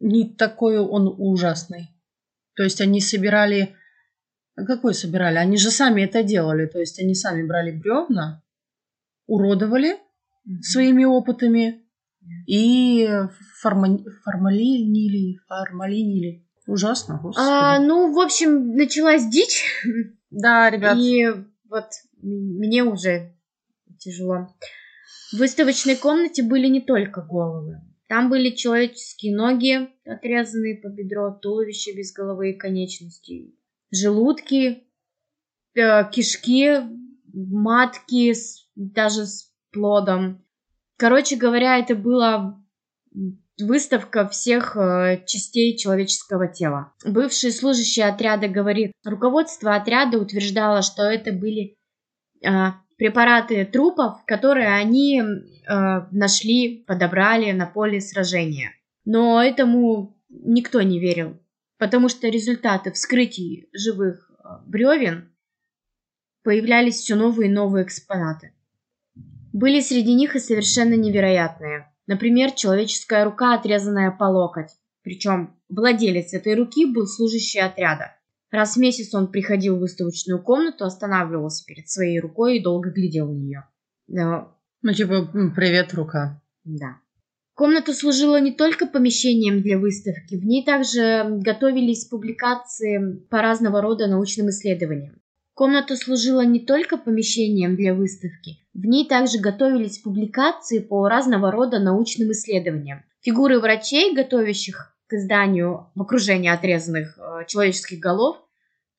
не 0.04 0.30
такой 0.30 0.78
он 0.80 1.14
ужасный. 1.18 1.90
То 2.56 2.64
есть 2.64 2.82
они 2.82 3.00
собирали... 3.00 3.76
Какой 4.56 4.94
собирали? 4.94 5.38
Они 5.38 5.58
же 5.58 5.72
сами 5.72 6.04
это 6.04 6.24
делали. 6.24 6.68
То 6.68 6.80
есть 6.80 7.00
они 7.00 7.16
сами 7.16 7.48
брали 7.48 7.72
бревна, 7.72 8.44
уродовали 9.26 9.94
mm-hmm. 9.94 10.62
своими 10.62 11.06
опытами 11.06 11.88
и 12.46 13.10
форма... 13.62 13.98
формалинили, 14.24 15.40
формалинили. 15.48 16.46
Ужасно, 16.68 17.20
господи. 17.22 17.48
А, 17.50 17.80
ну, 17.80 18.14
в 18.14 18.20
общем, 18.20 18.76
началась 18.76 19.28
дичь. 19.28 19.64
Да, 20.36 20.72
ребят. 20.72 20.98
И 20.98 21.28
вот 21.70 21.86
мне 22.24 22.84
уже 22.84 23.36
тяжело. 24.00 24.48
В 25.32 25.38
выставочной 25.38 25.96
комнате 25.96 26.42
были 26.42 26.66
не 26.68 26.82
только 26.82 27.22
головы. 27.22 27.84
Там 28.08 28.30
были 28.30 28.50
человеческие 28.50 29.36
ноги, 29.36 29.90
отрезанные 30.06 30.76
по 30.82 30.88
бедро, 30.88 31.32
туловище 31.42 31.96
без 31.96 32.14
головы 32.14 32.52
и 32.52 32.58
конечностей, 32.58 33.58
желудки, 33.92 34.84
э, 35.76 36.12
кишки, 36.12 36.82
матки, 37.34 38.34
с, 38.34 38.68
даже 38.76 39.26
с 39.26 39.52
плодом. 39.72 40.46
Короче 40.98 41.36
говоря, 41.36 41.80
это 41.80 41.96
была 41.96 42.64
выставка 43.60 44.28
всех 44.28 44.76
э, 44.76 45.24
частей 45.26 45.78
человеческого 45.78 46.48
тела. 46.48 46.94
Бывший 47.06 47.52
служащий 47.52 48.02
отряда 48.02 48.48
говорит, 48.48 48.92
руководство 49.04 49.76
отряда 49.76 50.18
утверждало, 50.18 50.82
что 50.82 51.04
это 51.04 51.32
были 51.32 51.78
э, 52.44 52.50
препараты 52.98 53.66
трупов, 53.66 54.24
которые 54.26 54.70
они 54.70 55.22
э, 55.22 55.26
нашли, 56.12 56.84
подобрали 56.88 57.52
на 57.52 57.66
поле 57.66 58.02
сражения. 58.02 58.72
Но 59.06 59.42
этому 59.44 60.18
никто 60.30 60.82
не 60.82 61.00
верил, 61.00 61.38
потому 61.78 62.10
что 62.10 62.30
результаты 62.30 62.92
вскрытий 62.92 63.70
живых 63.74 64.32
э, 64.32 64.48
бревен 64.66 65.32
появлялись 66.44 66.96
все 66.96 67.16
новые 67.16 67.50
и 67.50 67.54
новые 67.54 67.86
экспонаты. 67.86 68.54
Были 69.54 69.80
среди 69.82 70.14
них 70.14 70.36
и 70.36 70.40
совершенно 70.40 70.96
невероятные. 70.96 71.88
Например, 72.08 72.52
человеческая 72.52 73.24
рука, 73.24 73.54
отрезанная 73.54 74.12
по 74.12 74.26
локоть, 74.26 74.72
причем 75.04 75.56
Владелец 75.70 76.34
этой 76.34 76.56
руки 76.56 76.86
был 76.86 77.08
служащий 77.08 77.60
отряда. 77.60 78.16
Раз 78.54 78.76
в 78.76 78.80
месяц 78.80 79.16
он 79.16 79.32
приходил 79.32 79.78
в 79.78 79.80
выставочную 79.80 80.40
комнату, 80.40 80.86
останавливался 80.86 81.66
перед 81.66 81.90
своей 81.90 82.20
рукой 82.20 82.58
и 82.58 82.64
долго 82.64 82.92
глядел 82.92 83.28
на 83.28 83.36
нее. 83.36 83.68
Но... 84.08 84.56
Ну, 84.84 84.94
типа, 84.94 85.28
привет, 85.56 85.92
рука. 85.96 86.40
Да. 86.64 86.98
Комната 87.56 87.94
служила 87.94 88.40
не 88.40 88.52
только 88.52 88.86
помещением 88.86 89.64
для 89.64 89.80
выставки, 89.80 90.36
в 90.36 90.46
ней 90.46 90.64
также 90.64 91.40
готовились 91.42 92.06
публикации 92.06 93.26
по 93.32 93.42
разного 93.42 93.82
рода 93.82 94.06
научным 94.06 94.50
исследованиям. 94.50 95.20
Комната 95.56 95.96
служила 95.96 96.46
не 96.46 96.60
только 96.60 96.98
помещением 96.98 97.76
для 97.76 97.96
выставки, 97.96 98.60
в 98.76 98.86
ней 98.86 99.08
также 99.08 99.40
готовились 99.40 99.98
публикации 99.98 100.78
по 100.78 101.10
разного 101.10 101.52
рода 101.52 101.80
научным 101.80 102.32
исследованиям. 102.32 103.04
Фигуры 103.22 103.60
врачей, 103.60 104.14
готовящих 104.14 104.93
к 105.08 105.14
изданию 105.14 105.92
в 105.96 106.02
окружении 106.02 106.50
отрезанных 106.50 107.18
э, 107.18 107.46
человеческих 107.48 108.00
голов, 108.00 108.38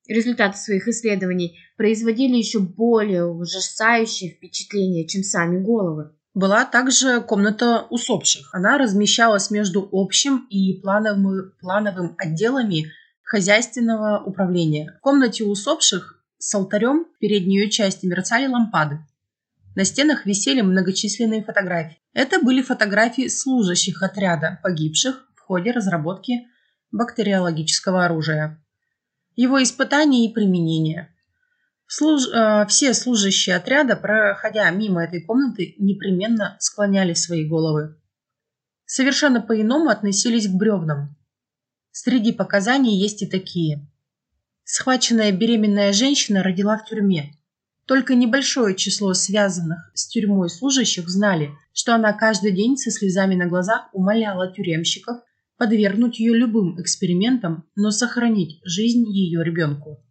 результаты 0.07 0.57
своих 0.57 0.87
исследований 0.87 1.57
производили 1.77 2.35
еще 2.35 2.59
более 2.59 3.25
ужасающее 3.25 4.31
впечатление, 4.31 5.07
чем 5.07 5.23
сами 5.23 5.61
головы. 5.61 6.11
Была 6.33 6.65
также 6.65 7.21
комната 7.21 7.87
усопших. 7.89 8.49
Она 8.53 8.77
размещалась 8.77 9.51
между 9.51 9.87
общим 9.91 10.45
и 10.49 10.79
плановым, 10.81 11.53
плановым 11.61 12.15
отделами 12.17 12.91
хозяйственного 13.23 14.21
управления. 14.23 14.93
В 14.97 15.01
комнате 15.01 15.45
усопших 15.45 16.23
с 16.37 16.53
алтарем 16.53 17.05
в 17.15 17.19
передней 17.19 17.59
ее 17.59 17.69
части 17.69 18.05
мерцали 18.05 18.47
лампады. 18.47 18.99
На 19.75 19.83
стенах 19.83 20.25
висели 20.25 20.61
многочисленные 20.61 21.43
фотографии. 21.43 21.97
Это 22.13 22.39
были 22.39 22.61
фотографии 22.61 23.27
служащих 23.27 24.03
отряда, 24.03 24.59
погибших 24.61 25.25
ходе 25.45 25.71
разработки 25.71 26.47
бактериологического 26.91 28.05
оружия, 28.05 28.63
его 29.35 29.61
испытания 29.61 30.25
и 30.25 30.33
применения. 30.33 31.13
Служ... 31.87 32.27
Э, 32.33 32.65
все 32.67 32.93
служащие 32.93 33.55
отряда, 33.55 33.95
проходя 33.95 34.69
мимо 34.71 35.03
этой 35.03 35.21
комнаты, 35.21 35.75
непременно 35.77 36.57
склоняли 36.59 37.13
свои 37.13 37.47
головы. 37.47 37.99
Совершенно 38.85 39.41
по-иному 39.41 39.89
относились 39.89 40.47
к 40.47 40.53
бревнам. 40.53 41.15
Среди 41.91 42.31
показаний 42.31 42.97
есть 42.97 43.21
и 43.21 43.27
такие– 43.27 43.87
Схваченная 44.67 45.31
беременная 45.31 45.93
женщина 45.93 46.41
родила 46.41 46.75
в 46.79 46.85
тюрьме. 46.85 47.35
Только 47.85 48.15
небольшое 48.15 48.75
число 48.75 49.13
связанных 49.13 49.91
с 49.93 50.07
тюрьмой 50.07 50.49
служащих 50.49 51.07
знали, 51.07 51.51
что 51.71 51.93
она 51.93 52.13
каждый 52.13 52.51
день 52.51 52.75
со 52.75 52.89
слезами 52.89 53.35
на 53.35 53.45
глазах 53.45 53.89
умоляла 53.93 54.51
тюремщиков 54.51 55.17
подвергнуть 55.57 56.19
ее 56.19 56.35
любым 56.35 56.79
экспериментам, 56.81 57.65
но 57.75 57.91
сохранить 57.91 58.59
жизнь 58.63 59.05
ее 59.09 59.43
ребенку. 59.43 60.03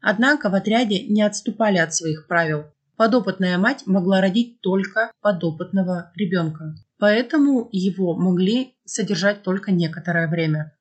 Однако 0.00 0.50
в 0.50 0.54
отряде 0.54 1.06
не 1.06 1.22
отступали 1.22 1.78
от 1.78 1.94
своих 1.94 2.26
правил. 2.26 2.64
Подопытная 2.96 3.56
мать 3.58 3.84
могла 3.86 4.20
родить 4.20 4.60
только 4.60 5.10
подопытного 5.20 6.12
ребенка, 6.16 6.74
поэтому 6.98 7.68
его 7.72 8.14
могли 8.14 8.74
содержать 8.84 9.42
только 9.42 9.72
некоторое 9.72 10.28
время. 10.28 10.76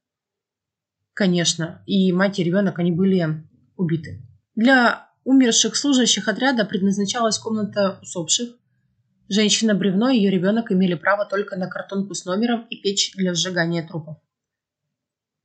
Конечно, 1.14 1.82
и 1.86 2.12
мать 2.12 2.40
и 2.40 2.44
ребенок, 2.44 2.80
они 2.80 2.92
были 2.92 3.44
убиты. 3.78 4.22
Для 4.56 5.10
умерших 5.24 5.76
служащих 5.76 6.28
отряда 6.28 6.66
предназначалась 6.66 7.38
комната 7.38 8.00
усопших. 8.02 8.50
Женщина-бревно 9.30 10.10
и 10.10 10.18
ее 10.18 10.32
ребенок 10.32 10.72
имели 10.72 10.96
право 10.96 11.26
только 11.26 11.56
на 11.56 11.68
картонку 11.68 12.16
с 12.16 12.26
номером 12.26 12.66
и 12.70 12.82
печь 12.82 13.14
для 13.16 13.36
сжигания 13.36 13.88
трупов. 13.88 14.18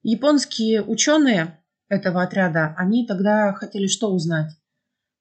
Японские 0.03 0.83
ученые 0.83 1.63
этого 1.89 2.23
отряда, 2.23 2.75
они 2.79 3.07
тогда 3.07 3.53
хотели 3.53 3.87
что 3.87 4.13
узнать? 4.13 4.53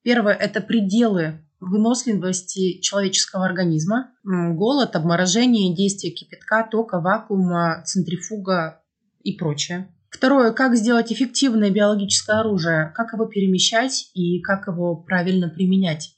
Первое– 0.02 0.34
это 0.40 0.62
пределы 0.62 1.46
выносливости 1.60 2.80
человеческого 2.80 3.46
организма. 3.46 4.12
Голод, 4.24 4.96
обморожение, 4.96 5.76
действие 5.76 6.14
кипятка, 6.14 6.68
тока, 6.70 7.02
вакуума, 7.02 7.84
центрифуга 7.86 8.82
и 9.24 9.34
прочее. 9.38 9.94
Второе, 10.10 10.52
как 10.52 10.76
сделать 10.76 11.12
эффективное 11.12 11.70
биологическое 11.70 12.40
оружие, 12.40 12.94
как 12.96 13.14
его 13.14 13.26
перемещать 13.26 14.10
и 14.14 14.40
как 14.42 14.68
его 14.68 14.96
правильно 14.96 15.50
применять. 15.50 16.16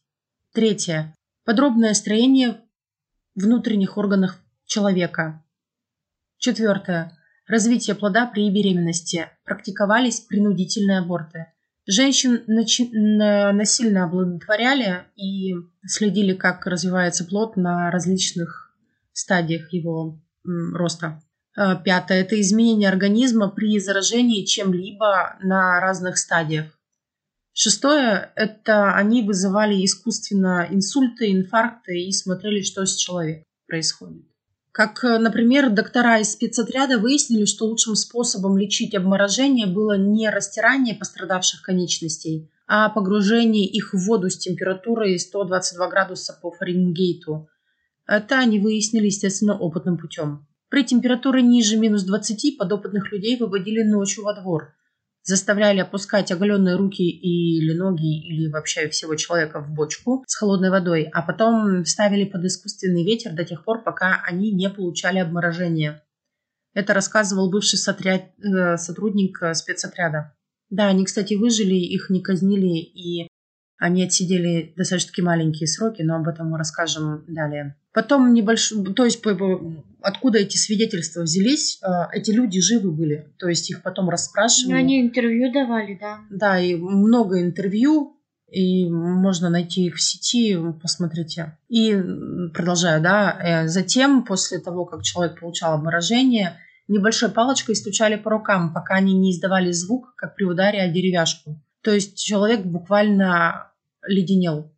Третье, 0.54 1.14
подробное 1.46 1.94
строение 1.94 2.62
внутренних 3.36 3.98
органов 3.98 4.38
человека. 4.66 5.44
Четвертое, 6.38 7.18
развитие 7.48 7.96
плода 7.96 8.26
при 8.26 8.50
беременности. 8.50 9.30
Практиковались 9.46 10.20
принудительные 10.20 11.00
аборты. 11.00 11.48
Женщин 11.88 12.44
насильно 12.48 14.06
оплодотворяли 14.06 15.04
и 15.16 15.54
следили, 15.86 16.34
как 16.34 16.66
развивается 16.66 17.26
плод 17.26 17.58
на 17.58 17.92
различных 17.92 18.76
стадиях 19.14 19.72
его 19.72 20.20
роста. 20.44 21.22
Э, 21.58 21.76
пятое– 21.84 22.22
это 22.22 22.40
изменение 22.42 22.90
организма 22.90 23.50
при 23.50 23.80
заражении 23.80 24.46
чем-либо 24.46 25.38
на 25.42 25.80
разных 25.80 26.18
стадиях. 26.18 26.75
Шестое– 27.58 28.34
это 28.36 28.96
они 28.96 29.24
вызывали 29.24 29.86
искусственно 29.86 30.68
инсульты, 30.70 31.32
инфаркты 31.32 32.02
и 32.02 32.12
смотрели, 32.12 32.62
что 32.62 32.86
с 32.86 32.94
человеком 32.98 33.46
происходит. 33.65 34.26
Как, 34.74 35.02
э, 35.06 35.18
например, 35.20 35.70
доктора 35.70 36.20
из 36.20 36.34
спецотряда 36.34 37.00
выяснили, 37.00 37.46
что 37.46 37.65
лучшим 37.65 37.96
способом 37.96 38.58
лечить 38.58 38.94
обморожение 38.94 39.68
было 39.68 39.98
не 39.98 40.30
растирание 40.30 40.96
пострадавших 40.96 41.62
конечностей, 41.62 42.52
а 42.68 42.89
погружение 42.89 43.65
их 43.65 43.94
в 43.94 44.06
воду 44.06 44.30
с 44.30 44.38
температурой 44.38 45.18
122 45.18 45.88
градуса 45.88 46.38
по 46.41 46.52
Фаренгейту. 46.52 47.48
Это 48.06 48.38
они 48.38 48.60
выяснили, 48.60 49.06
естественно, 49.06 49.58
опытным 49.58 49.98
путем. 49.98 50.46
При 50.68 50.84
температуре 50.84 51.41
ниже 51.41 51.78
минус 51.78 52.04
20 52.04 52.58
подопытных 52.58 53.13
людей 53.13 53.38
выводили 53.38 53.82
ночью 53.82 54.26
во 54.26 54.34
двор. 54.34 54.75
Заставляли 55.26 55.80
опускать 55.80 56.32
оголенные 56.32 56.76
руки 56.76 57.02
или 57.02 57.74
ноги, 57.74 58.26
или 58.28 58.48
вообще 58.48 58.88
всего 58.90 59.16
человека 59.16 59.60
в 59.60 59.74
бочку 59.74 60.24
с 60.28 60.36
холодной 60.36 60.70
водой, 60.70 61.10
а 61.12 61.24
потом 61.24 61.84
ставили 61.84 62.26
под 62.26 62.46
искусственный 62.46 63.04
ветер 63.04 63.34
до 63.34 63.44
тех 63.44 63.64
пор, 63.64 63.84
пока 63.84 64.22
они 64.24 64.52
не 64.52 64.70
получали 64.70 65.18
обморожения. 65.18 66.04
Это 66.76 66.94
рассказывал 66.94 67.50
бывший 67.50 67.78
сотряд... 67.78 68.34
Э, 68.38 68.78
сотрудник 68.78 69.42
э, 69.42 69.56
спецотряда. 69.56 70.36
Да, 70.70 70.90
они, 70.90 71.06
кстати, 71.06 71.34
выжили, 71.34 71.74
их 71.74 72.12
не 72.12 72.22
казнили, 72.22 72.78
и 72.78 73.28
они 73.78 74.04
отсидели 74.04 74.74
достаточно 74.78 75.24
маленькие 75.24 75.68
сроки, 75.68 76.02
но 76.02 76.18
об 76.18 76.28
этом 76.28 76.52
мы 76.52 76.58
расскажем 76.58 77.26
далее. 77.28 77.76
Потом 77.96 78.34
небольшой, 78.34 78.94
то 78.94 79.06
есть 79.06 79.24
откуда 80.02 80.40
эти 80.40 80.58
свидетельства 80.58 81.22
взялись, 81.22 81.80
а, 81.82 82.10
эти 82.12 82.30
люди 82.30 82.60
живы 82.60 82.92
были, 82.92 83.34
то 83.40 83.48
есть 83.48 83.70
их 83.70 83.84
потом 83.84 84.10
расспрашивали. 84.10 84.74
Но 84.74 84.80
они 84.80 85.02
интервью 85.02 85.50
давали, 85.54 85.98
да. 85.98 86.20
Да, 86.30 86.60
и 86.60 86.76
много 86.76 87.42
интервью, 87.42 88.18
и 88.52 88.90
можно 88.90 89.50
найти 89.50 89.86
их 89.86 89.96
в 89.96 90.02
сети, 90.02 90.58
посмотрите. 90.82 91.58
И 91.70 91.98
продолжаю, 92.54 93.02
да, 93.02 93.40
э, 93.42 93.68
затем, 93.70 94.26
после 94.26 94.60
того, 94.60 94.84
как 94.84 95.02
человек 95.02 95.40
получал 95.40 95.76
обморожение, 95.76 96.58
небольшой 96.90 97.30
палочкой 97.30 97.78
стучали 97.78 98.18
по 98.18 98.30
рукам, 98.30 98.74
пока 98.74 98.96
они 98.96 99.14
не 99.14 99.32
издавали 99.32 99.72
звук, 99.72 100.16
как 100.18 100.36
при 100.36 100.44
ударе 100.44 100.82
о 100.82 100.92
деревяшку. 100.92 101.64
То 101.82 101.94
есть 101.94 102.22
человек 102.22 102.66
буквально 102.66 103.72
леденел 104.06 104.75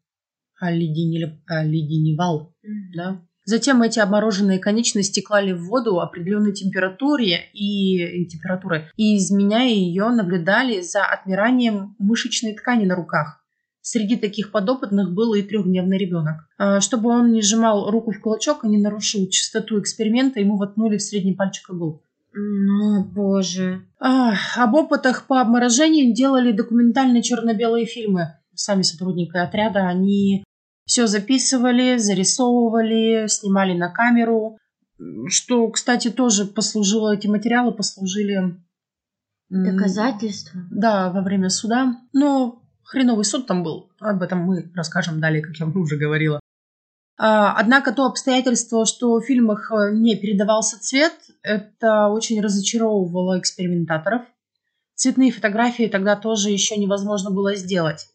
оледенили, 0.59 1.41
оледеневал. 1.47 2.53
Mm-hmm. 2.63 2.95
Да? 2.95 3.21
Затем 3.45 3.81
эти 3.81 3.99
обмороженные 3.99 4.59
конечности 4.59 5.21
клали 5.21 5.53
в 5.53 5.67
воду 5.67 6.01
определенной 6.01 6.51
температуре 6.51 7.45
и 7.53 8.25
температуры, 8.25 8.91
и 8.97 9.17
изменяя 9.17 9.69
ее, 9.69 10.09
наблюдали 10.09 10.81
за 10.81 11.05
отмиранием 11.05 11.95
мышечной 11.97 12.55
ткани 12.55 12.85
на 12.85 12.95
руках. 12.95 13.41
Среди 13.79 14.17
таких 14.17 14.51
подопытных 14.51 15.13
был 15.13 15.33
и 15.33 15.43
трехдневный 15.43 15.97
ребенок. 15.97 16.45
А, 16.57 16.81
чтобы 16.81 17.09
он 17.09 17.31
не 17.31 17.41
сжимал 17.41 17.89
руку 17.89 18.11
в 18.11 18.19
кулачок 18.19 18.65
и 18.65 18.67
не 18.67 18.77
нарушил 18.77 19.29
чистоту 19.29 19.79
эксперимента, 19.79 20.41
ему 20.41 20.57
воткнули 20.57 20.97
в 20.97 21.01
средний 21.01 21.33
пальчик 21.33 21.69
иголку. 21.69 22.03
Ну, 22.33 23.05
боже. 23.05 23.81
А, 23.99 24.33
об 24.57 24.73
опытах 24.75 25.25
по 25.25 25.39
обморожению 25.39 26.13
делали 26.13 26.51
документальные 26.51 27.23
черно-белые 27.23 27.85
фильмы. 27.85 28.36
Сами 28.67 28.81
сотрудники 28.81 29.37
отряда, 29.37 29.87
они 29.87 30.43
все 30.85 31.07
записывали, 31.07 31.95
зарисовывали, 31.95 33.27
снимали 33.29 33.73
на 33.73 33.89
камеру. 33.89 34.57
Что, 35.29 35.69
кстати, 35.69 36.09
тоже 36.09 36.43
послужило, 36.43 37.15
эти 37.15 37.27
материалы 37.27 37.71
послужили... 37.71 38.57
Доказательства? 39.47 40.59
Да, 40.69 41.09
во 41.11 41.21
время 41.21 41.47
суда. 41.47 41.95
Но 42.11 42.61
хреновый 42.83 43.23
суд 43.23 43.47
там 43.47 43.63
был. 43.63 43.89
Об 44.01 44.21
этом 44.21 44.39
мы 44.39 44.69
расскажем 44.75 45.21
далее, 45.21 45.41
как 45.41 45.55
я 45.55 45.65
уже 45.65 45.95
говорила. 45.95 46.41
А, 47.17 47.53
однако 47.53 47.93
то 47.93 48.05
обстоятельство, 48.05 48.85
что 48.85 49.21
в 49.21 49.23
фильмах 49.23 49.71
э, 49.71 49.93
не 49.93 50.17
передавался 50.17 50.77
цвет, 50.77 51.13
это 51.41 52.09
очень 52.09 52.41
разочаровывало 52.41 53.39
экспериментаторов. 53.39 54.23
Цветные 54.95 55.31
фотографии 55.31 55.87
тогда 55.87 56.17
тоже 56.17 56.49
еще 56.49 56.75
невозможно 56.75 57.31
было 57.31 57.55
сделать. 57.55 58.09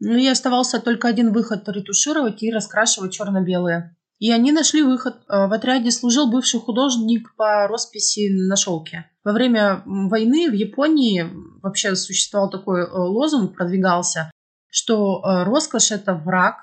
Ну 0.00 0.16
и 0.16 0.26
оставался 0.26 0.80
только 0.80 1.08
один 1.08 1.32
выход– 1.32 1.62
ретушировать 1.68 2.42
и 2.42 2.50
раскрашивать 2.50 3.12
черно-белые. 3.12 3.96
И 4.18 4.30
они 4.32 4.52
нашли 4.52 4.82
выход. 4.82 5.16
Э, 5.28 5.46
в 5.46 5.52
отряде 5.52 5.90
служил 5.90 6.30
бывший 6.30 6.60
художник 6.60 7.34
по 7.36 7.66
росписи 7.68 8.30
на 8.30 8.56
шелке. 8.56 9.10
Во 9.24 9.32
время 9.32 9.82
войны 9.84 10.50
в 10.50 10.54
Японии 10.54 11.26
вообще 11.62 11.94
существовал 11.94 12.50
такой 12.50 12.82
э, 12.82 12.90
лозунг, 12.90 13.54
продвигался, 13.56 14.30
что 14.70 15.20
роскошь– 15.24 15.90
это 15.92 16.14
враг, 16.14 16.56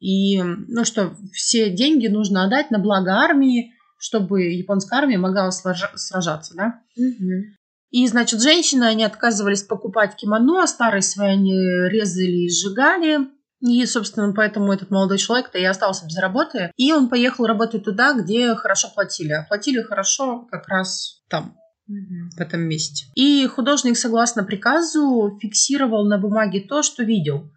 и, 0.00 0.42
ну, 0.42 0.84
что 0.84 1.14
все 1.32 1.70
деньги 1.70 2.08
нужно 2.08 2.44
отдать 2.44 2.70
на 2.70 2.78
благо 2.78 3.12
армии, 3.12 3.74
чтобы 3.98 4.42
японская 4.44 5.00
армия 5.00 5.18
могла 5.18 5.50
сражаться, 5.50 6.54
да? 6.54 6.80
Угу. 6.96 7.54
И, 7.90 8.06
значит, 8.06 8.40
женщины, 8.40 8.84
они 8.84 9.04
отказывались 9.04 9.62
покупать 9.62 10.16
кимоно, 10.16 10.66
старые 10.66 11.02
свои 11.02 11.30
они 11.30 11.54
резали 11.54 12.46
и 12.46 12.50
сжигали. 12.50 13.28
И, 13.60 13.84
собственно, 13.84 14.32
поэтому 14.32 14.72
этот 14.72 14.90
молодой 14.90 15.18
человек-то 15.18 15.58
и 15.58 15.64
остался 15.64 16.06
без 16.06 16.16
работы. 16.18 16.72
И 16.76 16.92
он 16.92 17.08
поехал 17.08 17.46
работать 17.46 17.84
туда, 17.84 18.14
где 18.14 18.54
хорошо 18.54 18.88
платили. 18.94 19.32
А 19.32 19.42
платили 19.42 19.82
хорошо 19.82 20.46
как 20.50 20.68
раз 20.68 21.22
там, 21.28 21.56
в 21.86 22.40
этом 22.40 22.62
месте. 22.62 23.06
И 23.14 23.46
художник, 23.46 23.98
согласно 23.98 24.44
приказу, 24.44 25.38
фиксировал 25.42 26.06
на 26.06 26.16
бумаге 26.16 26.60
то, 26.60 26.82
что 26.82 27.02
видел. 27.02 27.50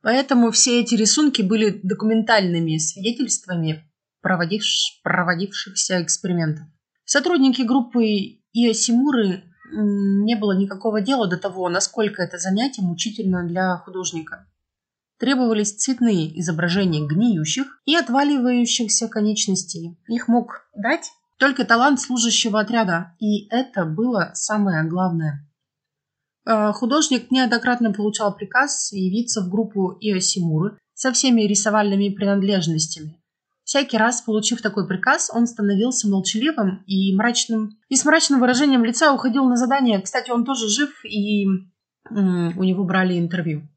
Поэтому 0.00 0.50
все 0.50 0.80
эти 0.80 0.94
рисунки 0.94 1.42
были 1.42 1.80
документальными 1.82 2.78
свидетельствами 2.78 3.84
проводивш... 4.22 5.00
проводившихся 5.02 6.02
экспериментов. 6.02 6.66
Сотрудники 7.04 7.62
группы 7.62 8.40
Иосимуры 8.52 9.42
не 9.70 10.36
было 10.36 10.52
никакого 10.52 11.00
дела 11.00 11.26
до 11.26 11.36
того, 11.36 11.68
насколько 11.68 12.22
это 12.22 12.38
занятие 12.38 12.82
мучительно 12.82 13.46
для 13.46 13.76
художника. 13.78 14.46
Требовались 15.18 15.76
цветные 15.76 16.38
изображения 16.40 17.06
гниющих 17.06 17.80
и 17.84 17.94
отваливающихся 17.94 19.08
конечностей. 19.08 19.98
Их 20.08 20.28
мог 20.28 20.68
дать 20.74 21.12
только 21.38 21.64
талант 21.64 22.00
служащего 22.00 22.60
отряда, 22.60 23.14
и 23.20 23.48
это 23.48 23.84
было 23.84 24.32
самое 24.34 24.84
главное. 24.84 25.48
Э, 26.46 26.72
художник 26.72 27.30
неоднократно 27.30 27.92
получал 27.92 28.34
приказ 28.34 28.92
явиться 28.92 29.40
в 29.40 29.48
группу 29.48 29.96
Иосимуры 30.00 30.78
со 30.94 31.12
всеми 31.12 31.42
рисовальными 31.42 32.08
принадлежностями. 32.10 33.20
Всякий 33.74 33.98
раз, 33.98 34.22
получив 34.22 34.62
такой 34.62 34.86
приказ, 34.86 35.32
он 35.34 35.48
становился 35.48 36.08
молчаливым 36.08 36.84
и 36.86 37.12
мрачным. 37.12 37.76
И 37.88 37.96
с 37.96 38.04
мрачным 38.04 38.38
выражением 38.38 38.84
лица 38.84 39.12
уходил 39.12 39.46
на 39.46 39.56
задание. 39.56 40.00
Кстати, 40.00 40.30
он 40.30 40.44
тоже 40.44 40.68
жив, 40.68 40.90
и 41.04 41.44
у 42.08 42.62
него 42.62 42.84
брали 42.84 43.18
интервью. 43.18 43.68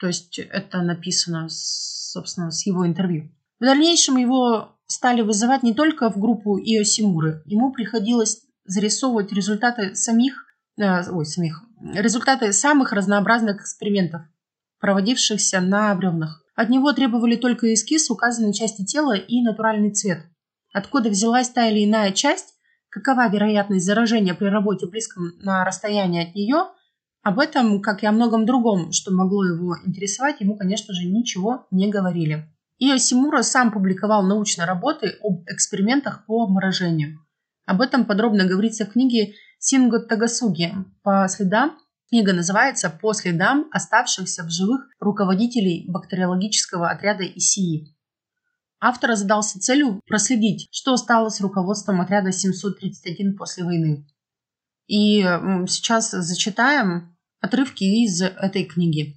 То 0.00 0.06
есть 0.06 0.38
это 0.38 0.80
написано, 0.80 1.48
собственно, 1.50 2.50
с 2.50 2.64
его 2.64 2.86
интервью. 2.86 3.30
В 3.60 3.64
дальнейшем 3.64 4.16
его 4.16 4.78
стали 4.86 5.20
вызывать 5.20 5.62
не 5.62 5.74
только 5.74 6.10
в 6.10 6.16
группу 6.16 6.58
Иосимуры. 6.58 7.42
Ему 7.44 7.72
приходилось 7.72 8.40
зарисовывать 8.64 9.34
результаты 9.34 9.94
самих, 9.94 10.46
э, 10.78 11.10
ой, 11.10 11.26
самих, 11.26 11.62
результаты 11.92 12.54
самых 12.54 12.92
разнообразных 12.92 13.60
экспериментов, 13.60 14.22
проводившихся 14.80 15.60
на 15.60 15.94
бревнах. 15.94 16.41
От 16.54 16.68
него 16.68 16.92
требовали 16.92 17.36
только 17.36 17.72
эскиз 17.72 18.10
указанной 18.10 18.52
части 18.52 18.84
тела 18.84 19.16
и 19.16 19.42
натуральный 19.42 19.92
цвет. 19.92 20.26
Откуда 20.72 21.08
взялась 21.08 21.50
та 21.50 21.68
или 21.68 21.84
иная 21.84 22.12
часть, 22.12 22.54
какова 22.88 23.28
вероятность 23.28 23.86
заражения 23.86 24.34
при 24.34 24.46
работе 24.46 24.86
близком 24.86 25.32
на 25.40 25.64
расстоянии 25.64 26.28
от 26.28 26.34
нее, 26.34 26.66
об 27.22 27.38
этом, 27.38 27.80
как 27.80 28.02
и 28.02 28.06
о 28.06 28.12
многом 28.12 28.44
другом, 28.46 28.92
что 28.92 29.12
могло 29.12 29.44
его 29.44 29.76
интересовать, 29.84 30.40
ему, 30.40 30.56
конечно 30.56 30.92
же, 30.92 31.06
ничего 31.06 31.66
не 31.70 31.88
говорили. 31.88 32.48
Иосимура 32.78 33.42
сам 33.42 33.70
публиковал 33.70 34.24
научные 34.24 34.66
работы 34.66 35.16
об 35.22 35.44
экспериментах 35.46 36.26
по 36.26 36.42
обморожению. 36.42 37.20
Об 37.64 37.80
этом 37.80 38.04
подробно 38.06 38.44
говорится 38.44 38.84
в 38.84 38.90
книге 38.90 39.34
Синго 39.60 40.00
Тагасуги 40.00 40.74
по 41.04 41.28
следам. 41.28 41.78
Книга 42.12 42.34
называется 42.34 42.90
«По 42.90 43.14
следам 43.14 43.70
оставшихся 43.72 44.44
в 44.44 44.50
живых 44.50 44.86
руководителей 45.00 45.86
бактериологического 45.88 46.90
отряда 46.90 47.24
ИСИИ». 47.24 47.96
Автор 48.80 49.16
задался 49.16 49.58
целью 49.58 49.98
проследить, 50.06 50.68
что 50.70 50.98
стало 50.98 51.30
с 51.30 51.40
руководством 51.40 52.02
отряда 52.02 52.30
731 52.30 53.34
после 53.34 53.64
войны. 53.64 54.06
И 54.88 55.22
сейчас 55.22 56.10
зачитаем 56.10 57.16
отрывки 57.40 57.84
из 57.84 58.20
этой 58.20 58.64
книги. 58.64 59.16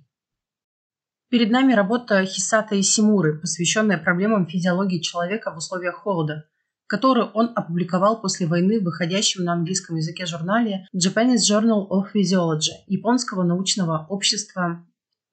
Перед 1.29 1.51
нами 1.51 1.73
работа 1.73 2.25
Хисата 2.25 2.79
Исимуры, 2.79 3.41
посвященная 3.41 3.97
проблемам 3.97 4.47
физиологии 4.47 5.01
человека 5.01 5.51
в 5.51 5.58
условиях 5.58 5.95
холода 5.95 6.47
который 6.88 7.26
он 7.34 7.52
опубликовал 7.56 8.21
после 8.21 8.48
войны 8.48 8.80
в 8.80 8.84
выходящем 8.84 9.43
на 9.43 9.54
английском 9.54 9.95
языке 9.95 10.26
журнале 10.26 10.88
Japanese 10.95 11.41
Journal 11.50 11.88
of 11.89 12.08
Physiology 12.13 12.84
японского 12.88 13.43
научного 13.43 14.06
общества 14.10 14.86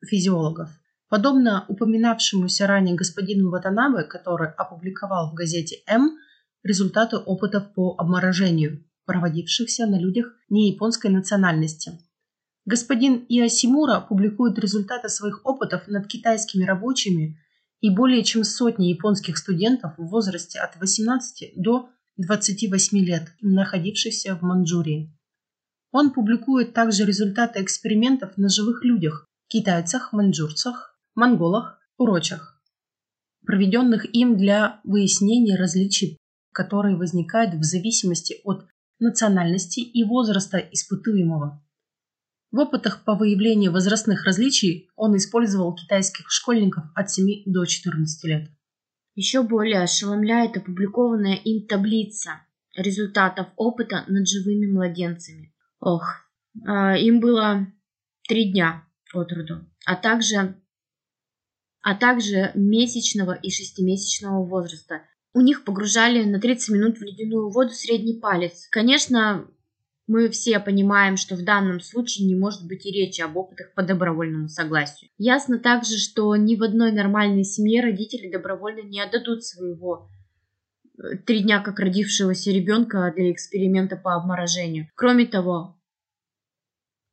физиологов. 0.04 0.70
Подобно 1.08 1.66
упоминавшемуся 1.68 2.66
ранее 2.66 2.94
господину 2.94 3.50
Ватанабе, 3.50 4.04
который 4.04 4.48
опубликовал 4.48 5.30
в 5.30 5.34
газете 5.34 5.76
«М» 5.86 6.16
результаты 6.62 7.18
опытов 7.18 7.74
по 7.74 7.96
обморожению, 7.98 8.84
проводившихся 9.04 9.86
на 9.86 9.98
людях 9.98 10.34
не 10.48 10.70
японской 10.70 11.08
национальности. 11.08 11.92
Господин 12.64 13.26
Иосимура 13.28 14.00
публикует 14.00 14.58
результаты 14.58 15.08
своих 15.08 15.44
опытов 15.44 15.88
над 15.88 16.06
китайскими 16.06 16.64
рабочими 16.64 17.38
и 17.82 17.90
более 17.90 18.22
чем 18.22 18.44
сотни 18.44 18.86
японских 18.86 19.36
студентов 19.36 19.92
в 19.98 20.06
возрасте 20.06 20.60
от 20.60 20.76
18 20.76 21.52
до 21.56 21.90
28 22.16 22.98
лет, 22.98 23.34
находившихся 23.42 24.36
в 24.36 24.42
Манчжурии. 24.42 25.12
Он 25.90 26.12
публикует 26.12 26.72
также 26.72 27.04
результаты 27.04 27.60
экспериментов 27.60 28.38
на 28.38 28.48
живых 28.48 28.84
людях, 28.84 29.26
китайцах, 29.48 30.12
маньчжурцах, 30.12 30.96
монголах, 31.14 31.80
урочах, 31.98 32.62
проведенных 33.44 34.06
им 34.14 34.36
для 34.36 34.80
выяснения 34.84 35.56
различий, 35.56 36.16
которые 36.52 36.96
возникают 36.96 37.54
в 37.54 37.64
зависимости 37.64 38.40
от 38.44 38.64
национальности 39.00 39.80
и 39.80 40.04
возраста 40.04 40.58
испытуемого. 40.58 41.62
В 42.52 42.58
опытах 42.58 43.02
по 43.04 43.14
выявлению 43.14 43.72
возрастных 43.72 44.26
различий 44.26 44.90
он 44.94 45.16
использовал 45.16 45.74
китайских 45.74 46.30
школьников 46.30 46.84
от 46.94 47.10
7 47.10 47.44
до 47.46 47.64
14 47.64 48.24
лет. 48.24 48.50
Еще 49.14 49.42
более 49.42 49.80
ошеломляет 49.80 50.58
опубликованная 50.58 51.36
им 51.36 51.66
таблица 51.66 52.42
результатов 52.76 53.48
опыта 53.56 54.04
над 54.06 54.28
живыми 54.28 54.70
младенцами. 54.70 55.54
Ох, 55.80 56.04
э, 56.54 57.00
им 57.00 57.20
было 57.20 57.66
три 58.28 58.52
дня 58.52 58.84
от 59.14 59.32
роду, 59.32 59.66
а 59.86 59.96
также, 59.96 60.54
а 61.80 61.94
также 61.94 62.52
месячного 62.54 63.32
и 63.32 63.50
шестимесячного 63.50 64.44
возраста. 64.44 65.02
У 65.32 65.40
них 65.40 65.64
погружали 65.64 66.22
на 66.24 66.38
30 66.38 66.68
минут 66.74 66.98
в 66.98 67.02
ледяную 67.02 67.50
воду 67.50 67.70
средний 67.70 68.20
палец. 68.20 68.68
Конечно, 68.70 69.46
мы 70.06 70.28
все 70.28 70.58
понимаем, 70.58 71.16
что 71.16 71.36
в 71.36 71.44
данном 71.44 71.80
случае 71.80 72.26
не 72.26 72.34
может 72.34 72.66
быть 72.66 72.84
и 72.86 72.90
речи 72.90 73.20
об 73.20 73.36
опытах 73.36 73.72
по 73.74 73.82
добровольному 73.82 74.48
согласию. 74.48 75.10
Ясно 75.16 75.58
также, 75.58 75.98
что 75.98 76.34
ни 76.36 76.56
в 76.56 76.62
одной 76.62 76.92
нормальной 76.92 77.44
семье 77.44 77.82
родители 77.82 78.30
добровольно 78.30 78.82
не 78.82 79.00
отдадут 79.00 79.44
своего 79.44 80.08
э, 80.98 81.16
три 81.24 81.42
дня 81.42 81.60
как 81.60 81.78
родившегося 81.78 82.50
ребенка 82.50 83.12
для 83.16 83.30
эксперимента 83.30 83.96
по 83.96 84.14
обморожению. 84.14 84.88
Кроме 84.94 85.26
того, 85.26 85.78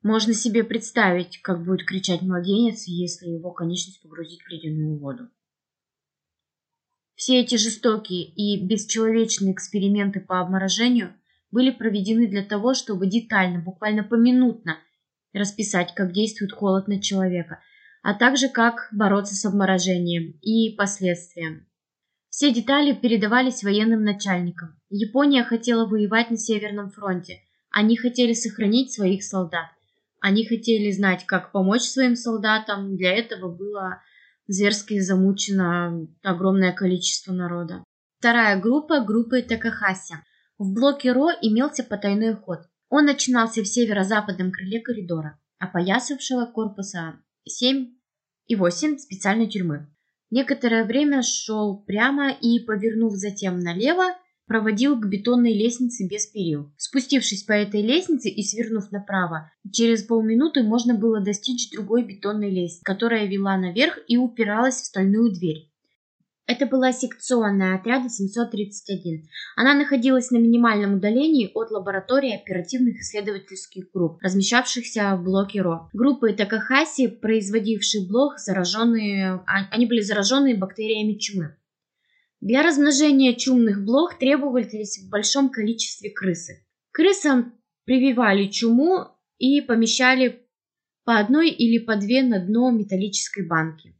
можно 0.02 0.32
себе 0.34 0.64
представить, 0.64 1.40
как 1.42 1.64
будет 1.64 1.86
кричать 1.86 2.22
младенец, 2.22 2.86
если 2.86 3.28
его 3.28 3.52
конечность 3.52 4.02
погрузить 4.02 4.42
в 4.42 4.48
ледяную 4.48 4.98
воду. 4.98 5.28
Все 7.14 7.40
эти 7.40 7.56
жестокие 7.56 8.24
и 8.24 8.64
бесчеловечные 8.64 9.52
эксперименты 9.52 10.20
по 10.20 10.40
обморожению 10.40 11.14
были 11.50 11.70
проведены 11.70 12.26
для 12.26 12.42
того, 12.42 12.74
чтобы 12.74 13.06
детально, 13.06 13.60
буквально 13.60 14.04
поминутно 14.04 14.78
расписать, 15.32 15.94
как 15.94 16.12
действует 16.12 16.52
холод 16.52 16.88
на 16.88 17.00
человека, 17.00 17.60
а 18.02 18.14
также 18.14 18.48
как 18.48 18.88
бороться 18.92 19.34
с 19.34 19.44
обморожением 19.44 20.38
и 20.42 20.74
последствиям. 20.76 21.66
Все 22.28 22.52
детали 22.52 22.92
передавались 22.92 23.64
военным 23.64 24.04
начальникам. 24.04 24.78
Япония 24.88 25.44
хотела 25.44 25.86
воевать 25.86 26.30
на 26.30 26.36
Северном 26.36 26.90
фронте. 26.90 27.40
Они 27.70 27.96
хотели 27.96 28.32
сохранить 28.32 28.92
своих 28.92 29.22
солдат. 29.24 29.66
Они 30.20 30.46
хотели 30.46 30.90
знать, 30.92 31.26
как 31.26 31.50
помочь 31.52 31.82
своим 31.82 32.14
солдатам. 32.14 32.96
Для 32.96 33.12
этого 33.16 33.54
было 33.54 34.02
зверски 34.46 35.00
замучено 35.00 36.06
огромное 36.22 36.72
количество 36.72 37.32
народа. 37.32 37.84
Вторая 38.18 38.60
группа– 38.60 39.00
группы 39.04 39.42
Такахаси. 39.42 40.14
В 40.60 40.74
блоке 40.74 41.12
Ро 41.12 41.30
имелся 41.40 41.82
потайной 41.82 42.34
ход. 42.34 42.58
Он 42.90 43.06
начинался 43.06 43.62
в 43.62 43.66
северо-западном 43.66 44.52
крыле 44.52 44.80
коридора, 44.80 45.40
опоясавшего 45.58 46.44
корпуса 46.44 47.18
7 47.48 47.88
и 48.46 48.56
8 48.56 48.98
специальной 48.98 49.48
тюрьмы. 49.48 49.88
Некоторое 50.30 50.84
время 50.84 51.22
шел 51.22 51.82
прямо 51.86 52.30
и, 52.30 52.58
повернув 52.58 53.14
затем 53.14 53.58
налево, 53.58 54.14
проводил 54.46 55.00
к 55.00 55.06
бетонной 55.06 55.54
лестнице 55.54 56.06
без 56.06 56.26
перил. 56.26 56.70
Спустившись 56.76 57.44
по 57.44 57.52
этой 57.52 57.80
лестнице 57.80 58.28
и 58.28 58.42
свернув 58.42 58.92
направо, 58.92 59.50
через 59.72 60.02
полминуты 60.02 60.62
можно 60.62 60.94
было 60.94 61.22
достичь 61.22 61.70
другой 61.70 62.04
бетонной 62.04 62.50
лестницы, 62.50 62.84
которая 62.84 63.24
вела 63.26 63.56
наверх 63.56 63.98
и 64.08 64.18
упиралась 64.18 64.82
в 64.82 64.84
стальную 64.84 65.32
дверь. 65.32 65.69
Это 66.50 66.66
была 66.66 66.90
секционная 66.90 67.76
отряда 67.76 68.08
731. 68.08 69.28
Она 69.54 69.72
находилась 69.72 70.32
на 70.32 70.38
минимальном 70.38 70.94
удалении 70.94 71.48
от 71.54 71.70
лаборатории 71.70 72.34
оперативных 72.34 72.98
исследовательских 72.98 73.92
групп, 73.94 74.20
размещавшихся 74.20 75.14
в 75.14 75.22
блоке 75.22 75.62
РО. 75.62 75.88
Группы 75.92 76.32
Такахаси, 76.32 77.06
производившие 77.06 78.04
блок, 78.04 78.40
зараженные, 78.40 79.44
а, 79.46 79.68
они 79.70 79.86
были 79.86 80.00
зараженные 80.00 80.56
бактериями 80.56 81.18
чумы. 81.18 81.54
Для 82.40 82.64
размножения 82.64 83.36
чумных 83.36 83.84
блох 83.84 84.18
требовались 84.18 84.98
в 84.98 85.08
большом 85.08 85.50
количестве 85.50 86.10
крысы. 86.10 86.66
Крысам 86.90 87.54
прививали 87.84 88.48
чуму 88.48 89.06
и 89.38 89.60
помещали 89.60 90.44
по 91.04 91.16
одной 91.16 91.50
или 91.50 91.78
по 91.78 91.94
две 91.94 92.24
на 92.24 92.44
дно 92.44 92.72
металлической 92.72 93.46
банки. 93.46 93.94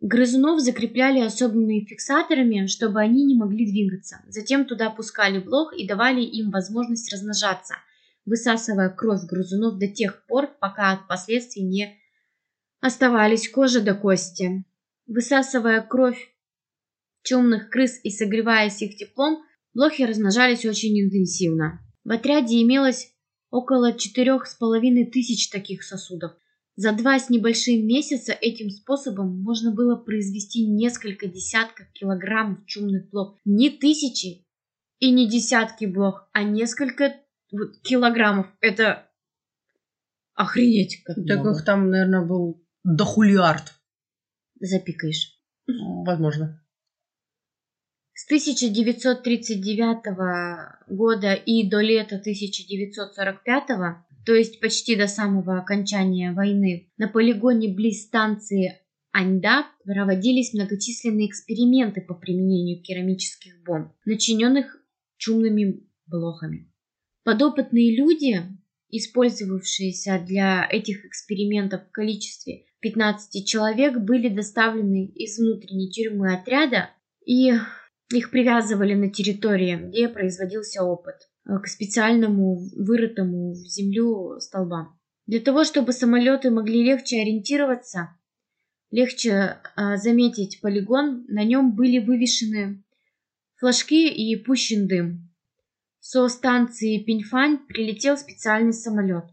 Грызунов 0.00 0.60
закрепляли 0.60 1.20
особыми 1.20 1.84
фиксаторами, 1.84 2.66
чтобы 2.66 3.00
они 3.00 3.22
не 3.24 3.34
могли 3.34 3.66
двигаться. 3.66 4.22
Затем 4.28 4.64
туда 4.64 4.88
пускали 4.88 5.38
блох 5.38 5.74
и 5.76 5.86
давали 5.86 6.22
им 6.22 6.50
возможность 6.50 7.12
размножаться, 7.12 7.74
высасывая 8.24 8.88
кровь 8.88 9.24
грызунов 9.24 9.78
до 9.78 9.88
тех 9.88 10.24
пор, 10.26 10.48
пока 10.58 10.92
от 10.92 11.06
последствий 11.06 11.62
не 11.62 11.98
оставались 12.80 13.50
кожа 13.50 13.82
до 13.82 13.94
кости. 13.94 14.64
Высасывая 15.06 15.82
кровь 15.82 16.34
чумных 17.22 17.68
крыс 17.68 18.00
и 18.02 18.10
согреваясь 18.10 18.80
их 18.80 18.96
теплом, 18.96 19.44
блохи 19.74 20.02
размножались 20.02 20.64
очень 20.64 20.98
интенсивно. 20.98 21.78
В 22.04 22.12
отряде 22.12 22.62
имелось 22.62 23.12
около 23.50 23.92
четырех 23.92 24.46
с 24.46 24.54
половиной 24.54 25.04
тысяч 25.04 25.50
таких 25.50 25.82
сосудов– 25.82 26.32
за 26.80 26.92
два 26.92 27.18
с 27.18 27.28
небольшим 27.28 27.86
месяца 27.86 28.32
этим 28.32 28.70
способом 28.70 29.42
можно 29.42 29.70
было 29.70 29.96
произвести 29.96 30.66
несколько 30.66 31.26
десятков 31.26 31.86
килограммов 31.92 32.64
чумных 32.64 33.10
блох. 33.10 33.36
Не 33.44 33.68
тысячи 33.68 34.46
и 34.98 35.10
не 35.10 35.28
десятки 35.28 35.84
блох, 35.84 36.26
а 36.32 36.42
несколько 36.42 37.16
вот, 37.52 37.78
килограммов. 37.82 38.46
Это 38.62 39.10
охренеть 40.32 41.02
как 41.04 41.16
Так 41.26 41.44
их 41.44 41.66
там, 41.66 41.90
наверное, 41.90 42.24
был 42.24 42.66
дохулиард. 42.82 43.74
Запикаешь. 44.58 45.38
Возможно. 45.66 46.64
С 48.14 48.24
1939 48.24 50.88
года 50.88 51.34
и 51.34 51.68
до 51.68 51.82
лета 51.82 52.16
1945 52.16 53.68
то 54.30 54.36
есть 54.36 54.60
почти 54.60 54.94
до 54.94 55.08
самого 55.08 55.58
окончания 55.58 56.30
войны, 56.30 56.88
на 56.98 57.08
полигоне 57.08 57.66
близ 57.74 58.04
станции 58.04 58.80
Аньда 59.10 59.66
проводились 59.82 60.54
многочисленные 60.54 61.26
эксперименты 61.26 62.00
по 62.00 62.14
применению 62.14 62.80
керамических 62.80 63.60
бомб, 63.64 63.92
начиненных 64.04 64.80
чумными 65.16 65.84
блохами. 66.06 66.72
Подопытные 67.24 67.96
люди, 67.96 68.40
использовавшиеся 68.90 70.24
для 70.24 70.64
этих 70.70 71.04
экспериментов 71.04 71.88
в 71.88 71.90
количестве 71.90 72.66
15 72.82 73.44
человек, 73.44 73.98
были 73.98 74.28
доставлены 74.28 75.06
из 75.06 75.40
внутренней 75.40 75.90
тюрьмы 75.90 76.34
отряда 76.34 76.90
и 77.26 77.50
их 78.12 78.30
привязывали 78.30 78.94
на 78.94 79.10
территории, 79.10 79.74
где 79.74 80.08
производился 80.08 80.84
опыт. 80.84 81.16
Э, 81.50 81.58
к 81.58 81.66
специальному 81.66 82.60
вырытому 82.76 83.52
в 83.52 83.66
землю 83.66 84.38
столбам. 84.38 84.96
Для 85.26 85.40
того, 85.40 85.64
чтобы 85.64 85.92
самолеты 85.92 86.50
могли 86.50 86.84
легче 86.84 87.20
ориентироваться, 87.20 88.16
легче 88.90 89.58
а, 89.76 89.96
заметить 89.96 90.60
полигон, 90.60 91.24
на 91.28 91.44
нем 91.44 91.74
были 91.74 91.98
вывешены 91.98 92.84
флажки 93.56 94.08
и 94.08 94.36
пущен 94.36 94.86
дым. 94.86 95.30
Со 95.98 96.28
станции 96.28 97.02
Пиньфань 97.02 97.58
прилетел 97.66 98.16
специальный 98.16 98.72
самолет. 98.72 99.24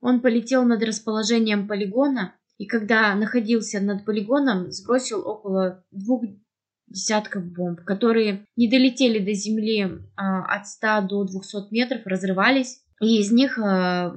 Он 0.00 0.20
полетел 0.20 0.64
над 0.64 0.82
расположением 0.82 1.68
полигона 1.68 2.34
и 2.58 2.66
когда 2.66 3.14
находился 3.14 3.80
над 3.80 4.04
полигоном, 4.04 4.70
сбросил 4.70 5.26
около 5.26 5.84
двух 5.90 6.24
десятков 6.88 7.44
бомб, 7.44 7.80
которые 7.80 8.44
не 8.56 8.68
долетели 8.68 9.18
до 9.18 9.32
земли 9.32 10.00
а, 10.16 10.44
от 10.44 10.66
100 10.68 11.08
до 11.08 11.24
200 11.24 11.72
метров, 11.72 12.06
разрывались, 12.06 12.80
и 13.00 13.20
из 13.20 13.30
них 13.32 13.58
а, 13.58 14.16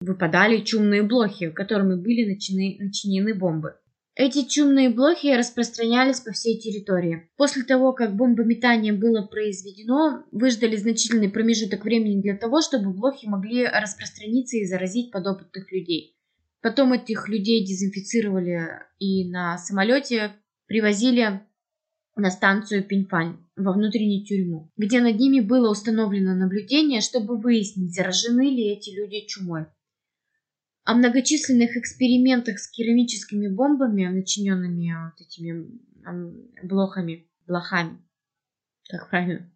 выпадали 0.00 0.60
чумные 0.60 1.02
блохи, 1.02 1.50
которыми 1.50 1.94
были 1.94 2.28
начинены, 2.28 2.84
начинены 2.84 3.34
бомбы. 3.34 3.76
Эти 4.14 4.46
чумные 4.48 4.88
блохи 4.88 5.26
распространялись 5.36 6.20
по 6.20 6.32
всей 6.32 6.58
территории. 6.58 7.28
После 7.36 7.64
того, 7.64 7.92
как 7.92 8.16
бомбометание 8.16 8.94
было 8.94 9.20
произведено, 9.20 10.24
выждали 10.32 10.76
значительный 10.76 11.28
промежуток 11.28 11.84
времени 11.84 12.22
для 12.22 12.34
того, 12.34 12.62
чтобы 12.62 12.94
блохи 12.94 13.26
могли 13.26 13.66
распространиться 13.66 14.56
и 14.56 14.64
заразить 14.64 15.10
подопытных 15.10 15.70
людей. 15.70 16.16
Потом 16.62 16.94
этих 16.94 17.28
людей 17.28 17.62
дезинфицировали 17.64 18.68
и 18.98 19.28
на 19.30 19.58
самолете 19.58 20.32
привозили 20.66 21.42
на 22.16 22.30
станцию 22.30 22.82
Пиньфань 22.82 23.36
во 23.56 23.72
внутреннюю 23.72 24.24
тюрьму, 24.24 24.72
где 24.76 25.00
над 25.00 25.16
ними 25.16 25.40
было 25.40 25.70
установлено 25.70 26.34
наблюдение, 26.34 27.00
чтобы 27.00 27.36
выяснить, 27.38 27.94
заражены 27.94 28.50
ли 28.50 28.72
эти 28.72 28.90
люди 28.90 29.26
чумой. 29.26 29.66
О 30.84 30.94
многочисленных 30.94 31.76
экспериментах 31.76 32.58
с 32.58 32.70
керамическими 32.70 33.48
бомбами, 33.48 34.06
начиненными 34.06 34.94
вот 35.04 35.20
этими 35.20 35.68
блохами, 36.62 37.28
блохами, 37.46 37.98
как 38.88 39.10
правильно? 39.10 39.50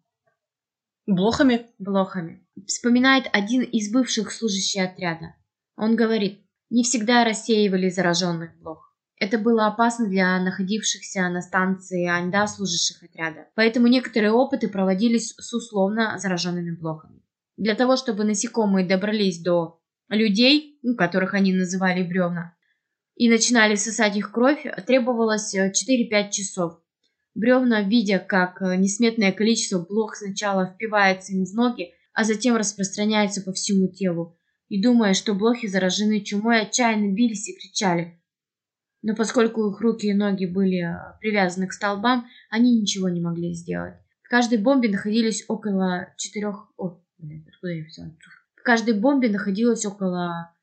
Блохами? 1.07 1.67
Блохами. 1.79 2.45
Вспоминает 2.67 3.25
один 3.31 3.63
из 3.63 3.91
бывших 3.91 4.31
служащих 4.31 4.83
отряда. 4.83 5.35
Он 5.77 5.95
говорит, 5.95 6.41
не 6.69 6.83
всегда 6.83 7.23
рассеивали 7.23 7.89
зараженных 7.89 8.57
блох. 8.59 8.90
Это 9.21 9.37
было 9.37 9.67
опасно 9.67 10.07
для 10.09 10.39
находившихся 10.39 11.29
на 11.29 11.43
станции 11.43 12.07
Аньда 12.07 12.47
служащих 12.47 13.03
отряда, 13.03 13.45
поэтому 13.53 13.85
некоторые 13.85 14.31
опыты 14.31 14.67
проводились 14.67 15.35
с 15.37 15.53
условно 15.53 16.17
зараженными 16.17 16.75
блохами. 16.75 17.21
Для 17.55 17.75
того, 17.75 17.97
чтобы 17.97 18.23
насекомые 18.23 18.83
добрались 18.83 19.39
до 19.39 19.79
людей, 20.09 20.79
которых 20.97 21.35
они 21.35 21.53
называли 21.53 22.01
бревна, 22.01 22.55
и 23.15 23.29
начинали 23.29 23.75
сосать 23.75 24.17
их 24.17 24.31
кровь, 24.31 24.65
требовалось 24.87 25.53
4-5 25.55 26.31
часов. 26.31 26.81
Бревна, 27.35 27.83
видя, 27.83 28.17
как 28.17 28.59
несметное 28.61 29.31
количество 29.31 29.85
блох 29.87 30.15
сначала 30.15 30.65
впивается 30.65 31.33
им 31.33 31.45
в 31.45 31.53
ноги, 31.53 31.91
а 32.13 32.23
затем 32.23 32.55
распространяется 32.55 33.43
по 33.43 33.53
всему 33.53 33.87
телу, 33.87 34.39
и 34.67 34.81
думая, 34.81 35.13
что 35.13 35.35
блохи 35.35 35.67
заражены 35.67 36.21
чумой, 36.21 36.61
отчаянно 36.61 37.13
бились 37.13 37.47
и 37.49 37.55
кричали– 37.55 38.17
но 39.01 39.15
поскольку 39.15 39.69
их 39.69 39.81
руки 39.81 40.07
и 40.07 40.13
ноги 40.13 40.45
были 40.45 40.81
а, 40.81 41.17
привязаны 41.19 41.67
к 41.67 41.73
столбам, 41.73 42.27
они 42.49 42.79
ничего 42.79 43.09
не 43.09 43.21
могли 43.21 43.53
сделать. 43.53 43.95
В 44.23 44.29
каждой 44.29 44.59
бомбе 44.59 44.89
находились 44.89 45.43
около 45.47 46.13
четырех... 46.17 46.71
О, 46.77 47.01
блин, 47.17 47.45
откуда 47.51 47.73
я 47.73 47.85
взяла? 47.85 48.11
В 48.55 48.63
каждой 48.63 48.93
бомбе 48.93 49.29
находилось 49.29 49.85
около 49.85 50.53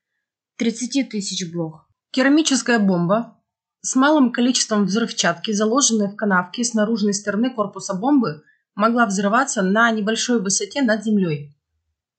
30 0.57 1.09
тысяч 1.09 1.51
блох. 1.51 1.89
Керамическая 2.11 2.79
бомба 2.79 3.37
с 3.81 3.95
малым 3.95 4.31
количеством 4.31 4.85
взрывчатки, 4.85 5.51
заложенная 5.51 6.09
в 6.09 6.15
канавке 6.15 6.63
с 6.63 6.73
наружной 6.73 7.13
стороны 7.13 7.53
корпуса 7.53 7.93
бомбы, 7.93 8.43
могла 8.75 9.05
взрываться 9.05 9.61
на 9.61 9.91
небольшой 9.91 10.41
высоте 10.41 10.81
над 10.81 11.03
землей. 11.03 11.55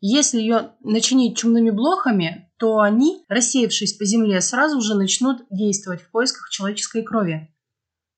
Если 0.00 0.40
ее 0.40 0.72
начинить 0.80 1.36
чумными 1.36 1.70
блохами, 1.70 2.49
то 2.60 2.80
они, 2.80 3.24
рассеявшись 3.28 3.94
по 3.94 4.04
земле, 4.04 4.42
сразу 4.42 4.82
же 4.82 4.94
начнут 4.94 5.46
действовать 5.48 6.02
в 6.02 6.10
поисках 6.10 6.50
человеческой 6.50 7.02
крови. 7.02 7.48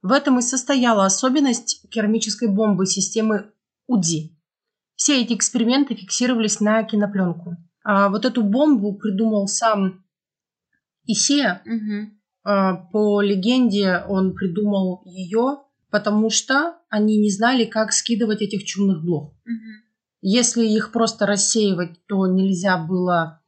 В 0.03 0.11
этом 0.11 0.41
и 0.41 0.43
состояла 0.43 1.07
особенность 1.07 1.89
керамической 1.91 2.49
бомбы 2.49 2.87
системы 2.87 3.53
УДИ. 3.87 4.37
Все 4.97 5.23
эти 5.23 5.35
эксперименты 5.35 5.95
фиксировались 5.95 6.59
на 6.59 6.83
кинопленку. 6.83 7.57
А 7.85 8.09
вот 8.09 8.25
эту 8.25 8.43
бомбу 8.43 8.97
придумал 8.97 9.47
сам 9.47 10.05
Исея. 11.07 11.63
Угу. 11.65 12.51
э, 12.51 12.91
по 12.93 13.21
легенде 13.21 14.05
он 14.09 14.35
придумал 14.35 15.03
ее, 15.05 15.59
потому 15.91 16.31
что 16.31 16.79
они 16.89 17.17
не 17.17 17.31
знали, 17.31 17.65
как 17.65 17.93
скидывать 17.93 18.43
этих 18.43 18.65
чумных 18.65 19.05
блох. 19.05 19.35
Мгм. 19.45 19.85
Если 20.21 20.67
их 20.67 20.91
просто 20.91 21.27
рассеивать, 21.27 22.05
то 22.07 22.27
нельзя 22.27 22.77
было 22.77 23.42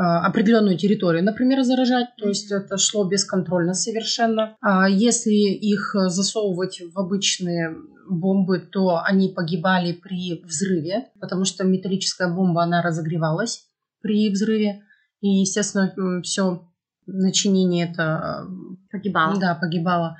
определенную 0.00 0.78
территорию, 0.78 1.24
например, 1.24 1.62
заражать, 1.64 2.14
то 2.16 2.28
есть 2.28 2.52
это 2.52 2.78
шло 2.78 3.04
бесконтрольно 3.04 3.74
совершенно. 3.74 4.56
А 4.60 4.88
если 4.88 5.32
их 5.32 5.96
э, 5.96 6.08
засовывать 6.08 6.80
в 6.80 6.98
обычные 6.98 7.74
бомбы, 8.08 8.60
то 8.60 9.00
они 9.04 9.28
погибали 9.28 9.92
при 9.92 10.40
взрыве, 10.44 11.08
потому 11.20 11.44
что 11.44 11.64
металлическая 11.64 12.32
бомба, 12.32 12.62
она 12.62 12.80
разогревалась 12.80 13.66
при 14.00 14.30
взрыве, 14.30 14.82
и, 15.20 15.28
естественно, 15.40 15.92
все 16.22 16.62
начинение 17.06 17.90
это 17.90 18.46
Погибала. 18.92 19.38
да, 19.40 19.54
погибало. 19.54 20.18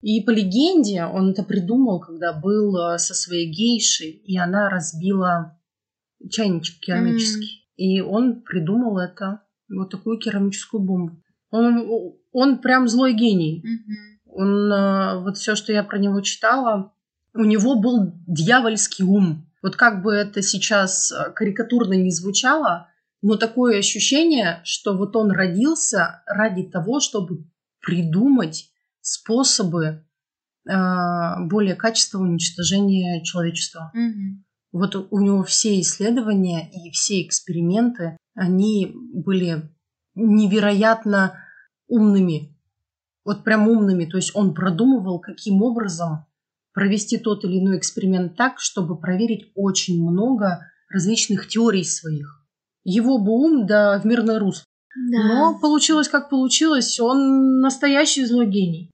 И 0.00 0.20
по 0.22 0.30
легенде 0.30 1.04
он 1.04 1.30
это 1.30 1.42
придумал, 1.42 2.00
когда 2.00 2.32
был 2.32 2.76
э, 2.76 2.98
со 2.98 3.14
своей 3.14 3.50
гейшей, 3.50 4.10
и 4.10 4.36
она 4.38 4.68
разбила 4.68 5.58
чайничек 6.30 6.80
керамический. 6.80 7.57
И 7.78 8.00
он 8.00 8.42
придумал 8.42 8.98
это, 8.98 9.42
вот 9.70 9.90
такую 9.90 10.18
керамическую 10.18 10.82
бомбу. 10.82 11.22
Он, 11.50 12.12
он 12.32 12.58
прям 12.58 12.88
злой 12.88 13.14
гений. 13.14 13.62
Мгм. 13.64 14.18
Он, 14.26 14.72
э, 14.72 15.22
вот 15.22 15.38
все, 15.38 15.54
что 15.54 15.72
я 15.72 15.84
про 15.84 15.98
него 15.98 16.20
читала, 16.20 16.92
у 17.34 17.44
него 17.44 17.76
был 17.76 18.12
дьявольский 18.26 19.04
ум. 19.04 19.46
Вот 19.62 19.76
как 19.76 20.02
бы 20.02 20.12
это 20.12 20.42
сейчас 20.42 21.12
э, 21.12 21.30
карикатурно 21.32 21.94
не 21.94 22.10
звучало, 22.10 22.88
но 23.22 23.36
такое 23.36 23.78
ощущение, 23.78 24.60
что 24.64 24.96
вот 24.96 25.14
он 25.14 25.30
родился 25.30 26.22
ради 26.26 26.64
того, 26.64 26.98
чтобы 26.98 27.44
придумать 27.80 28.70
способы 29.00 30.04
э, 30.68 30.74
более 31.46 31.76
качественного 31.76 32.28
уничтожения 32.28 33.22
человечества. 33.22 33.92
Мгм. 33.94 34.44
Вот 34.78 34.94
у- 34.96 35.20
него 35.20 35.42
все 35.42 35.80
исследования 35.80 36.70
и 36.72 36.90
все 36.90 37.22
эксперименты, 37.22 38.16
они 38.34 38.92
были 38.94 39.70
невероятно 40.14 41.34
умными. 41.88 42.56
Вот 43.24 43.44
прям 43.44 43.68
умными. 43.68 44.04
То 44.04 44.16
есть 44.16 44.34
он 44.34 44.54
продумывал, 44.54 45.18
каким 45.20 45.62
образом 45.62 46.26
провести 46.72 47.18
тот 47.18 47.44
или 47.44 47.58
иной 47.58 47.78
эксперимент 47.78 48.36
так, 48.36 48.60
чтобы 48.60 48.98
проверить 48.98 49.50
очень 49.54 50.02
много 50.02 50.60
различных 50.88 51.48
теорий 51.48 51.84
своих. 51.84 52.46
Его 52.84 53.18
бы 53.18 53.32
ум, 53.32 53.66
да, 53.66 53.98
в 54.00 54.04
мирное 54.06 54.38
русло. 54.38 54.64
Да. 55.10 55.18
Но 55.28 55.58
получилось, 55.60 56.08
как 56.08 56.30
получилось. 56.30 56.98
Он 57.00 57.60
настоящий 57.60 58.24
злой 58.24 58.46
гений. 58.46 58.90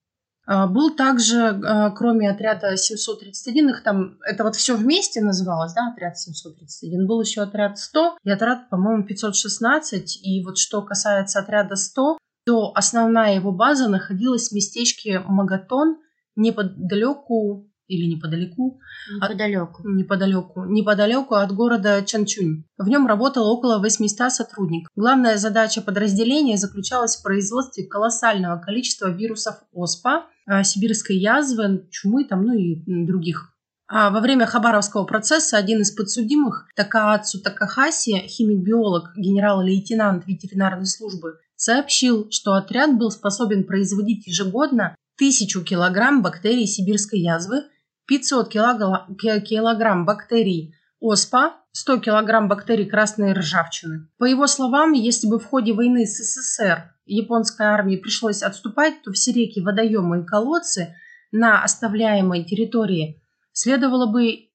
А, 0.46 0.66
Был 0.66 0.94
также, 0.94 1.40
а, 1.40 1.90
кроме 1.90 2.30
отряда 2.30 2.76
731, 2.76 3.70
их 3.70 3.82
там, 3.82 4.18
это 4.26 4.44
вот 4.44 4.56
все 4.56 4.76
вместе 4.76 5.20
называлось, 5.22 5.72
да, 5.72 5.90
отряд 5.92 6.18
731, 6.18 7.06
был 7.06 7.20
еще 7.20 7.42
отряд 7.42 7.78
100 7.78 8.18
и 8.24 8.30
отряд, 8.30 8.68
по-моему, 8.68 9.04
516. 9.04 10.20
И 10.22 10.44
вот 10.44 10.58
что 10.58 10.82
касается 10.82 11.40
отряда 11.40 11.76
100, 11.76 12.18
то 12.46 12.72
основная 12.74 13.34
его 13.36 13.52
база 13.52 13.88
находилась 13.88 14.50
в 14.50 14.52
местечке 14.52 15.20
Магатон, 15.20 15.96
неподалеку 16.36 17.70
или 17.86 18.06
неподалеку, 18.06 18.80
Неподалеку. 19.14 19.88
неподалеку, 19.88 20.64
неподалеку 20.64 21.34
от 21.34 21.52
города 21.52 22.02
Чанчунь. 22.04 22.64
В 22.78 22.88
нем 22.88 23.06
работало 23.06 23.50
около 23.50 23.78
800 23.78 24.32
сотрудников. 24.32 24.90
Главная 24.96 25.36
задача 25.36 25.82
подразделения 25.82 26.56
заключалась 26.56 27.16
в 27.16 27.22
производстве 27.22 27.84
колоссального 27.86 28.58
количества 28.58 29.10
вирусов 29.10 29.56
ОСПА, 29.72 30.26
а, 30.46 30.64
сибирской 30.64 31.16
язвы, 31.16 31.86
чумы 31.90 32.24
там, 32.24 32.44
ну 32.44 32.54
и 32.54 32.82
других. 33.06 33.50
А 33.86 34.10
во 34.10 34.20
время 34.20 34.46
Хабаровского 34.46 35.04
процесса 35.04 35.58
один 35.58 35.82
из 35.82 35.90
подсудимых, 35.90 36.66
Такаацу 36.74 37.40
Такахаси, 37.42 38.12
химик-биолог, 38.26 39.12
генерал-лейтенант 39.16 40.26
ветеринарной 40.26 40.86
службы, 40.86 41.38
сообщил, 41.56 42.28
что 42.30 42.54
отряд 42.54 42.96
был 42.96 43.10
способен 43.10 43.64
производить 43.64 44.26
ежегодно 44.26 44.96
тысячу 45.16 45.62
килограмм 45.62 46.22
бактерий 46.22 46.66
сибирской 46.66 47.20
язвы, 47.20 47.64
500 48.06 48.54
килогла- 48.54 49.06
ки- 49.16 49.40
килограмм 49.40 50.04
бактерий 50.04 50.74
ОСПА, 51.00 51.54
100 51.72 51.98
килограмм 51.98 52.48
бактерий 52.48 52.86
красной 52.86 53.32
ржавчины. 53.32 54.08
По 54.18 54.24
его 54.24 54.46
словам, 54.46 54.92
если 54.92 55.26
бы 55.28 55.38
в 55.38 55.44
ходе 55.44 55.72
войны 55.72 56.06
с 56.06 56.18
СССР 56.18 56.94
японской 57.06 57.66
армии 57.66 57.96
пришлось 57.96 58.42
отступать, 58.42 59.02
то 59.02 59.12
все 59.12 59.32
реки, 59.32 59.60
водоемы 59.60 60.20
и 60.22 60.24
колодцы 60.24 60.94
на 61.32 61.62
оставляемой 61.62 62.44
территории 62.44 63.22
следовало 63.52 64.10
бы 64.10 64.48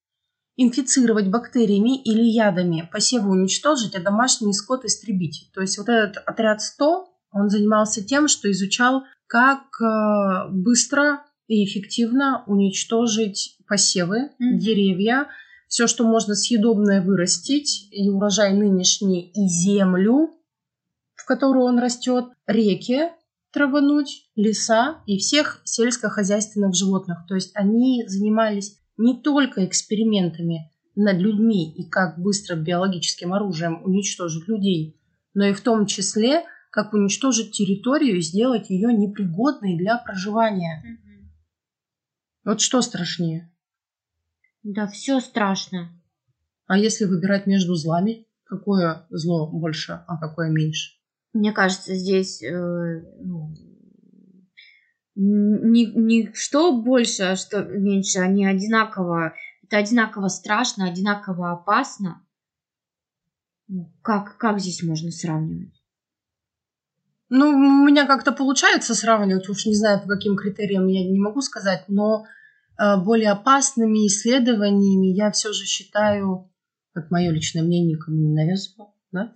инфицировать 0.56 1.28
бактериями 1.28 2.02
или 2.02 2.24
ядами, 2.24 2.90
посевы 2.92 3.30
уничтожить, 3.30 3.96
а 3.96 4.02
домашний 4.02 4.54
скот 4.54 4.84
истребить. 4.86 5.50
То 5.54 5.62
есть 5.62 5.78
вот 5.78 5.88
этот 5.88 6.18
отряд 6.26 6.62
100, 6.62 7.08
он 7.32 7.50
занимался 7.50 8.04
тем, 8.04 8.28
что 8.28 8.52
изучал, 8.52 9.04
как 9.28 9.62
э, 9.82 10.50
быстро 10.50 11.24
и 11.50 11.66
эффективно 11.66 12.44
уничтожить 12.48 13.58
посевы, 13.68 14.30
Мгм. 14.40 14.60
деревья, 14.60 15.28
все, 15.68 15.88
что 15.88 16.08
можно 16.08 16.36
съедобное 16.36 17.02
вырастить, 17.02 17.90
и 17.92 18.10
урожай 18.10 18.54
нынешний, 18.54 19.32
и 19.36 19.48
землю, 19.48 20.30
в 21.16 21.26
которую 21.26 21.66
он 21.66 21.80
растет, 21.80 22.26
реки 22.48 23.10
травануть, 23.52 24.30
леса 24.36 25.02
и 25.08 25.18
всех 25.18 25.62
сельскохозяйственных 25.64 26.76
животных. 26.76 27.26
То 27.28 27.34
есть 27.34 27.52
они 27.56 28.04
занимались 28.08 28.78
не 28.98 29.20
только 29.20 29.66
экспериментами 29.66 30.72
над 30.96 31.18
людьми 31.18 31.74
и 31.76 31.84
как 31.90 32.20
быстро 32.20 32.56
биологическим 32.58 33.34
оружием 33.34 33.84
уничтожить 33.84 34.48
людей, 34.48 35.00
но 35.34 35.46
и 35.46 35.54
в 35.54 35.62
том 35.62 35.88
числе, 35.88 36.44
как 36.70 36.94
уничтожить 36.94 37.52
территорию 37.52 38.18
и 38.18 38.22
сделать 38.22 38.70
ее 38.70 38.94
непригодной 38.94 39.78
для 39.78 39.98
проживания. 39.98 40.84
Мгм. 40.86 41.09
Вот 42.50 42.62
что 42.62 42.82
страшнее? 42.82 43.48
Да, 44.64 44.88
все 44.88 45.20
страшно. 45.20 45.92
А 46.66 46.80
если 46.80 47.06
выбирать 47.06 47.46
между 47.46 47.76
злами, 47.76 48.26
какое 48.44 49.06
зло 49.12 49.46
больше, 49.52 50.04
а 50.08 50.18
какое 50.18 50.50
меньше? 50.50 50.98
Мне 51.32 51.52
кажется, 51.52 51.94
здесь 51.94 52.42
э, 52.42 53.04
ну, 53.22 53.54
не, 55.14 55.94
не 55.94 56.34
что 56.34 56.72
больше, 56.72 57.22
а 57.22 57.36
что 57.36 57.62
меньше, 57.62 58.18
они 58.18 58.48
одинаково, 58.48 59.36
это 59.62 59.78
одинаково 59.78 60.30
страшно, 60.30 60.90
одинаково 60.90 61.52
опасно. 61.52 62.26
Ну, 63.68 63.94
Как, 64.02 64.40
как 64.40 64.60
здесь 64.60 64.82
можно 64.82 65.12
сравнивать? 65.12 65.80
Ну, 67.30 67.50
у 67.50 67.86
меня 67.86 68.08
как-то 68.08 68.32
получается 68.32 68.96
сравнивать, 68.96 69.48
уж 69.50 69.68
не 69.68 69.76
знаю, 69.76 70.02
по 70.02 70.08
каким 70.08 70.36
критериям 70.36 70.88
я 70.88 71.08
не 71.08 71.20
могу 71.20 71.42
сказать, 71.42 71.84
но 71.88 72.26
более 73.04 73.32
опасными 73.32 74.08
исследованиями 74.08 75.08
я 75.08 75.32
все 75.32 75.52
же 75.54 75.66
считаю, 75.66 76.52
как 76.94 77.12
мое 77.12 77.32
личное 77.32 77.64
мнение, 77.64 77.96
никому 77.96 78.18
не 78.18 78.34
навязываю, 78.34 78.94
да, 79.12 79.34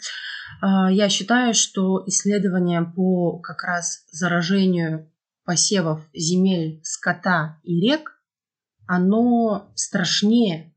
а, 0.61 0.91
я 0.91 1.09
считаю, 1.09 1.53
что 1.53 2.03
исследования 2.07 2.81
по 2.83 3.39
как 3.39 3.63
раз 3.63 4.05
заражению 4.11 5.11
посевов 5.45 6.01
земель, 6.13 6.79
скота 6.83 7.59
и 7.63 7.81
рек, 7.81 8.11
оно 8.87 9.71
страшнее, 9.75 10.73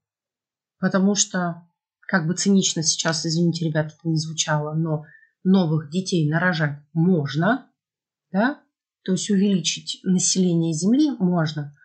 потому 0.78 1.14
что, 1.14 1.68
как 2.00 2.26
бы 2.26 2.34
цинично 2.34 2.82
сейчас, 2.82 3.26
извините, 3.26 3.66
ребята, 3.66 3.94
это 3.98 4.08
не 4.08 4.18
звучало, 4.18 4.74
но 4.74 5.04
новых 5.44 5.90
детей 5.90 6.28
нарожать 6.28 6.80
можно, 6.92 7.70
да, 8.32 8.60
то 9.04 9.12
есть 9.12 9.30
увеличить 9.30 10.00
население 10.02 10.72
Земли 10.72 11.10
можно. 11.18 11.75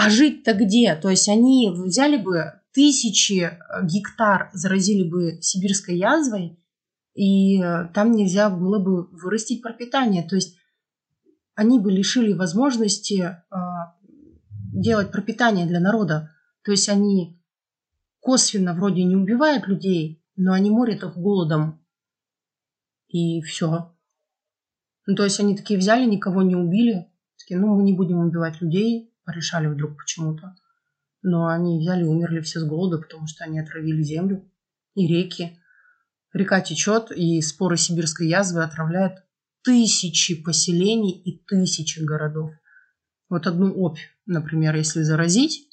А 0.00 0.08
жить-то 0.08 0.54
где? 0.54 0.94
То 0.94 1.10
есть 1.10 1.28
они 1.28 1.70
взяли 1.70 2.16
бы 2.16 2.54
тысячи 2.72 3.42
э, 3.42 3.58
гектар, 3.84 4.48
заразили 4.54 5.06
бы 5.06 5.42
сибирской 5.42 5.98
язвой, 5.98 6.58
и 7.12 7.60
э, 7.60 7.88
там 7.92 8.12
нельзя 8.12 8.48
было 8.48 8.78
бы 8.78 9.08
вырастить 9.08 9.60
пропитание. 9.60 10.26
То 10.26 10.36
есть 10.36 10.56
они 11.54 11.78
бы 11.78 11.92
лишили 11.92 12.32
возможности 12.32 13.20
э, 13.20 13.56
делать 14.72 15.12
пропитание 15.12 15.66
для 15.66 15.80
народа. 15.80 16.30
То 16.64 16.70
есть 16.70 16.88
они 16.88 17.38
косвенно 18.20 18.72
вроде 18.72 19.04
не 19.04 19.16
убивают 19.16 19.66
людей, 19.66 20.24
но 20.34 20.54
они 20.54 20.70
морят 20.70 21.02
их 21.02 21.14
голодом. 21.14 21.84
И 23.08 23.42
все. 23.42 23.94
Ну, 25.06 25.14
то 25.14 25.24
есть 25.24 25.40
они 25.40 25.54
такие 25.54 25.78
взяли, 25.78 26.06
никого 26.08 26.40
не 26.40 26.56
убили. 26.56 27.10
Такие, 27.38 27.60
ну, 27.60 27.76
мы 27.76 27.82
не 27.82 27.92
будем 27.92 28.16
убивать 28.16 28.62
людей. 28.62 29.12
Порешали 29.24 29.66
вдруг 29.66 29.96
почему-то. 29.98 30.54
Но 31.22 31.46
они 31.46 31.78
взяли 31.78 32.02
и 32.02 32.06
умерли 32.06 32.40
все 32.40 32.60
с 32.60 32.64
голода, 32.64 32.98
потому 32.98 33.26
что 33.26 33.44
они 33.44 33.60
отравили 33.60 34.02
землю 34.02 34.50
и 34.94 35.06
реки. 35.06 35.58
Река 36.32 36.60
течет, 36.60 37.10
и 37.10 37.40
споры 37.42 37.76
сибирской 37.76 38.28
язвы 38.28 38.62
отравляют 38.62 39.24
тысячи 39.62 40.40
поселений 40.42 41.20
и 41.20 41.44
тысячи 41.44 42.00
городов. 42.00 42.52
Вот 43.28 43.46
одну 43.46 43.72
опь, 43.74 43.98
например, 44.26 44.74
если 44.76 45.02
заразить, 45.02 45.68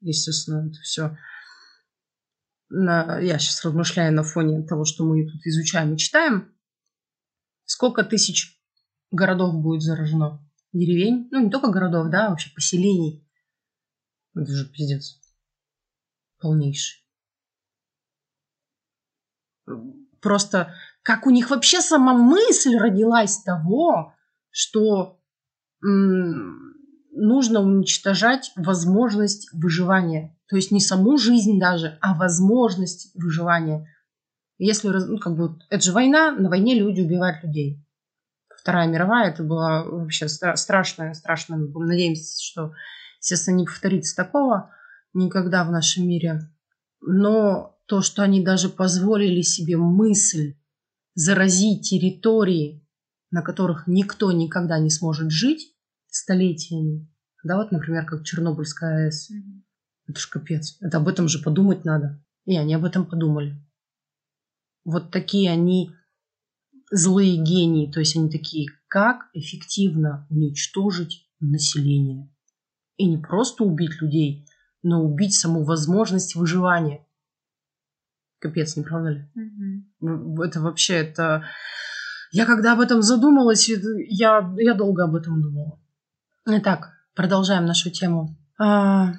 естественно, 0.00 0.68
это 0.68 0.80
все 0.80 1.16
на, 2.68 3.18
я 3.20 3.38
сейчас 3.38 3.64
размышляю 3.64 4.12
на 4.12 4.22
фоне 4.22 4.62
того, 4.66 4.84
что 4.84 5.04
мы 5.04 5.26
тут 5.26 5.46
изучаем 5.46 5.94
и 5.94 5.98
читаем, 5.98 6.52
сколько 7.64 8.04
тысяч 8.04 8.60
городов 9.10 9.54
будет 9.54 9.82
заражено? 9.82 10.43
Деревень? 10.74 11.28
Ну, 11.30 11.44
не 11.44 11.50
только 11.50 11.70
городов, 11.70 12.10
да, 12.10 12.26
а 12.26 12.30
вообще 12.30 12.50
поселений. 12.52 13.26
Это 14.34 14.52
же 14.52 14.68
пиздец. 14.70 15.20
Полнейший. 16.40 17.02
Просто 20.20 20.74
как 21.02 21.26
у 21.26 21.30
них 21.30 21.50
вообще 21.50 21.80
сама 21.80 22.12
мысль 22.14 22.76
родилась 22.76 23.42
того, 23.42 24.14
что 24.50 25.20
нужно 25.80 27.60
уничтожать 27.60 28.52
возможность 28.56 29.48
выживания. 29.52 30.36
То 30.48 30.56
есть 30.56 30.72
не 30.72 30.80
саму 30.80 31.18
жизнь 31.18 31.60
даже, 31.60 31.98
а 32.00 32.14
возможность 32.14 33.14
выживания. 33.14 33.86
Если, 34.58 34.88
ну, 34.88 35.18
как 35.18 35.36
бы, 35.36 35.58
это 35.70 35.84
же 35.84 35.92
война, 35.92 36.32
на 36.32 36.48
войне 36.48 36.74
люди 36.74 37.00
убивают 37.00 37.44
людей. 37.44 37.83
Вторая 38.64 38.88
мировая, 38.88 39.30
это 39.30 39.42
была 39.42 39.84
вообще 39.84 40.26
страшная, 40.26 41.12
страшная. 41.12 41.58
Мы 41.58 41.84
надеемся, 41.84 42.42
что, 42.42 42.72
естественно, 43.20 43.56
не 43.56 43.66
повторится 43.66 44.16
такого 44.16 44.70
никогда 45.12 45.64
в 45.64 45.70
нашем 45.70 46.08
мире. 46.08 46.50
Но 47.02 47.78
то, 47.84 48.00
что 48.00 48.22
они 48.22 48.42
даже 48.42 48.70
позволили 48.70 49.42
себе 49.42 49.76
мысль 49.76 50.54
заразить 51.14 51.90
территории, 51.90 52.88
на 53.30 53.42
которых 53.42 53.86
никто 53.86 54.32
никогда 54.32 54.78
не 54.78 54.88
сможет 54.88 55.30
жить 55.30 55.76
столетиями. 56.06 57.06
Да, 57.44 57.58
вот, 57.58 57.70
например, 57.70 58.06
как 58.06 58.24
Чернобыльская 58.24 59.08
АЭС. 59.08 59.30
Mm-hmm. 59.30 59.60
Это 60.06 60.20
ж 60.20 60.26
капец. 60.26 60.78
Это 60.80 60.96
об 60.96 61.08
этом 61.08 61.28
же 61.28 61.38
подумать 61.38 61.84
надо. 61.84 62.24
И 62.46 62.56
они 62.56 62.72
об 62.72 62.86
этом 62.86 63.04
подумали. 63.04 63.62
Вот 64.86 65.10
такие 65.10 65.50
они 65.50 65.90
злые 66.94 67.36
гении. 67.36 67.90
То 67.90 68.00
есть 68.00 68.16
они 68.16 68.30
такие, 68.30 68.68
как 68.88 69.28
эффективно 69.34 70.26
уничтожить 70.30 71.28
население. 71.40 72.30
И 72.96 73.06
не 73.06 73.18
просто 73.18 73.64
убить 73.64 74.00
людей, 74.00 74.46
но 74.82 75.04
убить 75.04 75.34
саму 75.34 75.64
возможность 75.64 76.36
выживания. 76.36 77.04
Капец, 78.38 78.76
не 78.76 78.84
правда 78.84 79.10
ли? 79.10 79.30
Угу. 80.00 80.42
Это 80.42 80.60
вообще, 80.60 80.94
это... 80.94 81.44
Я 82.30 82.46
когда 82.46 82.72
об 82.72 82.80
этом 82.80 83.02
задумалась, 83.02 83.68
я, 83.68 84.54
я 84.58 84.74
долго 84.74 85.04
об 85.04 85.14
этом 85.14 85.40
думала. 85.40 85.80
Итак, 86.46 86.92
продолжаем 87.14 87.64
нашу 87.64 87.90
тему. 87.90 88.36
А, 88.58 89.14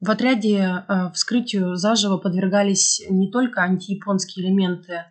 в 0.00 0.10
отряде 0.10 0.60
а, 0.62 1.10
вскрытию 1.12 1.76
заживо 1.76 2.18
подвергались 2.18 3.02
не 3.08 3.30
только 3.30 3.62
антияпонские 3.62 4.46
элементы. 4.46 5.04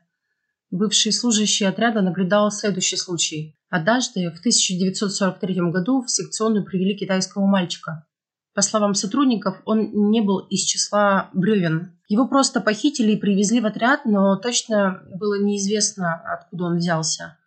Бывший 0.70 1.14
служащий 1.14 1.64
отряда 1.64 2.02
наблюдал 2.02 2.52
следующий 2.52 2.98
случай. 2.98 3.58
Однажды, 3.70 4.30
в 4.32 4.40
1943 4.40 5.56
году, 5.72 6.02
в 6.02 6.12
секционную 6.12 6.66
привели 6.66 6.98
китайского 6.98 7.46
мальчика. 7.46 8.06
По 8.54 8.62
словам 8.62 8.94
сотрудников, 8.94 9.62
он 9.66 9.92
не 10.12 10.20
был 10.22 10.40
из 10.40 10.62
числа 10.62 11.30
бревен. 11.34 11.98
Его 12.10 12.28
просто 12.28 12.60
похитили 12.60 13.14
и 13.14 13.20
привезли 13.20 13.62
в 13.62 13.66
отряд, 13.66 14.06
но 14.06 14.36
точно 14.36 15.04
было 15.14 15.40
неизвестно, 15.40 16.16
откуда 16.16 16.66
он 16.66 16.78
взялся. 16.78 17.38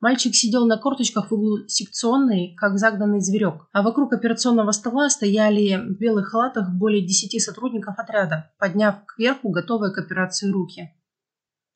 Мальчик 0.00 0.34
сидел 0.34 0.66
на 0.66 0.76
корточках 0.76 1.30
в 1.30 1.34
углу 1.34 1.66
секционной, 1.66 2.54
как 2.56 2.78
загнанный 2.78 3.20
зверек, 3.20 3.66
а 3.72 3.82
вокруг 3.82 4.12
операционного 4.12 4.70
стола 4.70 5.10
стояли 5.10 5.76
в 5.76 5.98
белых 5.98 6.28
халатах 6.28 6.70
более 6.70 7.04
десяти 7.04 7.40
сотрудников 7.40 7.98
отряда, 7.98 8.52
подняв 8.60 9.04
кверху 9.06 9.48
готовые 9.48 9.92
к 9.92 9.98
операции 9.98 10.48
руки. 10.48 10.90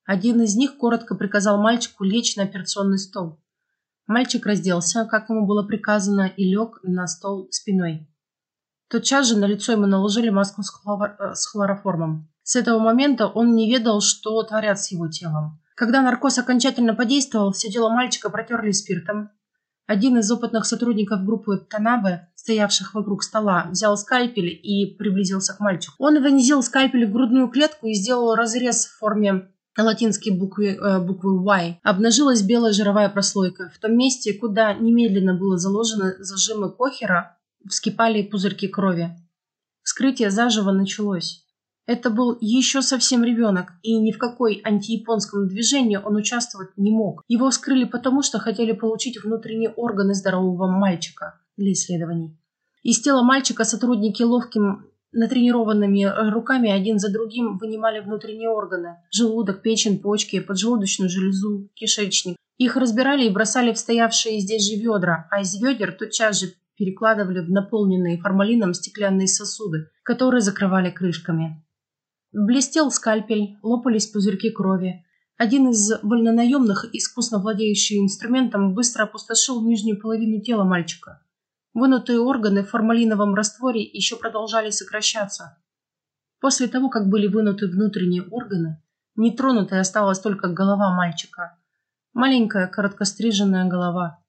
Один 0.05 0.43
из 0.43 0.57
них 0.57 0.77
коротко 0.77 1.15
приказал 1.15 1.61
мальчику 1.61 2.05
лечь 2.05 2.37
на 2.37 2.43
операционный 2.43 2.99
стол. 2.99 3.41
Мальчик 4.07 4.45
разделся, 4.45 5.05
как 5.05 5.29
ему 5.31 5.47
было 5.47 5.63
приказано, 5.63 6.27
и 6.37 6.45
лег 6.45 6.81
на 6.83 7.07
стол 7.07 7.49
спиной. 7.51 8.09
Тотчас 8.89 9.29
же 9.29 9.39
на 9.39 9.47
лицо 9.47 9.73
ему 9.73 9.87
наложили 9.87 10.29
маску 10.29 10.63
э, 10.63 11.35
с 11.35 11.47
хлороформом. 11.47 12.29
С 12.43 12.57
этого 12.57 12.79
момента 12.79 13.27
он 13.27 13.55
не 13.55 13.73
ведал, 13.73 14.01
что 14.01 14.43
творят 14.43 14.81
с 14.81 14.91
его 14.91 15.09
телом. 15.09 15.61
Когда 15.77 16.03
наркоз 16.03 16.39
окончательно 16.39 16.95
подействовал, 16.95 17.53
все 17.53 17.71
тело 17.71 17.89
мальчика 17.89 18.29
протерли 18.29 18.73
спиртом. 18.73 19.31
Один 19.87 20.19
из 20.19 20.31
опытных 20.31 20.67
сотрудников 20.67 21.25
группы 21.25 21.59
Танабе, 21.59 22.29
стоявших 22.35 22.95
вокруг 22.95 23.23
стола, 23.23 23.69
взял 23.71 23.97
скальпель 23.97 24.49
и 24.49 24.95
приблизился 24.97 25.55
к 25.55 25.61
мальчику. 25.61 25.95
Он 25.99 26.23
вонзил 26.23 26.63
скальпель 26.63 27.07
в 27.07 27.13
грудную 27.13 27.49
клетку 27.49 27.87
и 27.87 27.95
сделал 27.95 28.35
разрез 28.35 28.87
в 28.87 28.99
форме 28.99 29.49
латинской 29.79 30.33
буквы, 30.33 30.77
э, 30.77 31.01
буквы 31.01 31.43
Y. 31.43 31.81
Обнажилась 31.83 32.43
белая 32.43 32.73
жировая 32.73 33.09
прослойка. 33.09 33.71
В 33.75 33.79
том 33.79 33.97
месте, 33.97 34.35
куда 34.35 34.75
немедленно 34.75 35.35
было 35.35 35.59
заложено 35.59 36.15
зажимы 36.19 36.71
Кохера, 36.71 37.39
вскипали 37.69 38.23
пузырьки 38.23 38.69
крови. 38.69 39.17
Вскрытие 39.83 40.31
заживо 40.31 40.73
началось. 40.73 41.45
Это 41.87 42.11
был 42.11 42.39
еще 42.41 42.81
совсем 42.81 43.25
ребенок, 43.25 43.73
и 43.83 43.99
ни 43.99 44.13
в 44.13 44.19
какой 44.19 44.61
антияпонском 44.63 45.49
движении 45.49 45.97
он 45.97 46.15
участвовать 46.15 46.71
не 46.77 46.93
мог. 46.93 47.25
Его 47.27 47.51
вскрыли 47.51 47.85
потому, 47.85 48.23
что 48.23 48.39
хотели 48.39 48.73
получить 48.73 49.23
внутренние 49.23 49.71
органы 49.71 50.15
здорового 50.15 50.69
мальчика 50.69 51.41
для 51.57 51.73
исследований. 51.73 52.39
Из 52.85 53.01
тела 53.01 53.23
мальчика 53.23 53.65
сотрудники 53.65 54.23
ловким 54.23 54.87
натренированными 55.13 56.31
руками 56.31 56.71
один 56.71 56.99
за 56.99 57.13
другим 57.13 57.59
вынимали 57.59 58.01
внутренние 58.01 58.49
органы– 58.49 58.97
желудок, 59.11 59.63
печень, 59.63 59.99
почки, 59.99 60.41
поджелудочную 60.41 61.09
железу, 61.09 61.69
кишечник. 61.75 62.37
Их 62.59 62.77
разбирали 62.77 63.27
и 63.27 63.31
бросали 63.31 63.73
в 63.73 63.79
стоявшие 63.79 64.41
здесь 64.41 64.69
же 64.69 64.77
ведра, 64.77 65.27
а 65.31 65.41
из 65.41 65.61
ведер 65.61 65.93
тотчас 65.93 66.41
же 66.41 66.53
перекладывали 66.77 67.41
в 67.41 67.51
наполненные 67.51 68.19
формалином 68.19 68.75
стеклянные 68.75 69.29
сосуды, 69.29 69.89
которые 70.03 70.41
закрывали 70.41 70.91
крышками. 70.91 71.65
Блестел 72.33 72.91
скальпель, 72.91 73.59
лопались 73.63 74.07
пузырьки 74.07 74.51
крови. 74.51 75.05
Один 75.37 75.71
из 75.71 75.93
вольнонаемных, 76.03 76.87
искусно 76.93 77.39
владеющий 77.39 77.99
инструментом, 77.99 78.75
быстро 78.75 79.05
опустошил 79.05 79.63
нижнюю 79.63 80.01
половину 80.01 80.41
тела 80.41 80.65
мальчика. 80.65 81.22
Вынутые 81.75 82.21
органы 82.21 82.63
в 82.63 82.71
формалиновом 82.71 83.35
растворе 83.35 83.83
еще 83.83 84.17
продолжали 84.17 84.71
сокращаться. 84.71 85.59
После 86.41 86.69
того, 86.69 86.91
как 86.91 87.09
были 87.09 87.27
вынуты 87.27 87.67
внутренние 87.69 88.23
органы, 88.23 88.83
нетронутой 89.17 89.81
осталась 89.81 90.21
только 90.21 90.49
голова 90.49 90.95
мальчика. 90.95 91.59
Маленькая, 92.13 92.67
короткостриженная 92.69 93.69
голова– 93.69 94.19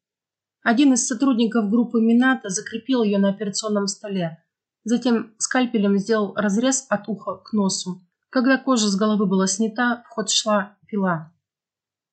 один 0.64 0.94
из 0.94 1.06
сотрудников 1.06 1.70
группы 1.70 2.00
Мината 2.00 2.48
закрепил 2.48 3.04
ее 3.04 3.18
на 3.18 3.30
операционном 3.30 3.88
столе. 3.88 4.42
Затем 4.86 5.34
скальпелем 5.38 5.98
сделал 5.98 6.34
разрез 6.36 6.86
от 6.90 7.10
уха 7.10 7.36
к 7.36 7.52
носу. 7.52 8.02
Когда 8.30 8.58
кожа 8.58 8.88
с 8.88 8.96
головы 8.96 9.26
была 9.26 9.46
снята, 9.46 10.04
в 10.06 10.10
ход 10.10 10.30
шла 10.30 10.78
пила. 10.88 11.34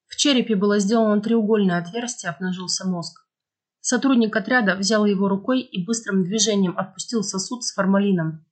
В 0.08 0.16
черепе 0.16 0.56
было 0.56 0.80
сделано 0.80 1.22
треугольное 1.22 1.78
отверстие, 1.78 2.30
обнажился 2.30 2.88
мозг. 2.88 3.24
Сотрудник 3.80 4.36
отряда 4.36 4.76
взял 4.76 5.06
его 5.06 5.28
рукой 5.28 5.60
и 5.60 5.84
быстрым 5.84 6.24
движением 6.24 6.78
отпустил 6.78 7.22
сосуд 7.22 7.64
с 7.64 7.72
формалином. 7.72 8.44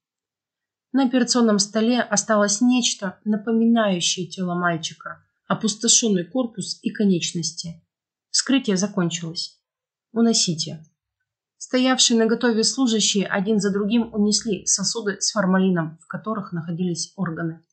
На 0.91 1.05
операционном 1.05 1.59
столе 1.59 2.01
осталось 2.01 2.61
нечто, 2.61 3.19
напоминающее 3.23 4.27
тело 4.27 4.55
мальчика, 4.55 5.23
опустошенный 5.47 6.25
корпус 6.25 6.79
и 6.81 6.89
конечности. 6.89 7.83
Вскрытие 8.31 8.75
закончилось. 8.75 9.59
Уносите. 10.11 10.83
Стоявшие 11.57 12.17
на 12.17 12.25
готове 12.25 12.63
служащие 12.63 13.27
один 13.27 13.59
за 13.59 13.71
другим 13.71 14.11
унесли 14.13 14.65
сосуды 14.65 15.17
с 15.19 15.31
формалином, 15.31 15.99
в 16.01 16.07
которых 16.07 16.53
находились 16.53 17.13
органы. 17.15 17.63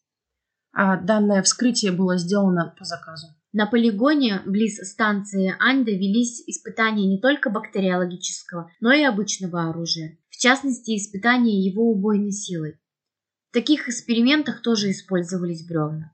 А 0.73 0.97
данное 0.97 1.43
вскрытие 1.43 1.93
было 1.93 2.19
сделано 2.19 2.75
по 2.79 2.85
заказу. 2.85 3.29
На 3.59 3.65
полигоне 3.65 4.43
близ 4.45 4.77
станции 4.87 5.55
Анда 5.59 5.91
велись 5.91 6.47
испытания 6.47 7.07
не 7.07 7.19
только 7.19 7.49
бактериологического, 7.49 8.71
но 8.81 8.93
и 8.93 9.03
обычного 9.03 9.71
оружия, 9.71 10.19
в 10.29 10.37
частности 10.37 10.95
испытания 10.95 11.65
его 11.65 11.91
убойной 11.91 12.33
силой. 12.33 12.79
В 13.49 13.55
таких 13.55 13.89
экспериментах 13.89 14.61
тоже 14.61 14.91
использовались 14.91 15.67
бревна. 15.67 16.13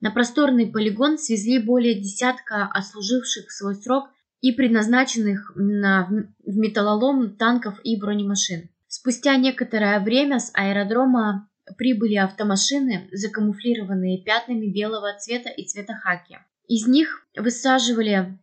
На 0.00 0.10
просторный 0.10 0.66
полигон 0.66 1.16
свезли 1.16 1.60
более 1.60 1.94
десятка 1.94 2.64
отслуживших 2.64 3.52
свой 3.52 3.76
срок 3.76 4.08
и 4.40 4.50
предназначенных 4.50 5.52
на, 5.54 6.08
в 6.44 6.56
металлолом 6.56 7.36
танков 7.36 7.78
и 7.84 7.96
бронемашин. 7.96 8.68
Спустя 8.88 9.36
некоторое 9.36 10.00
время 10.00 10.40
с 10.40 10.50
аэродрома 10.54 11.48
прибыли 11.78 12.16
автомашины, 12.16 13.08
закамуфлированные 13.12 14.24
пятнами 14.24 14.66
белого 14.66 15.16
цвета 15.20 15.50
и 15.50 15.64
цвета 15.68 15.94
хаки. 15.94 16.38
Из 16.68 16.86
них 16.86 17.26
высаживали 17.36 18.38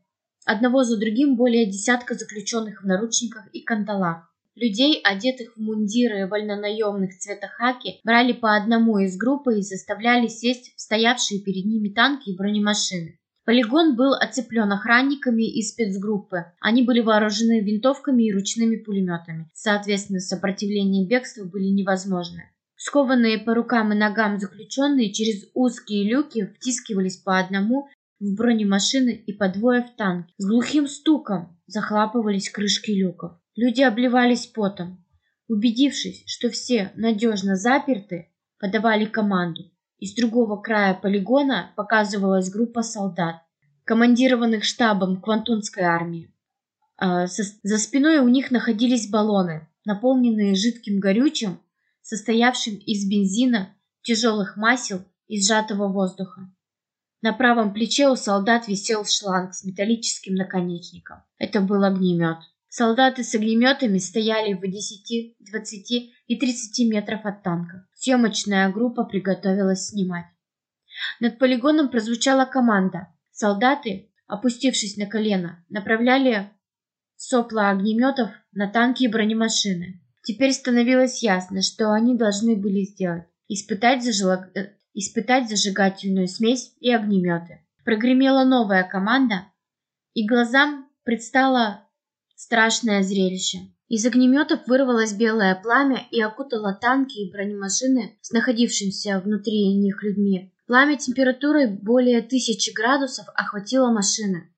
одного 0.46 0.84
за 0.84 0.98
другим 0.98 1.36
более 1.36 1.66
десятка 1.66 2.14
заключенных 2.14 2.84
в 2.84 2.86
наручниках 2.86 3.48
и 3.54 3.62
кандалах. 3.62 4.32
Людей, 4.56 5.00
одетых 5.02 5.56
в 5.56 5.62
мундиры 5.62 6.28
вольнонаемных 6.28 7.18
цвета 7.18 7.48
хаки, 7.48 8.00
брали 8.04 8.34
по 8.34 8.56
одному 8.56 9.00
из 9.00 9.18
группы 9.18 9.60
и 9.60 9.62
заставляли 9.62 10.28
сесть 10.28 10.76
в 10.76 10.82
стоявшие 10.82 11.42
перед 11.42 11.66
ними 11.66 11.90
танки 11.90 12.30
и 12.30 12.38
бронемашины. 12.38 13.18
Полигон 13.44 13.96
был 13.96 14.14
оцеплен 14.14 14.72
охранниками 14.72 15.44
из 15.44 15.72
спецгруппы. 15.72 16.46
Они 16.60 16.84
были 16.84 17.00
вооружены 17.00 17.62
винтовками 17.62 18.24
и 18.24 18.32
ручными 18.32 18.76
пулеметами. 18.76 19.50
Соответственно, 19.54 20.20
сопротивление 20.20 21.08
бегству 21.08 21.46
были 21.46 21.66
невозможны. 21.66 22.52
Скованные 22.76 23.40
по 23.40 23.56
рукам 23.56 23.94
и 23.94 23.96
ногам 23.96 24.40
заключенные 24.40 25.12
через 25.12 25.46
узкие 25.54 26.10
люки 26.10 26.54
втискивались 26.56 27.18
по 27.18 27.40
одному 27.40 27.88
в 28.22 28.36
бронемашины 28.36 29.10
и 29.10 29.34
по 29.34 29.50
двое 29.50 29.82
в 29.84 29.96
танки. 29.98 30.34
С 30.38 30.46
глухим 30.46 30.88
стуком 30.88 31.60
захлапывались 31.66 32.50
крышки 32.50 32.92
люков. 32.92 33.34
Люди 33.56 33.82
обливались 33.82 34.46
потом. 34.46 35.04
Убедившись, 35.48 36.24
что 36.28 36.50
все 36.50 36.92
надежно 36.96 37.56
заперты, 37.56 38.30
подавали 38.60 39.06
команду. 39.06 39.64
Из 39.98 40.14
другого 40.14 40.62
края 40.62 40.94
полигона 40.94 41.74
показывалась 41.76 42.50
группа 42.50 42.84
солдат, 42.84 43.42
командированных 43.84 44.64
штабом 44.64 45.20
Квантунской 45.20 45.84
армии. 45.84 46.34
А, 46.98 47.26
за 47.26 47.78
спиной 47.78 48.20
у 48.20 48.28
них 48.28 48.52
находились 48.52 49.10
баллоны, 49.10 49.68
наполненные 49.84 50.56
жидким 50.56 51.00
горючим, 51.00 51.60
состоявшим 52.02 52.76
из 52.76 53.10
бензина, 53.10 53.76
тяжелых 54.04 54.58
масел 54.58 55.04
и 55.28 55.42
сжатого 55.42 55.88
воздуха. 55.88 56.52
На 57.22 57.34
правом 57.34 57.74
плече 57.74 58.10
у 58.10 58.16
солдат 58.16 58.68
висел 58.68 59.06
шланг 59.06 59.54
с 59.54 59.64
металлическим 59.64 60.34
наконечником. 60.34 61.24
Это 61.38 61.62
был 61.62 61.84
огнемет. 61.84 62.38
Солдаты 62.68 63.24
с 63.24 63.36
огнеметами 63.36 64.00
стояли 64.00 64.54
в 64.54 64.62
10, 64.62 65.36
20 65.40 65.92
и 66.28 66.36
30 66.36 66.90
метров 66.90 67.26
от 67.26 67.44
танков. 67.44 67.82
Съемочная 67.94 68.72
группа 68.72 69.04
приготовилась 69.04 69.90
снимать. 69.90 70.26
Над 71.20 71.38
полигоном 71.38 71.90
прозвучала 71.90 72.46
команда. 72.46 73.10
Солдаты, 73.32 74.10
опустившись 74.26 74.98
на 74.98 75.06
колено, 75.06 75.64
направляли 75.70 76.50
сопла 77.18 77.70
огнеметов 77.70 78.32
на 78.52 78.68
танки 78.68 79.04
и 79.04 79.08
бронемашины. 79.08 80.02
Теперь 80.24 80.54
становилось 80.54 81.22
ясно, 81.22 81.62
что 81.62 81.92
они 81.92 82.16
должны 82.16 82.56
были 82.56 82.84
сделать. 82.84 83.26
Испытать, 83.48 84.04
зажело... 84.04 84.50
Испытать 84.94 85.50
зажигательную 85.50 86.28
смесь 86.28 86.74
и 86.80 86.92
огнеметы. 86.94 87.66
Прогремела 87.86 88.44
новая 88.44 88.84
команда, 88.84 89.46
и 90.14 90.28
глазам 90.28 90.90
предстала 91.04 91.88
Страшное 92.44 93.04
зрелище. 93.04 93.60
Из 93.88 94.04
огнеметов 94.04 94.62
вырвалось 94.66 95.14
белое 95.14 95.54
пламя 95.54 96.08
и 96.10 96.20
окутало 96.20 96.74
танки 96.74 97.20
и 97.20 97.32
бронемашины 97.32 98.18
с 98.20 98.32
находившимися 98.32 99.20
внутри 99.20 99.76
них 99.76 100.02
людьми. 100.02 100.52
Пламя 100.66 100.98
температурой 100.98 101.68
более 101.68 102.24
тысячи 102.24 102.74
градусов 102.74 103.28
охватило 103.36 103.92
машины. 103.92 104.52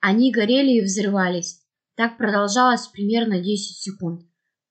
Они 0.00 0.32
горели 0.32 0.78
и 0.78 0.80
взрывались. 0.80 1.60
Так 1.96 2.16
продолжалось 2.16 2.86
примерно 2.86 3.42
10 3.42 3.76
секунд. 3.76 4.22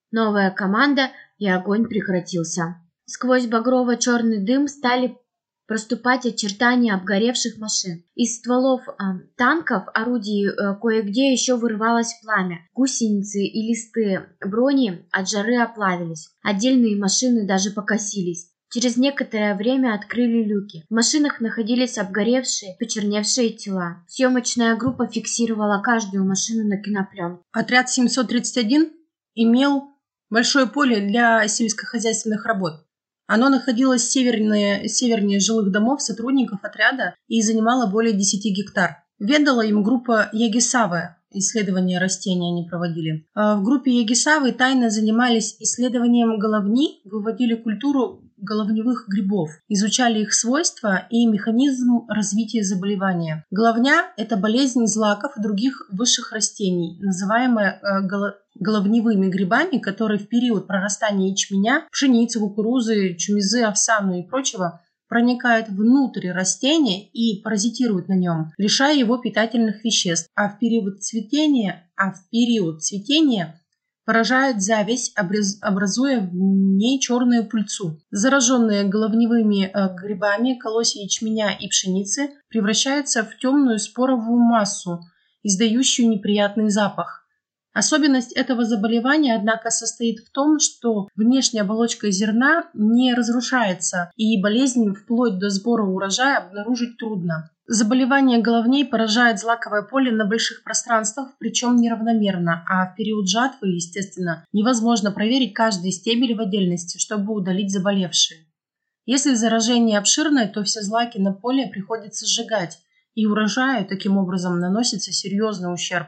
Новая 0.09 0.49
команда, 0.49 1.11
и 1.37 1.47
огонь 1.47 1.85
прекратился. 1.85 2.81
Сквозь 3.05 3.47
багрово-черный 3.47 4.43
дым 4.43 4.67
стали 4.67 5.17
проступать 5.67 6.25
очертания 6.25 6.93
обгоревших 6.93 7.57
машин. 7.57 8.03
Из 8.15 8.37
стволов 8.37 8.81
э, 8.87 8.93
танков, 9.35 9.83
орудий 9.93 10.47
э, 10.47 10.75
кое-где 10.81 11.31
еще 11.31 11.55
вырывалось 11.55 12.19
пламя. 12.23 12.67
Гусеницы 12.73 13.43
и 13.43 13.67
листы 13.67 14.27
брони 14.41 15.05
от 15.11 15.29
жары 15.29 15.57
оплавились. 15.57 16.29
Отдельные 16.43 16.97
машины 16.97 17.47
даже 17.47 17.71
покосились. 17.71 18.51
Через 18.71 18.97
некоторое 18.97 19.55
время 19.55 19.93
открыли 19.93 20.43
люки. 20.43 20.83
В 20.89 20.93
машинах 20.93 21.39
находились 21.39 21.97
обгоревшие, 21.97 22.75
почерневшие 22.79 23.51
тела. 23.51 24.03
Съемочная 24.07 24.75
группа 24.75 25.07
фиксировала 25.07 25.81
каждую 25.81 26.25
машину 26.25 26.67
на 26.67 26.81
кинопленку. 26.81 27.43
Отряд 27.51 27.89
731 27.89 28.91
имел 29.35 29.95
большое 30.29 30.67
поле 30.67 30.99
для 30.99 31.47
сельскохозяйственных 31.47 32.45
работ. 32.45 32.84
Оно 33.27 33.49
находилось 33.49 34.09
севернее, 34.09 34.87
севернее 34.87 35.39
жилых 35.39 35.71
домов 35.71 36.01
сотрудников 36.01 36.59
отряда 36.63 37.15
и 37.27 37.41
занимало 37.41 37.87
более 37.87 38.13
10 38.13 38.55
гектар. 38.55 39.03
Ведала 39.19 39.61
им 39.61 39.81
группа 39.83 40.29
Ягисавы, 40.33 41.15
исследования 41.31 41.99
растений 41.99 42.51
они 42.51 42.67
проводили. 42.67 43.27
А 43.33 43.55
в 43.55 43.63
группе 43.63 43.91
Ягисавы 43.91 44.51
тайно 44.51 44.89
занимались 44.89 45.55
исследованием 45.59 46.37
головни, 46.37 47.01
выводили 47.05 47.55
культуру 47.55 48.21
головневых 48.37 49.05
грибов, 49.07 49.49
изучали 49.69 50.19
их 50.19 50.33
свойства 50.33 51.07
и 51.09 51.25
механизм 51.25 52.05
развития 52.09 52.63
заболевания. 52.63 53.45
Головня– 53.49 54.11
это 54.17 54.37
болезнь 54.37 54.85
злаков 54.87 55.37
и 55.37 55.41
других 55.41 55.87
высших 55.89 56.31
растений, 56.31 56.99
называемая 57.01 57.79
э, 57.81 58.01
головневыми 58.55 59.27
грибами, 59.27 59.77
которые 59.77 60.19
в 60.19 60.27
период 60.27 60.67
прорастания 60.67 61.31
ячменя, 61.31 61.87
пшеницы, 61.91 62.39
кукурузы, 62.39 63.15
чумизы, 63.15 63.61
овсану 63.61 64.19
и 64.19 64.23
прочего 64.23 64.81
проникают 65.07 65.69
внутрь 65.69 66.31
растения 66.31 67.07
и 67.09 67.41
паразитируют 67.41 68.07
на 68.07 68.15
нем, 68.15 68.51
лишая 68.57 68.95
его 68.97 69.17
питательных 69.17 69.83
веществ. 69.83 70.29
А 70.35 70.49
в 70.49 70.59
период 70.59 71.03
цветения, 71.03 71.89
а 71.95 72.11
в 72.11 72.29
период 72.29 72.83
цветения 72.83 73.61
поражают 74.05 74.61
зависть, 74.61 75.15
образуя 75.61 76.21
в 76.21 76.33
ней 76.33 76.99
черную 76.99 77.47
пыльцу. 77.47 77.99
Зараженные 78.11 78.83
головневыми 78.83 79.65
э, 79.65 79.95
грибами 79.95 80.53
колосья 80.53 81.01
ячменя 81.01 81.51
и 81.59 81.67
пшеницы 81.67 82.29
превращаются 82.49 83.23
в 83.23 83.37
темную 83.37 83.79
споровую 83.79 84.39
массу, 84.39 85.01
издающую 85.43 86.07
неприятный 86.07 86.69
запах. 86.69 87.24
Особенность 87.75 88.31
этого 88.31 88.63
заболевания, 88.63 89.35
однако, 89.35 89.69
состоит 89.69 90.19
в 90.19 90.31
том, 90.31 90.59
что 90.59 91.09
внешняя 91.13 91.63
оболочка 91.63 92.09
зерна 92.09 92.69
не 92.73 93.13
разрушается, 93.13 94.11
и 94.15 94.41
болезнь 94.41 94.93
вплоть 94.93 95.39
до 95.39 95.49
сбора 95.49 95.83
урожая 95.83 96.37
обнаружить 96.37 96.97
трудно. 96.97 97.51
Заболевание 97.67 98.41
головней 98.41 98.85
поражает 98.85 99.39
злаковое 99.39 99.81
поле 99.81 100.09
на 100.13 100.25
больших 100.25 100.63
пространствах, 100.63 101.33
причем 101.37 101.75
неравномерно, 101.75 102.63
а 102.65 102.85
в 102.85 102.95
период 102.95 103.27
жатвы, 103.27 103.67
естественно, 103.67 104.45
невозможно 104.53 105.11
проверить 105.11 105.53
каждый 105.53 105.91
стебель 105.91 106.33
в 106.33 106.39
отдельности, 106.39 106.97
чтобы 106.97 107.33
удалить 107.33 107.73
заболевшие. 107.73 108.45
Если 109.05 109.33
заражение 109.33 109.99
обширное, 109.99 110.47
то 110.47 110.63
все 110.63 110.81
злаки 110.81 111.17
на 111.17 111.33
поле 111.33 111.67
приходится 111.67 112.25
сжигать, 112.25 112.79
и 113.15 113.25
урожаю 113.25 113.85
таким 113.85 114.17
образом 114.17 114.59
наносится 114.59 115.11
серьезный 115.11 115.73
ущерб. 115.73 116.07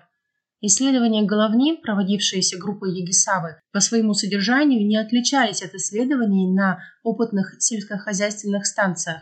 Исследования 0.59 1.23
головни, 1.23 1.79
проводившиеся 1.83 2.57
группой 2.57 2.97
Егисавы, 2.97 3.57
по 3.71 3.79
своему 3.79 4.15
содержанию 4.15 4.87
не 4.87 4.97
отличались 4.97 5.61
от 5.61 5.75
исследований 5.75 6.51
на 6.51 6.79
опытных 7.03 7.55
сельскохозяйственных 7.59 8.65
станциях. 8.65 9.21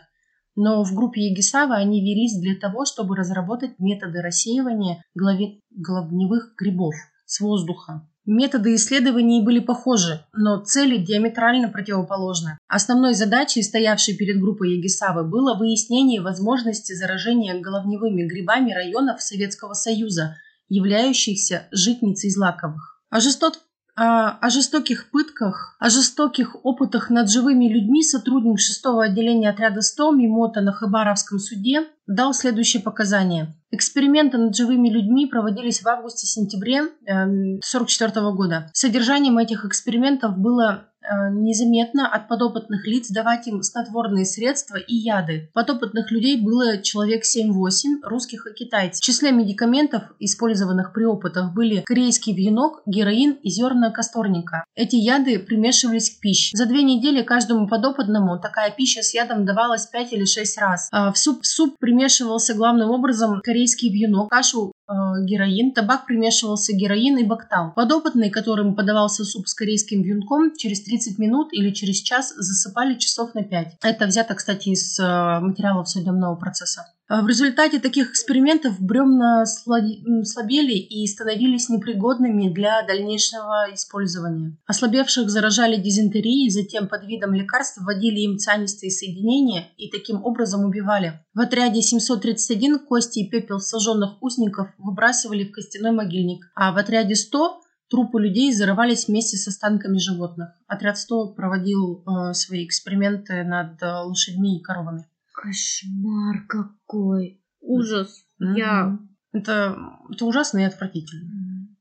Но 0.54 0.82
в 0.82 0.94
группе 0.94 1.28
Егисавы 1.28 1.74
они 1.74 2.00
велись 2.00 2.40
для 2.40 2.56
того, 2.58 2.86
чтобы 2.86 3.16
разработать 3.16 3.78
методы 3.78 4.22
рассеивания 4.22 5.04
голове... 5.14 5.60
головневых 5.70 6.54
грибов 6.56 6.94
с 7.26 7.40
воздуха. 7.40 8.08
Методы 8.24 8.74
исследований 8.74 9.42
были 9.42 9.60
похожи, 9.60 10.24
но 10.32 10.58
цели 10.64 10.96
диаметрально 10.96 11.68
противоположны. 11.68 12.58
Основной 12.66 13.14
задачей, 13.14 13.62
стоявшей 13.62 14.16
перед 14.16 14.40
группой 14.40 14.76
Егисавы, 14.76 15.22
было 15.22 15.54
выяснение 15.54 16.22
возможности 16.22 16.94
заражения 16.94 17.60
головневыми 17.60 18.22
грибами 18.26 18.72
районов 18.72 19.20
Советского 19.20 19.74
Союза– 19.74 20.38
являющихся 20.68 21.68
житницей 21.70 22.30
Злаковых. 22.30 23.00
О, 23.10 23.20
жесток... 23.20 23.54
о, 23.94 24.50
жестоких 24.50 25.10
пытках, 25.10 25.76
о 25.78 25.88
жестоких 25.90 26.56
опытах 26.64 27.10
над 27.10 27.30
живыми 27.30 27.66
людьми 27.72 28.02
сотрудник 28.02 28.58
6-го 28.58 29.00
отделения 29.00 29.50
отряда 29.50 29.80
100 29.80 30.12
Мимота 30.12 30.60
на 30.60 30.72
Хабаровском 30.72 31.38
суде 31.38 31.86
дал 32.06 32.34
следующие 32.34 32.82
показания. 32.82 33.54
Эксперименты 33.70 34.38
над 34.38 34.54
живыми 34.54 34.88
людьми 34.88 35.26
проводились 35.26 35.82
в 35.82 35.88
августе-сентябре 35.88 36.82
1944 37.04 38.10
э, 38.14 38.32
года. 38.32 38.70
Содержанием 38.72 39.38
этих 39.38 39.64
экспериментов 39.64 40.36
было 40.38 40.88
незаметно 41.30 42.08
от 42.08 42.28
подопытных 42.28 42.86
лиц 42.86 43.10
давать 43.10 43.46
им 43.46 43.62
снотворные 43.62 44.24
средства 44.24 44.76
и 44.76 44.94
яды. 44.94 45.50
Подопытных 45.52 46.10
людей 46.10 46.40
было 46.40 46.78
человек 46.78 47.22
7-8, 47.24 48.00
русских 48.02 48.46
и 48.46 48.54
китайцев. 48.54 49.00
В 49.00 49.04
числе 49.04 49.32
медикаментов, 49.32 50.02
использованных 50.18 50.92
при 50.92 51.04
опытах, 51.04 51.54
были 51.54 51.82
корейский 51.82 52.34
вьюнок, 52.34 52.82
героин 52.86 53.32
и 53.42 53.50
зерна 53.50 53.90
касторника. 53.90 54.64
Эти 54.74 54.96
яды 54.96 55.38
примешивались 55.38 56.10
к 56.10 56.20
пище. 56.20 56.56
За 56.56 56.66
две 56.66 56.82
недели 56.82 57.22
каждому 57.22 57.68
подопытному 57.68 58.38
такая 58.38 58.70
пища 58.70 59.02
с 59.02 59.14
ядом 59.14 59.44
давалась 59.44 59.86
5 59.86 60.12
или 60.12 60.24
6 60.24 60.58
раз. 60.58 60.88
А 60.92 61.12
в 61.12 61.18
суп, 61.18 61.42
в 61.42 61.46
суп 61.46 61.76
примешивался 61.78 62.54
главным 62.54 62.90
образом 62.90 63.40
корейский 63.42 63.90
вьюнок, 63.90 64.30
кашу 64.30 64.68
э, 64.68 64.75
героин, 64.88 65.72
табак 65.72 66.06
примешивался 66.06 66.72
героин 66.72 67.18
и 67.18 67.24
бактал. 67.24 67.72
Подопытный, 67.74 68.30
которым 68.30 68.74
подавался 68.74 69.24
суп 69.24 69.48
с 69.48 69.54
корейским 69.54 70.02
вьюнком, 70.02 70.54
через 70.56 70.82
30 70.82 71.18
минут 71.18 71.52
или 71.52 71.70
через 71.70 71.96
час 72.00 72.34
засыпали 72.36 72.94
часов 72.94 73.34
на 73.34 73.42
5. 73.42 73.78
Это 73.82 74.06
взято, 74.06 74.34
кстати, 74.34 74.70
из 74.70 74.98
э, 74.98 75.40
материалов 75.40 75.88
судебного 75.88 76.36
процесса. 76.36 76.86
А 77.08 77.22
в 77.22 77.28
результате 77.28 77.78
таких 77.78 78.10
экспериментов 78.10 78.80
бревна 78.80 79.44
слабели 79.46 80.74
и 80.74 81.06
становились 81.06 81.68
непригодными 81.68 82.52
для 82.52 82.82
дальнейшего 82.82 83.72
использования. 83.72 84.56
Ослабевших 84.66 85.30
заражали 85.30 85.76
дизентерией, 85.76 86.50
затем 86.50 86.88
под 86.88 87.04
видом 87.04 87.32
лекарств 87.32 87.78
вводили 87.80 88.20
им 88.20 88.38
цианистые 88.38 88.90
соединения 88.90 89.68
и 89.76 89.88
таким 89.88 90.24
образом 90.24 90.64
убивали. 90.64 91.20
В 91.32 91.40
отряде 91.40 91.80
731 91.80 92.80
кости 92.80 93.20
и 93.20 93.30
пепел 93.30 93.60
сожженных 93.60 94.20
узников 94.20 94.68
выбрасывали 94.78 95.44
в 95.44 95.52
костяной 95.52 95.92
могильник, 95.92 96.50
а 96.56 96.72
в 96.72 96.76
отряде 96.76 97.14
100 97.14 97.60
трупы 97.88 98.20
людей 98.20 98.52
зарывались 98.52 99.06
вместе 99.06 99.36
с 99.36 99.46
останками 99.46 99.98
животных. 99.98 100.48
Отряд 100.66 100.98
100 100.98 101.34
проводил 101.34 102.02
э, 102.02 102.32
свои 102.34 102.66
эксперименты 102.66 103.44
над 103.44 103.80
э, 103.80 103.86
лошадьми 104.02 104.58
и 104.58 104.62
коровами. 104.62 105.06
Кошмар 105.46 106.46
какой. 106.48 107.40
Ужас. 107.60 108.24
Mm-hmm. 108.42 108.56
Я... 108.56 108.98
Это, 109.32 109.76
это 110.10 110.24
ужасно 110.24 110.60
и 110.60 110.64
отвратительно. 110.64 111.24
Mm-hmm. 111.24 111.76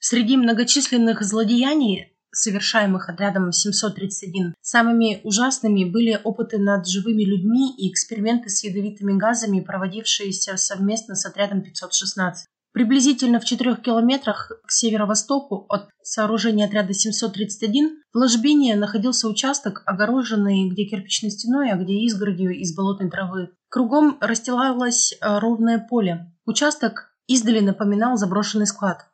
Среди 0.00 0.36
многочисленных 0.36 1.22
злодеяний, 1.22 2.16
совершаемых 2.32 3.08
отрядом 3.08 3.52
731, 3.52 4.54
самыми 4.60 5.20
ужасными 5.24 5.84
были 5.84 6.20
опыты 6.22 6.58
над 6.58 6.86
живыми 6.86 7.22
людьми 7.22 7.74
и 7.76 7.90
эксперименты 7.90 8.48
с 8.50 8.64
ядовитыми 8.64 9.18
газами, 9.18 9.60
проводившиеся 9.60 10.56
совместно 10.56 11.14
с 11.14 11.24
отрядом 11.26 11.62
516. 11.62 12.46
Приблизительно 12.72 13.40
в 13.40 13.44
четырех 13.44 13.82
километрах 13.82 14.52
к 14.64 14.70
северо-востоку 14.70 15.66
от 15.68 15.88
сооружения 16.02 16.66
отряда 16.66 16.94
731 16.94 18.02
в 18.12 18.16
ложбине 18.16 18.76
находился 18.76 19.28
участок, 19.28 19.82
огороженный 19.86 20.68
где 20.68 20.84
кирпичной 20.84 21.30
стеной, 21.30 21.70
а 21.72 21.76
где 21.76 21.94
изгородью 22.04 22.56
из 22.56 22.74
болотной 22.76 23.10
травы. 23.10 23.50
Кругом 23.68 24.18
расстилалось 24.20 25.12
э, 25.12 25.38
ровное 25.38 25.78
поле. 25.78 26.32
Участок 26.46 27.12
издали 27.26 27.60
напоминал 27.60 28.16
заброшенный 28.16 28.66
склад. 28.66 29.06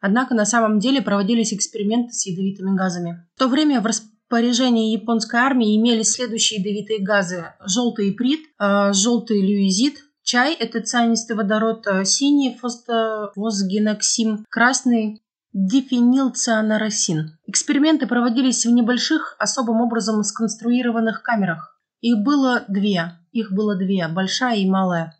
Однако 0.00 0.34
на 0.34 0.44
самом 0.44 0.78
деле 0.78 1.00
проводились 1.00 1.52
эксперименты 1.52 2.12
с 2.12 2.26
ядовитыми 2.26 2.76
газами. 2.76 3.26
В 3.36 3.38
то 3.38 3.48
время 3.48 3.80
в 3.80 3.86
распоряжении 3.86 4.92
японской 4.92 5.36
армии 5.36 5.76
имелись 5.76 6.12
следующие 6.12 6.60
ядовитые 6.60 7.00
газы. 7.00 7.54
Желтый 7.64 8.10
иприт, 8.10 8.40
э, 8.60 8.92
желтый 8.92 9.40
люизит, 9.40 10.04
Чай– 10.30 10.52
это 10.60 10.82
цианистый 10.82 11.36
водород, 11.36 11.86
э, 11.86 12.04
синий– 12.04 12.54
фосгеноксим, 13.34 14.44
красный– 14.50 15.22
дифенилцаноросин. 15.54 17.38
Эксперименты 17.46 18.06
проводились 18.06 18.66
в 18.66 18.70
небольших, 18.70 19.36
особым 19.38 19.80
образом 19.80 20.22
сконструированных 20.22 21.22
камерах. 21.22 21.80
Их 22.02 22.18
было 22.18 22.62
две. 22.68 23.18
Их 23.32 23.52
было 23.52 23.74
две, 23.74 24.06
большая 24.08 24.58
и 24.58 24.68
малая. 24.68 25.16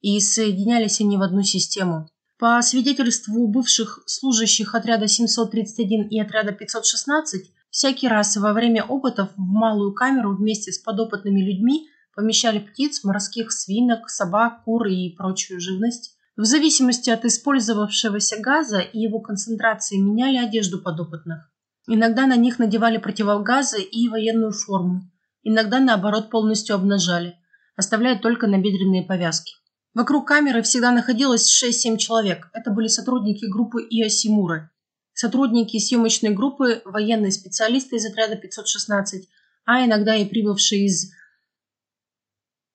И 0.00 0.18
соединялись 0.20 1.02
они 1.02 1.18
в 1.18 1.22
одну 1.22 1.42
систему. 1.42 2.08
По 2.38 2.62
свидетельству 2.62 3.48
бывших 3.48 4.04
служащих 4.06 4.74
отряда 4.74 5.06
731 5.06 6.08
и 6.08 6.18
отряда 6.18 6.52
516, 6.52 7.52
всякий 7.68 8.08
раз 8.08 8.34
во 8.38 8.54
время 8.54 8.84
опытов 8.84 9.28
в 9.36 9.38
малую 9.38 9.92
камеру 9.92 10.34
вместе 10.34 10.72
с 10.72 10.78
подопытными 10.78 11.42
людьми 11.42 11.90
помещали 12.16 12.58
птиц, 12.58 13.04
морских 13.04 13.52
свинок, 13.52 14.08
собак, 14.08 14.64
кур 14.64 14.86
и 14.86 15.10
прочую 15.10 15.60
живность. 15.60 16.16
В 16.36 16.44
зависимости 16.44 17.10
от 17.10 17.24
использовавшегося 17.24 18.40
газа 18.40 18.80
и 18.80 18.98
его 18.98 19.20
концентрации 19.20 19.96
меняли 19.96 20.38
одежду 20.38 20.80
подопытных. 20.80 21.48
Иногда 21.86 22.26
на 22.26 22.36
них 22.36 22.58
надевали 22.58 22.96
противогазы 22.98 23.80
и 23.80 24.08
военную 24.08 24.52
форму, 24.52 25.02
иногда, 25.44 25.78
наоборот, 25.78 26.30
полностью 26.30 26.74
обнажали, 26.74 27.36
оставляя 27.76 28.18
только 28.18 28.48
набедренные 28.48 29.04
повязки. 29.04 29.52
Вокруг 29.94 30.26
камеры 30.26 30.62
всегда 30.62 30.90
находилось 30.90 31.48
6-7 31.62 31.96
человек. 31.96 32.50
Это 32.52 32.70
были 32.70 32.88
сотрудники 32.88 33.46
группы 33.46 33.82
Иосимуры, 33.82 34.70
сотрудники 35.14 35.78
съемочной 35.78 36.30
группы, 36.30 36.82
военные 36.84 37.30
специалисты 37.30 37.96
из 37.96 38.04
отряда 38.04 38.36
516, 38.36 39.28
а 39.64 39.84
иногда 39.84 40.16
и 40.16 40.26
прибывшие 40.26 40.86
из 40.86 41.12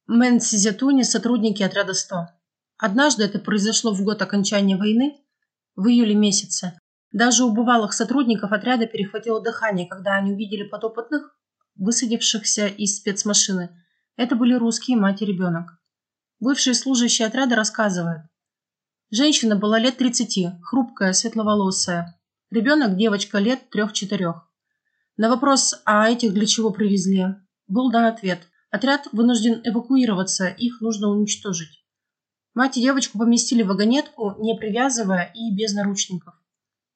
Мэнсизятуне 0.07 1.03
сотрудники 1.03 1.63
отряда 1.63 1.93
100. 1.93 2.27
Однажды 2.77 3.23
это 3.23 3.39
произошло 3.39 3.93
в 3.93 4.01
год 4.03 4.21
окончания 4.21 4.75
войны, 4.75 5.23
в 5.75 5.87
июле 5.87 6.15
месяце. 6.15 6.77
Даже 7.11 7.43
у 7.43 7.51
бывалых 7.51 7.93
сотрудников 7.93 8.51
отряда 8.51 8.87
перехватило 8.87 9.41
дыхание, 9.41 9.87
когда 9.87 10.15
они 10.15 10.31
увидели 10.31 10.63
подопытных, 10.63 11.37
высадившихся 11.75 12.67
из 12.67 12.97
спецмашины. 12.97 13.69
Это 14.15 14.35
были 14.35 14.53
русские 14.53 14.97
мать 14.97 15.21
и 15.21 15.25
ребенок. 15.25 15.77
Бывший 16.39 16.73
служащий 16.73 17.23
отряда 17.23 17.55
рассказывает. 17.55 18.21
Женщина 19.11 19.55
была 19.55 19.77
лет 19.77 19.97
30, 19.97 20.61
хрупкая, 20.63 21.13
светловолосая. 21.13 22.19
Ребенок– 22.49 22.95
девочка 22.97 23.39
лет 23.39 23.61
3-4. 23.75 24.33
На 25.17 25.29
вопрос, 25.29 25.81
а 25.85 26.09
этих 26.09 26.33
для 26.33 26.45
чего 26.45 26.71
привезли, 26.71 27.35
был 27.67 27.91
дан 27.91 28.05
ответ. 28.05 28.47
Отряд 28.71 29.07
вынужден 29.11 29.61
эвакуироваться, 29.65 30.47
их 30.47 30.79
нужно 30.79 31.09
уничтожить. 31.09 31.83
Мать 32.53 32.77
и 32.77 32.81
девочку 32.81 33.19
поместили 33.19 33.63
в 33.63 33.67
вагонетку, 33.67 34.35
не 34.39 34.55
привязывая 34.55 35.31
и 35.35 35.53
без 35.53 35.73
наручников. 35.73 36.33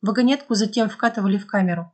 Вагонетку 0.02 0.56
затем 0.56 0.90
вкатывали 0.90 1.38
в 1.38 1.46
камеру. 1.46 1.92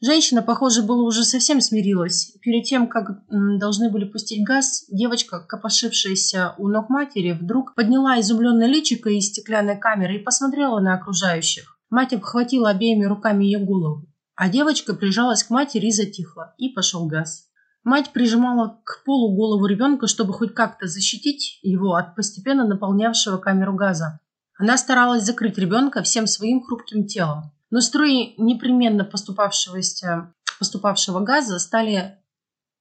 Женщина, 0.00 0.42
похоже, 0.42 0.82
была 0.82 1.04
уже 1.04 1.24
совсем 1.24 1.60
смирилась. 1.60 2.36
Перед 2.42 2.64
тем, 2.64 2.88
как 2.88 3.22
должны 3.28 3.90
были 3.90 4.04
пустить 4.04 4.44
газ, 4.44 4.84
девочка, 4.88 5.40
копошившаяся 5.40 6.54
у 6.58 6.68
ног 6.68 6.90
матери, 6.90 7.32
вдруг 7.32 7.74
подняла 7.74 8.20
изумленное 8.20 8.66
личико 8.66 9.08
из 9.08 9.28
стеклянной 9.28 9.78
камеры 9.78 10.16
и 10.16 10.22
посмотрела 10.22 10.80
на 10.80 10.94
окружающих. 10.94 11.78
Мать 11.90 12.12
обхватила 12.12 12.70
обеими 12.70 13.04
руками 13.04 13.44
ее 13.44 13.58
голову, 13.58 14.04
а 14.34 14.50
девочка 14.50 14.94
прижалась 14.94 15.44
к 15.44 15.50
матери 15.50 15.86
и 15.86 15.92
затихла, 15.92 16.54
и 16.58 16.70
пошел 16.70 17.06
газ. 17.06 17.48
Мать 17.86 18.12
прижимала 18.12 18.80
к 18.82 19.04
полу 19.04 19.36
голову 19.36 19.64
ребенка, 19.66 20.08
чтобы 20.08 20.32
хоть 20.32 20.52
как-то 20.54 20.88
защитить 20.88 21.60
его 21.62 21.94
от 21.94 22.16
постепенно 22.16 22.66
наполнявшего 22.66 23.36
камеру 23.36 23.76
газа. 23.76 24.18
Она 24.58 24.76
старалась 24.76 25.22
закрыть 25.22 25.56
ребенка 25.56 26.02
всем 26.02 26.26
своим 26.26 26.64
хрупким 26.64 27.06
телом. 27.06 27.52
Но 27.70 27.80
струи 27.80 28.34
непременно 28.38 29.04
поступавшегося, 29.04 30.34
поступавшего 30.58 31.20
газа 31.20 31.60
стали 31.60 32.18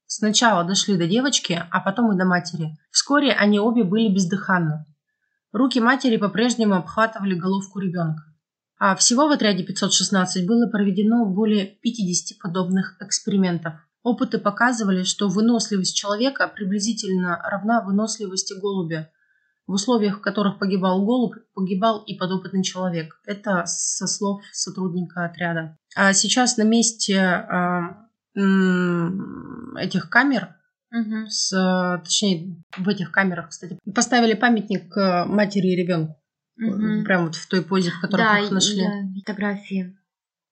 сначала 0.08 0.64
дошли 0.64 0.98
до 0.98 1.06
девочки, 1.06 1.64
а 1.70 1.82
потом 1.82 2.12
и 2.12 2.18
до 2.18 2.26
матери. 2.26 2.76
Вскоре 2.90 3.32
они 3.32 3.60
обе 3.60 3.84
были 3.84 4.12
бездыханны. 4.12 4.88
Руки 5.52 5.80
матери 5.80 6.18
по-прежнему 6.18 6.78
обхватывали 6.78 7.36
головку 7.36 7.78
ребенка. 7.78 8.24
А 8.80 8.96
всего 8.96 9.28
в 9.28 9.32
отряде 9.32 9.64
516 9.64 10.48
было 10.48 10.68
проведено 10.68 11.28
более 11.28 11.68
50 11.68 12.40
подобных 12.40 12.98
экспериментов. 13.00 13.85
Опыты 14.06 14.38
показывали, 14.38 15.02
что 15.02 15.30
выносливость 15.30 15.98
человека 15.98 16.48
приблизительно 16.48 17.42
равна 17.44 17.82
выносливости 17.82 18.54
голубя. 18.54 19.10
В 19.66 19.72
условиях, 19.72 20.20
в 20.20 20.22
которых 20.22 20.60
погибал 20.60 21.04
голубь, 21.04 21.38
погибал 21.56 22.04
и 22.04 22.16
подопытный 22.16 22.62
человек. 22.62 23.20
Это 23.26 23.64
со 23.66 24.06
слов 24.06 24.44
сотрудника 24.54 25.26
отряда. 25.26 25.80
А 25.96 26.14
сейчас 26.14 26.58
на 26.58 26.62
месте 26.62 27.16
э, 27.16 28.40
этих 29.80 30.08
камер, 30.12 30.56
угу. 30.92 31.26
с, 31.28 32.00
точнее, 32.04 32.64
в 32.78 32.88
этих 32.88 33.12
камерах, 33.12 33.50
кстати, 33.50 33.80
поставили 33.96 34.36
памятник 34.36 34.96
матери 34.96 35.70
и 35.70 35.76
ребенку. 35.76 36.22
Угу. 36.60 37.06
Прямо 37.06 37.26
вот 37.26 37.36
в 37.38 37.48
той 37.50 37.64
позе, 37.64 37.90
в 37.90 38.00
которой 38.02 38.22
да, 38.22 38.38
их 38.38 38.52
нашли. 38.52 38.84
Да, 38.84 39.20
фотографии. 39.22 39.98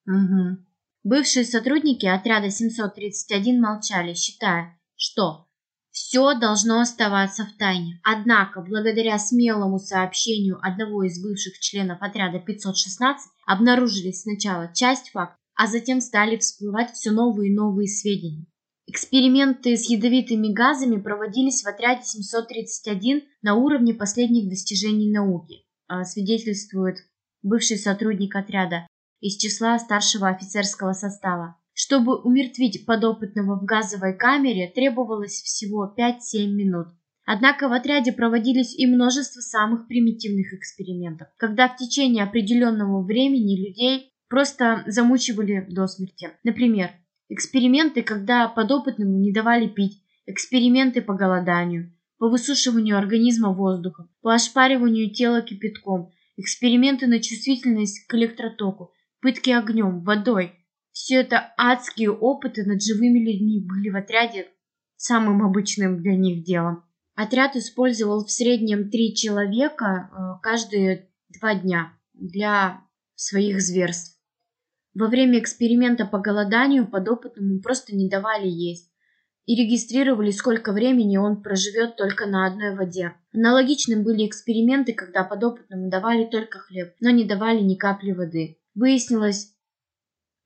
Угу. 0.08 0.58
Бывшие 1.04 1.44
сотрудники 1.44 2.06
отряда 2.06 2.50
731 2.50 3.60
молчали, 3.60 4.14
считая, 4.14 4.80
что 4.96 5.46
все 5.90 6.32
должно 6.34 6.80
оставаться 6.80 7.44
в 7.44 7.58
тайне. 7.58 8.00
Однако, 8.02 8.62
благодаря 8.62 9.18
смелому 9.18 9.78
сообщению 9.78 10.58
одного 10.62 11.02
из 11.02 11.22
бывших 11.22 11.58
членов 11.60 11.98
отряда 12.00 12.40
516, 12.40 13.30
обнаружились 13.46 14.22
сначала 14.22 14.72
часть 14.72 15.10
фактов, 15.10 15.38
а 15.54 15.66
затем 15.66 16.00
стали 16.00 16.38
всплывать 16.38 16.92
все 16.92 17.10
новые 17.10 17.52
и 17.52 17.54
новые 17.54 17.86
сведения. 17.86 18.46
Эксперименты 18.86 19.76
с 19.76 19.90
ядовитыми 19.90 20.54
газами 20.54 21.00
проводились 21.00 21.64
в 21.64 21.66
отряде 21.66 22.02
731 22.02 23.24
на 23.42 23.56
уровне 23.56 23.92
последних 23.92 24.48
достижений 24.48 25.12
науки, 25.12 25.66
а, 25.86 26.04
свидетельствует 26.04 26.96
бывший 27.42 27.76
сотрудник 27.76 28.34
отряда 28.36 28.86
из 29.24 29.38
числа 29.38 29.78
старшего 29.78 30.28
офицерского 30.28 30.92
состава. 30.92 31.56
Чтобы 31.72 32.20
умертвить 32.20 32.84
подопытного 32.84 33.58
в 33.58 33.64
газовой 33.64 34.14
камере, 34.14 34.70
требовалось 34.70 35.40
всего 35.40 35.92
5-7 35.98 36.46
минут. 36.48 36.88
Однако 37.24 37.68
в 37.68 37.72
отряде 37.72 38.12
проводились 38.12 38.78
и 38.78 38.86
множество 38.86 39.40
самых 39.40 39.88
примитивных 39.88 40.52
экспериментов, 40.52 41.28
когда 41.38 41.68
в 41.68 41.76
течение 41.76 42.22
определенного 42.22 43.02
времени 43.02 43.66
людей 43.66 44.12
просто 44.28 44.82
замучивали 44.86 45.66
до 45.70 45.86
смерти. 45.86 46.28
Например, 46.44 46.90
эксперименты, 47.30 48.02
когда 48.02 48.46
подопытному 48.48 49.18
не 49.18 49.32
давали 49.32 49.68
пить, 49.68 50.02
эксперименты 50.26 51.00
по 51.00 51.14
голоданию, 51.14 51.94
по 52.18 52.28
высушиванию 52.28 52.98
организма 52.98 53.54
воздухом, 53.54 54.10
по 54.20 54.34
ошпариванию 54.34 55.10
тела 55.10 55.40
кипятком, 55.40 56.12
эксперименты 56.36 57.06
на 57.06 57.20
чувствительность 57.20 58.06
к 58.06 58.14
электротоку, 58.14 58.92
пытки 59.24 59.48
огнем, 59.52 60.04
водой. 60.04 60.52
Все 60.92 61.22
это 61.22 61.54
адские 61.56 62.10
опыты 62.10 62.62
над 62.62 62.82
живыми 62.82 63.18
людьми 63.20 63.58
были 63.66 63.88
в 63.88 63.96
отряде 63.96 64.48
самым 64.96 65.42
обычным 65.42 66.02
для 66.02 66.14
них 66.14 66.44
делом. 66.44 66.84
Отряд 67.14 67.56
использовал 67.56 68.26
в 68.26 68.30
среднем 68.30 68.90
три 68.90 69.14
человека 69.14 70.10
э, 70.12 70.42
каждые 70.42 71.08
два 71.40 71.54
дня 71.54 71.94
для 72.12 72.82
своих 73.14 73.62
зверств. 73.62 74.20
Во 74.92 75.06
время 75.06 75.38
эксперимента 75.38 76.04
по 76.04 76.18
голоданию 76.18 76.86
подопытному 76.86 77.62
просто 77.62 77.96
не 77.96 78.10
давали 78.10 78.46
есть 78.46 78.92
и 79.46 79.54
регистрировали, 79.54 80.32
сколько 80.32 80.72
времени 80.72 81.16
он 81.16 81.42
проживет 81.42 81.96
только 81.96 82.26
на 82.26 82.46
одной 82.46 82.76
воде. 82.76 83.14
Аналогичным 83.32 84.02
были 84.02 84.26
эксперименты, 84.26 84.92
когда 84.92 85.24
подопытному 85.24 85.88
давали 85.88 86.26
только 86.26 86.58
хлеб, 86.58 86.92
но 87.00 87.08
не 87.08 87.24
давали 87.24 87.60
ни 87.60 87.74
капли 87.74 88.12
воды. 88.12 88.58
Выяснилось, 88.74 89.54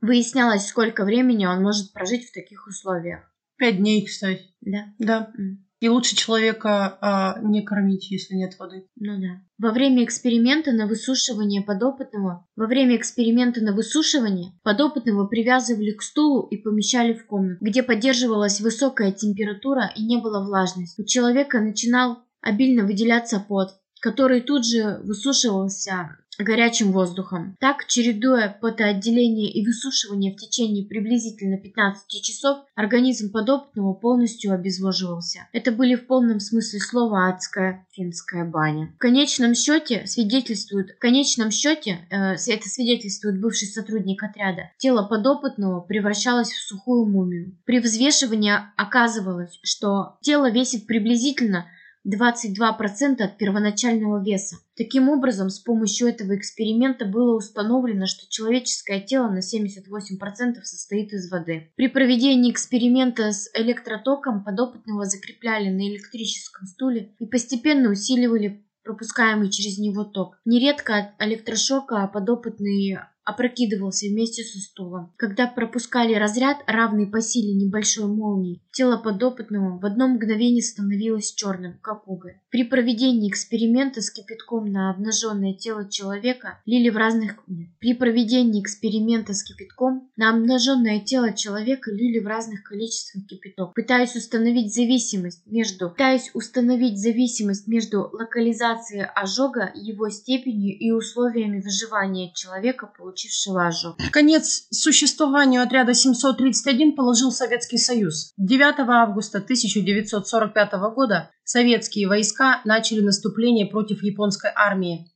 выяснялось, 0.01 0.67
сколько 0.67 1.05
времени 1.05 1.47
он 1.47 1.63
может 1.63 1.93
прожить 1.93 2.29
в 2.29 2.35
таких 2.35 2.67
условиях. 2.67 3.21
Пять 3.57 3.79
дней, 3.79 4.05
кстати. 4.07 4.55
Да? 4.61 4.95
Да. 4.99 5.33
И 5.81 5.89
лучше 5.89 6.17
человека 6.17 6.99
а, 7.01 7.41
не 7.41 7.63
кормить, 7.63 8.11
если 8.11 8.35
нет 8.35 8.59
воды. 8.59 8.89
Ну 8.97 9.21
да. 9.21 9.41
Во 9.59 9.73
время 9.73 10.05
эксперимента 10.05 10.73
на 10.73 10.87
высушивание 10.87 11.63
подопытного, 11.63 12.47
во 12.57 12.67
время 12.67 12.97
эксперимента 12.97 13.63
на 13.63 13.73
высушивание 13.73 14.53
подопытного 14.65 15.27
привязывали 15.27 15.93
к 15.93 16.03
стулу 16.03 16.49
и 16.49 16.57
помещали 16.57 17.15
в 17.15 17.27
комнату, 17.27 17.65
где 17.65 17.85
поддерживалась 17.85 18.61
высокая 18.61 19.13
температура 19.13 19.93
и 19.95 20.05
не 20.05 20.17
было 20.21 20.45
влажности. 20.45 21.01
У 21.01 21.05
человека 21.05 21.61
начинал 21.61 22.19
обильно 22.41 22.85
выделяться 22.85 23.39
пот, 23.39 23.71
который 24.01 24.41
тут 24.41 24.67
же 24.67 25.01
высушивался 25.03 26.19
горячим 26.45 26.93
воздухом. 26.93 27.57
Так, 27.61 27.87
чередуя 27.87 28.57
потоотделение 28.61 29.51
и 29.51 29.65
высушивание 29.65 30.33
в 30.33 30.37
течение 30.37 30.87
приблизительно 30.87 31.59
15 31.59 32.23
часов, 32.23 32.59
организм 32.75 33.33
подопытного 33.33 33.95
полностью 33.95 34.53
обезвоживался. 34.53 35.49
Это 35.53 35.73
были 35.73 35.95
в 35.97 36.07
полном 36.07 36.41
смысле 36.41 36.81
слова 36.81 37.29
адская 37.29 37.87
финская 37.93 38.45
баня. 38.45 38.93
В 38.97 38.99
конечном 38.99 39.55
счете 39.55 40.07
свидетельствует, 40.07 40.91
в 40.93 40.99
конечном 40.99 41.51
счете, 41.51 41.99
э, 42.11 42.35
это 42.35 42.69
свидетельствует 42.69 43.41
бывший 43.41 43.67
сотрудник 43.67 44.23
отряда, 44.23 44.71
тело 44.79 45.03
подопытного 45.05 45.81
превращалось 45.81 46.53
в 46.53 46.69
сухую 46.69 47.07
мумию. 47.07 47.57
При 47.65 47.81
взвешивании 47.81 48.55
оказывалось, 48.77 49.59
что 49.63 50.19
тело 50.23 50.51
весит 50.51 50.87
приблизительно 50.87 51.67
22% 52.07 53.21
от 53.21 53.39
первоначального 53.39 54.23
веса. 54.23 54.57
Таким 54.77 55.09
образом, 55.09 55.51
с 55.51 55.59
помощью 55.59 56.09
этого 56.09 56.37
эксперимента 56.37 57.05
было 57.05 57.37
установлено, 57.37 58.07
что 58.07 58.29
человеческое 58.29 59.01
тело 59.01 59.29
на 59.29 59.41
78% 59.41 60.63
состоит 60.63 61.13
из 61.13 61.31
воды. 61.31 61.73
При 61.77 61.89
проведении 61.89 62.53
эксперимента 62.53 63.33
с 63.33 63.51
электротоком 63.55 64.45
подопытного 64.45 65.05
закрепляли 65.05 65.69
на 65.69 65.89
электрическом 65.89 66.67
стуле 66.67 67.15
и 67.19 67.27
постепенно 67.27 67.91
усиливали 67.91 68.65
пропускаемый 68.85 69.51
через 69.51 69.79
него 69.79 70.05
ток. 70.05 70.39
Нередко 70.47 70.97
от 70.97 71.27
электрошока 71.27 72.07
подопытный 72.07 72.99
опрокидывался 73.29 74.07
вместе 74.07 74.43
со 74.43 74.59
стулом. 74.59 75.13
Когда 75.17 75.47
пропускали 75.47 76.15
разряд, 76.15 76.59
равный 76.67 77.07
по 77.07 77.21
силе 77.21 77.53
небольшой 77.53 78.07
молнии, 78.07 78.63
тело 78.73 78.97
подопытного 78.97 79.79
в 79.79 79.85
одно 79.85 80.09
мгновение 80.09 80.63
становилось 80.63 81.35
черным, 81.35 81.79
как 81.83 82.09
уголь. 82.09 82.39
При 82.51 82.65
проведении 82.65 83.29
эксперимента 83.29 84.01
с 84.01 84.11
кипятком 84.11 84.73
на 84.73 84.91
обнаженное 84.91 85.53
тело 85.53 85.87
человека 85.91 86.61
лили 86.65 86.89
в 86.89 86.97
разных... 86.97 87.45
При 87.81 87.93
проведении 87.93 88.63
эксперимента 88.63 89.35
с 89.35 89.43
кипятком 89.43 90.09
на 90.17 90.31
обнаженное 90.31 91.01
тело 91.01 91.35
человека 91.35 91.91
лили 91.91 92.21
в 92.21 92.27
разных 92.27 92.63
количествах 92.63 93.27
кипяток, 93.27 93.75
пытаясь 93.75 94.17
установить 94.17 94.75
зависимость 94.75 95.47
между... 95.47 95.91
Пытаясь 95.91 96.31
установить 96.33 96.99
зависимость 96.99 97.67
между 97.67 98.09
локализацией 98.11 99.05
ожога, 99.05 99.71
его 99.75 100.09
степенью 100.09 100.79
и 100.79 100.91
условиями 100.93 101.61
выживания 101.61 102.33
человека, 102.33 102.87
получившего 102.87 103.18
получившего 103.19 103.67
ожог. 103.67 103.97
Конец 104.13 104.69
существованию 104.71 105.63
отряда 105.63 105.93
731 105.93 106.95
положил 106.95 107.33
Советский 107.33 107.79
Союз. 107.79 108.33
9 108.37 108.79
августа 108.79 109.39
1945 109.39 110.73
года 110.95 111.31
советские 111.43 112.07
войска 112.07 112.61
начали 112.65 113.01
наступление 113.01 113.67
против 113.67 114.03
японской 114.05 114.53
армии, 114.55 115.11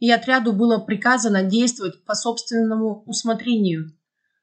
и 0.00 0.10
отряду 0.10 0.52
было 0.52 0.78
приказано 0.78 1.44
действовать 1.44 2.04
по 2.04 2.14
собственному 2.14 3.04
усмотрению. 3.06 3.92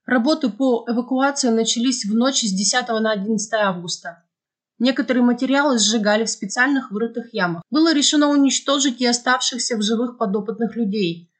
Работы 0.05 0.49
по 0.49 0.85
эвакуации 0.87 1.49
начались 1.49 2.05
в 2.05 2.15
ночь 2.15 2.41
с 2.41 2.51
10 2.51 2.87
на 3.01 3.11
11 3.11 3.53
августа. 3.53 4.23
Некоторые 4.79 5.23
материалы 5.23 5.77
сжигали 5.77 6.23
в 6.23 6.29
специальных 6.29 6.91
вырытых 6.91 7.33
ямах. 7.33 7.61
Было 7.69 7.93
решено 7.93 8.29
уничтожить 8.29 8.99
и 9.01 9.05
оставшихся 9.05 9.75
в 9.77 9.83
живых 9.83 10.17
подопытных 10.17 10.75
людей. 10.75 11.30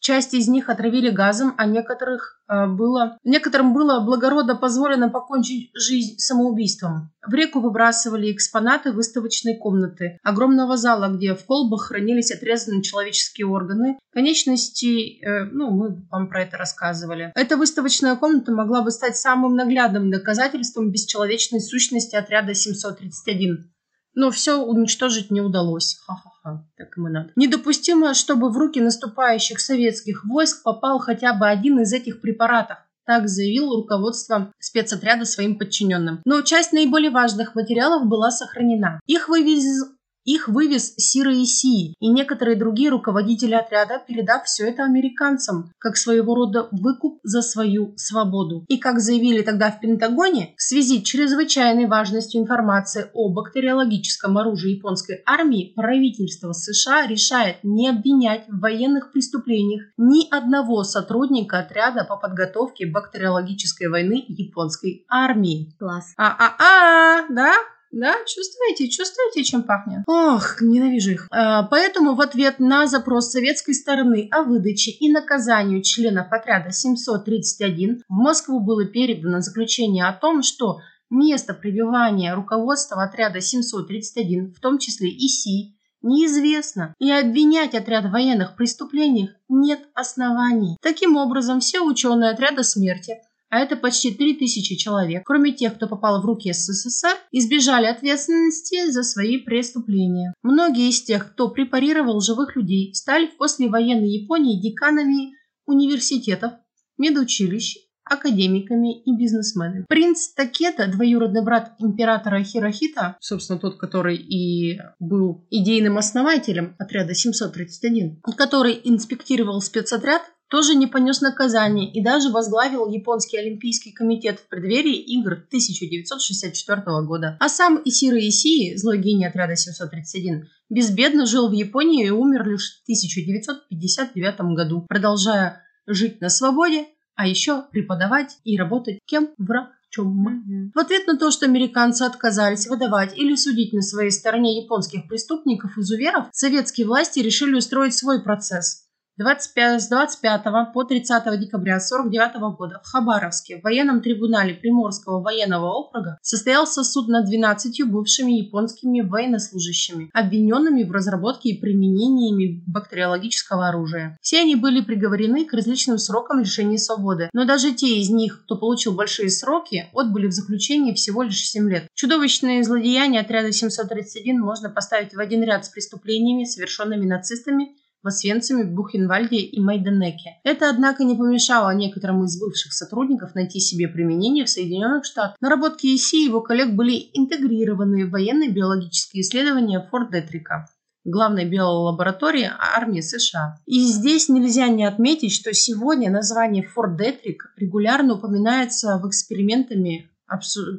Часть 0.00 0.34
из 0.34 0.48
них 0.48 0.68
отравили 0.68 1.10
газом, 1.10 1.54
а 1.58 1.66
некоторых 1.66 2.40
э, 2.48 2.66
было, 2.66 3.18
некоторым 3.24 3.74
было 3.74 4.00
благородно 4.00 4.54
позволено 4.54 5.10
покончить 5.10 5.70
жизнь 5.74 6.18
самоубийством. 6.18 7.10
В 7.26 7.34
реку 7.34 7.60
выбрасывали 7.60 8.32
экспонаты 8.32 8.92
выставочной 8.92 9.56
комнаты, 9.56 10.18
огромного 10.22 10.76
зала, 10.76 11.08
где 11.08 11.34
в 11.34 11.44
колбах 11.44 11.88
хранились 11.88 12.30
отрезанные 12.30 12.82
человеческие 12.82 13.48
органы, 13.48 13.98
конечности, 14.12 15.20
э, 15.24 15.44
ну, 15.44 15.70
мы 15.70 16.06
вам 16.10 16.28
про 16.28 16.42
это 16.42 16.56
рассказывали. 16.56 17.32
Эта 17.34 17.56
выставочная 17.56 18.16
комната 18.16 18.52
могла 18.52 18.82
бы 18.82 18.90
стать 18.90 19.16
самым 19.16 19.54
наглядным 19.56 20.10
доказательством 20.10 20.90
бесчеловечной 20.90 21.60
сущности 21.60 22.14
отряда 22.14 22.54
731. 22.54 23.70
Но 24.18 24.32
все 24.32 24.60
уничтожить 24.60 25.30
не 25.30 25.40
удалось. 25.40 26.00
Ха-ха-ха, 26.04 26.66
так 26.76 26.98
им 26.98 27.06
и 27.06 27.10
надо. 27.12 27.30
Недопустимо, 27.36 28.14
чтобы 28.14 28.50
в 28.50 28.56
руки 28.58 28.80
наступающих 28.80 29.60
советских 29.60 30.24
войск 30.24 30.64
попал 30.64 30.98
хотя 30.98 31.34
бы 31.34 31.46
один 31.46 31.78
из 31.78 31.92
этих 31.92 32.20
препаратов. 32.20 32.78
Так 33.06 33.28
заявил 33.28 33.76
руководство 33.76 34.52
спецотряда 34.58 35.24
своим 35.24 35.56
подчиненным. 35.56 36.20
Но 36.24 36.42
часть 36.42 36.72
наиболее 36.72 37.12
важных 37.12 37.54
материалов 37.54 38.08
была 38.08 38.32
сохранена. 38.32 38.98
Их 39.06 39.28
вывез 39.28 39.84
их 40.28 40.48
вывез 40.48 40.94
Сира 40.96 41.32
Исии 41.32 41.94
и 41.98 42.08
некоторые 42.08 42.56
другие 42.56 42.90
руководители 42.90 43.54
отряда, 43.54 44.02
передав 44.06 44.44
все 44.44 44.68
это 44.68 44.84
американцам, 44.84 45.72
как 45.78 45.96
своего 45.96 46.34
рода 46.34 46.68
выкуп 46.70 47.18
за 47.22 47.40
свою 47.40 47.94
свободу. 47.96 48.64
И 48.68 48.78
как 48.78 49.00
заявили 49.00 49.42
тогда 49.42 49.70
в 49.70 49.80
Пентагоне, 49.80 50.54
в 50.56 50.62
связи 50.62 51.00
с 51.00 51.02
чрезвычайной 51.02 51.86
важностью 51.86 52.42
информации 52.42 53.10
о 53.14 53.30
бактериологическом 53.30 54.36
оружии 54.36 54.76
японской 54.76 55.22
армии, 55.24 55.72
правительство 55.74 56.52
США 56.52 57.06
решает 57.06 57.56
не 57.62 57.88
обвинять 57.88 58.44
в 58.48 58.60
военных 58.60 59.12
преступлениях 59.12 59.86
ни 59.96 60.28
одного 60.30 60.84
сотрудника 60.84 61.60
отряда 61.60 62.04
по 62.04 62.16
подготовке 62.16 62.86
бактериологической 62.86 63.88
войны 63.88 64.24
японской 64.28 65.06
армии. 65.08 65.74
Класс. 65.78 66.12
А-а-а, 66.18 67.26
да? 67.30 67.52
Да, 67.90 68.14
чувствуете, 68.26 68.88
чувствуете, 68.88 69.44
чем 69.44 69.62
пахнет? 69.62 70.02
Ох, 70.06 70.60
ненавижу 70.60 71.12
их. 71.12 71.28
А, 71.30 71.62
поэтому 71.62 72.14
в 72.14 72.20
ответ 72.20 72.58
на 72.58 72.86
запрос 72.86 73.30
советской 73.30 73.74
стороны 73.74 74.28
о 74.30 74.42
выдаче 74.42 74.90
и 74.90 75.10
наказанию 75.10 75.82
членов 75.82 76.30
отряда 76.30 76.70
731 76.70 78.02
в 78.08 78.12
Москву 78.12 78.60
было 78.60 78.84
передано 78.84 79.40
заключение 79.40 80.06
о 80.06 80.12
том, 80.12 80.42
что 80.42 80.80
место 81.10 81.54
пребывания 81.54 82.34
руководства 82.34 83.02
отряда 83.02 83.40
731, 83.40 84.52
в 84.52 84.60
том 84.60 84.78
числе 84.78 85.08
ИСИ, 85.08 85.74
неизвестно, 86.02 86.94
и 86.98 87.10
обвинять 87.10 87.74
отряд 87.74 88.04
в 88.04 88.10
военных 88.10 88.56
преступлениях 88.56 89.30
нет 89.48 89.80
оснований. 89.94 90.76
Таким 90.82 91.16
образом, 91.16 91.60
все 91.60 91.80
ученые 91.80 92.30
отряда 92.30 92.62
смерти 92.62 93.16
а 93.50 93.58
это 93.60 93.76
почти 93.76 94.12
3000 94.12 94.76
человек, 94.76 95.22
кроме 95.24 95.52
тех, 95.52 95.74
кто 95.74 95.86
попал 95.86 96.20
в 96.20 96.24
руки 96.24 96.52
СССР, 96.52 97.16
избежали 97.32 97.86
ответственности 97.86 98.90
за 98.90 99.02
свои 99.02 99.38
преступления. 99.38 100.34
Многие 100.42 100.90
из 100.90 101.02
тех, 101.02 101.32
кто 101.32 101.48
препарировал 101.48 102.20
живых 102.20 102.56
людей, 102.56 102.94
стали 102.94 103.26
в 103.26 103.36
послевоенной 103.36 104.10
Японии 104.10 104.60
деканами 104.60 105.32
университетов, 105.66 106.52
медучилищ, 106.98 107.76
академиками 108.10 109.02
и 109.02 109.16
бизнесменами. 109.16 109.84
Принц 109.88 110.28
Такета, 110.28 110.88
двоюродный 110.88 111.44
брат 111.44 111.74
императора 111.78 112.42
Хирохита, 112.42 113.16
собственно 113.20 113.58
тот, 113.58 113.78
который 113.78 114.16
и 114.16 114.78
был 114.98 115.46
идейным 115.50 115.98
основателем 115.98 116.74
отряда 116.78 117.14
731, 117.14 118.20
который 118.36 118.80
инспектировал 118.84 119.60
спецотряд, 119.60 120.22
тоже 120.48 120.74
не 120.74 120.86
понес 120.86 121.20
наказание 121.20 121.90
и 121.92 122.02
даже 122.02 122.30
возглавил 122.30 122.88
японский 122.88 123.38
олимпийский 123.38 123.92
комитет 123.92 124.40
в 124.40 124.48
преддверии 124.48 124.96
игр 124.96 125.32
1964 125.32 126.82
года. 127.06 127.36
А 127.40 127.48
сам 127.48 127.80
Исиро 127.84 128.18
Исии, 128.18 128.76
злой 128.76 128.98
гений 128.98 129.26
отряда 129.26 129.56
731, 129.56 130.48
безбедно 130.70 131.26
жил 131.26 131.48
в 131.48 131.52
Японии 131.52 132.06
и 132.06 132.10
умер 132.10 132.46
лишь 132.48 132.80
в 132.80 132.82
1959 132.84 134.40
году, 134.56 134.86
продолжая 134.88 135.62
жить 135.86 136.20
на 136.20 136.28
свободе, 136.28 136.86
а 137.14 137.26
еще 137.26 137.62
преподавать 137.72 138.38
и 138.44 138.56
работать 138.56 139.00
кем? 139.04 139.30
Врачом. 139.38 140.28
Mm-hmm. 140.28 140.70
В 140.74 140.78
ответ 140.78 141.06
на 141.06 141.16
то, 141.16 141.30
что 141.30 141.46
американцы 141.46 142.02
отказались 142.02 142.68
выдавать 142.68 143.16
или 143.16 143.34
судить 143.34 143.72
на 143.72 143.82
своей 143.82 144.10
стороне 144.10 144.62
японских 144.62 145.08
преступников-изуверов, 145.08 146.26
советские 146.32 146.86
власти 146.86 147.20
решили 147.20 147.54
устроить 147.54 147.94
свой 147.94 148.22
процесс– 148.22 148.84
25, 149.18 149.82
с 149.82 149.88
25 149.88 150.72
по 150.72 150.84
30 150.84 151.40
декабря 151.40 151.78
1949 151.78 152.56
года 152.56 152.80
в 152.84 152.86
Хабаровске 152.86 153.58
в 153.58 153.64
военном 153.64 154.00
трибунале 154.00 154.54
Приморского 154.54 155.20
военного 155.20 155.72
округа 155.72 156.18
состоялся 156.22 156.84
суд 156.84 157.08
над 157.08 157.26
12 157.26 157.84
бывшими 157.90 158.32
японскими 158.44 159.00
военнослужащими, 159.00 160.08
обвиненными 160.14 160.84
в 160.84 160.92
разработке 160.92 161.48
и 161.48 161.60
применении 161.60 162.62
бактериологического 162.68 163.68
оружия. 163.68 164.16
Все 164.22 164.42
они 164.42 164.54
были 164.54 164.82
приговорены 164.82 165.44
к 165.46 165.52
различным 165.52 165.98
срокам 165.98 166.38
лишения 166.38 166.78
свободы, 166.78 167.28
но 167.32 167.44
даже 167.44 167.72
те 167.72 167.98
из 167.98 168.10
них, 168.10 168.44
кто 168.44 168.56
получил 168.56 168.94
большие 168.94 169.30
сроки, 169.30 169.88
отбыли 169.94 170.28
в 170.28 170.32
заключении 170.32 170.94
всего 170.94 171.24
лишь 171.24 171.40
7 171.40 171.68
лет. 171.68 171.88
Чудовищные 171.94 172.62
злодеяния 172.62 173.22
отряда 173.22 173.50
731 173.50 174.40
можно 174.40 174.70
поставить 174.70 175.12
в 175.12 175.18
один 175.18 175.42
ряд 175.42 175.64
с 175.64 175.70
преступлениями, 175.70 176.44
совершенными 176.44 177.04
нацистами 177.04 177.74
в 178.02 178.08
Освенциме, 178.08 178.64
Бухенвальде 178.64 179.38
и 179.38 179.60
Майденеке. 179.60 180.38
Это, 180.44 180.70
однако, 180.70 181.04
не 181.04 181.16
помешало 181.16 181.74
некоторым 181.74 182.24
из 182.24 182.40
бывших 182.40 182.72
сотрудников 182.72 183.34
найти 183.34 183.60
себе 183.60 183.88
применение 183.88 184.44
в 184.44 184.50
Соединенных 184.50 185.04
Штатах. 185.04 185.36
Наработки 185.40 185.86
ИСИ 185.86 186.16
и 186.16 186.24
его 186.24 186.40
коллег 186.40 186.74
были 186.74 187.10
интегрированы 187.12 188.06
в 188.06 188.10
военные 188.10 188.50
биологические 188.50 189.22
исследования 189.22 189.86
Форт 189.90 190.10
Детрика 190.10 190.68
главной 191.04 191.46
биолаборатории 191.46 192.50
армии 192.58 193.00
США. 193.00 193.56
И 193.66 193.80
здесь 193.80 194.28
нельзя 194.28 194.68
не 194.68 194.84
отметить, 194.84 195.32
что 195.32 195.52
сегодня 195.54 196.10
название 196.10 196.64
Форт 196.64 196.96
Детрик 196.96 197.52
регулярно 197.56 198.14
упоминается 198.14 198.98
в 198.98 199.08
экспериментами 199.08 200.10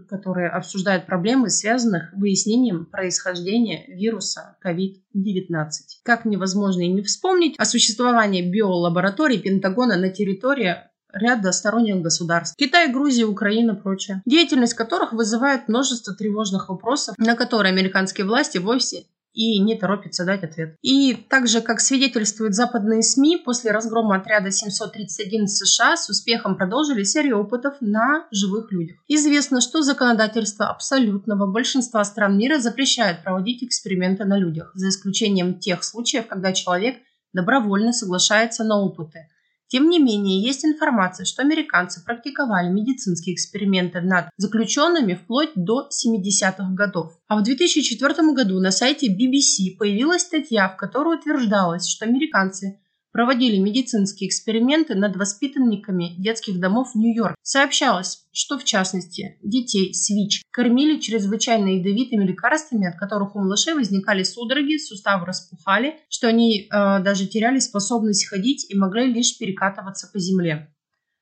которые 0.07 0.49
обсуждают 0.49 1.05
проблемы, 1.05 1.49
связанных 1.49 2.11
с 2.11 2.13
выяснением 2.13 2.85
происхождения 2.85 3.85
вируса 3.87 4.57
COVID-19. 4.63 5.69
Как 6.03 6.25
невозможно 6.25 6.81
и 6.81 6.87
не 6.87 7.01
вспомнить 7.01 7.55
о 7.57 7.65
существовании 7.65 8.49
биолабораторий 8.49 9.39
Пентагона 9.39 9.97
на 9.97 10.09
территории 10.09 10.75
ряда 11.11 11.51
сторонних 11.51 12.01
государств. 12.01 12.55
Китай, 12.57 12.91
Грузия, 12.91 13.25
Украина, 13.25 13.75
прочее. 13.75 14.21
Деятельность 14.25 14.75
которых 14.75 15.13
вызывает 15.13 15.67
множество 15.67 16.13
тревожных 16.13 16.69
вопросов, 16.69 17.15
на 17.17 17.35
которые 17.35 17.71
американские 17.71 18.25
власти 18.25 18.57
вовсе 18.59 19.05
и 19.33 19.59
не 19.59 19.75
торопится 19.75 20.25
дать 20.25 20.43
ответ. 20.43 20.75
И 20.81 21.13
также, 21.13 21.61
как 21.61 21.79
свидетельствуют 21.79 22.55
западные 22.55 23.03
СМИ, 23.03 23.41
после 23.45 23.71
разгрома 23.71 24.17
отряда 24.17 24.51
731 24.51 25.47
США 25.47 25.97
с 25.97 26.09
успехом 26.09 26.55
продолжили 26.55 27.03
серию 27.03 27.39
опытов 27.39 27.75
на 27.81 28.27
живых 28.31 28.71
людях. 28.71 28.97
Известно, 29.07 29.61
что 29.61 29.81
законодательство 29.81 30.67
абсолютного 30.67 31.45
большинства 31.45 32.03
стран 32.03 32.37
мира 32.37 32.59
запрещает 32.59 33.23
проводить 33.23 33.63
эксперименты 33.63 34.25
на 34.25 34.37
людях, 34.37 34.71
за 34.73 34.89
исключением 34.89 35.59
тех 35.59 35.83
случаев, 35.83 36.27
когда 36.27 36.53
человек 36.53 36.97
добровольно 37.33 37.93
соглашается 37.93 38.63
на 38.63 38.79
опыты– 38.79 39.27
тем 39.69 39.87
не 39.87 39.99
менее, 39.99 40.41
есть 40.41 40.65
информация, 40.65 41.25
что 41.25 41.43
американцы 41.43 42.03
практиковали 42.03 42.69
медицинские 42.69 43.35
эксперименты 43.35 44.01
над 44.01 44.29
заключенными 44.35 45.13
вплоть 45.13 45.51
до 45.53 45.87
70-х 45.89 46.73
годов. 46.73 47.13
А 47.27 47.37
в 47.37 47.43
2004 47.43 48.33
году 48.33 48.59
на 48.59 48.71
сайте 48.71 49.07
BBC 49.07 49.77
появилась 49.77 50.23
статья, 50.23 50.69
в 50.69 50.75
которой 50.75 51.17
утверждалось, 51.19 51.87
что 51.87 52.05
американцы 52.05 52.79
проводили 53.11 53.57
медицинские 53.57 54.29
эксперименты 54.29 54.95
над 54.95 55.15
воспитанниками 55.15 56.15
детских 56.17 56.59
домов 56.59 56.95
Нью-Йорк. 56.95 57.35
Сообщалось, 57.41 58.25
что 58.31 58.57
в 58.57 58.63
частности 58.63 59.37
детей 59.41 59.93
с 59.93 60.09
ВИЧ 60.09 60.43
кормили 60.51 60.99
чрезвычайно 60.99 61.77
ядовитыми 61.77 62.25
лекарствами, 62.25 62.87
от 62.87 62.97
которых 62.97 63.35
у 63.35 63.39
малышей 63.39 63.73
возникали 63.73 64.23
судороги, 64.23 64.77
суставы 64.77 65.25
распухали, 65.25 65.99
что 66.09 66.27
они 66.27 66.61
э, 66.61 66.67
даже 66.69 67.27
теряли 67.27 67.59
способность 67.59 68.27
ходить 68.27 68.69
и 68.69 68.77
могли 68.77 69.11
лишь 69.11 69.37
перекатываться 69.37 70.09
по 70.11 70.19
земле. 70.19 70.73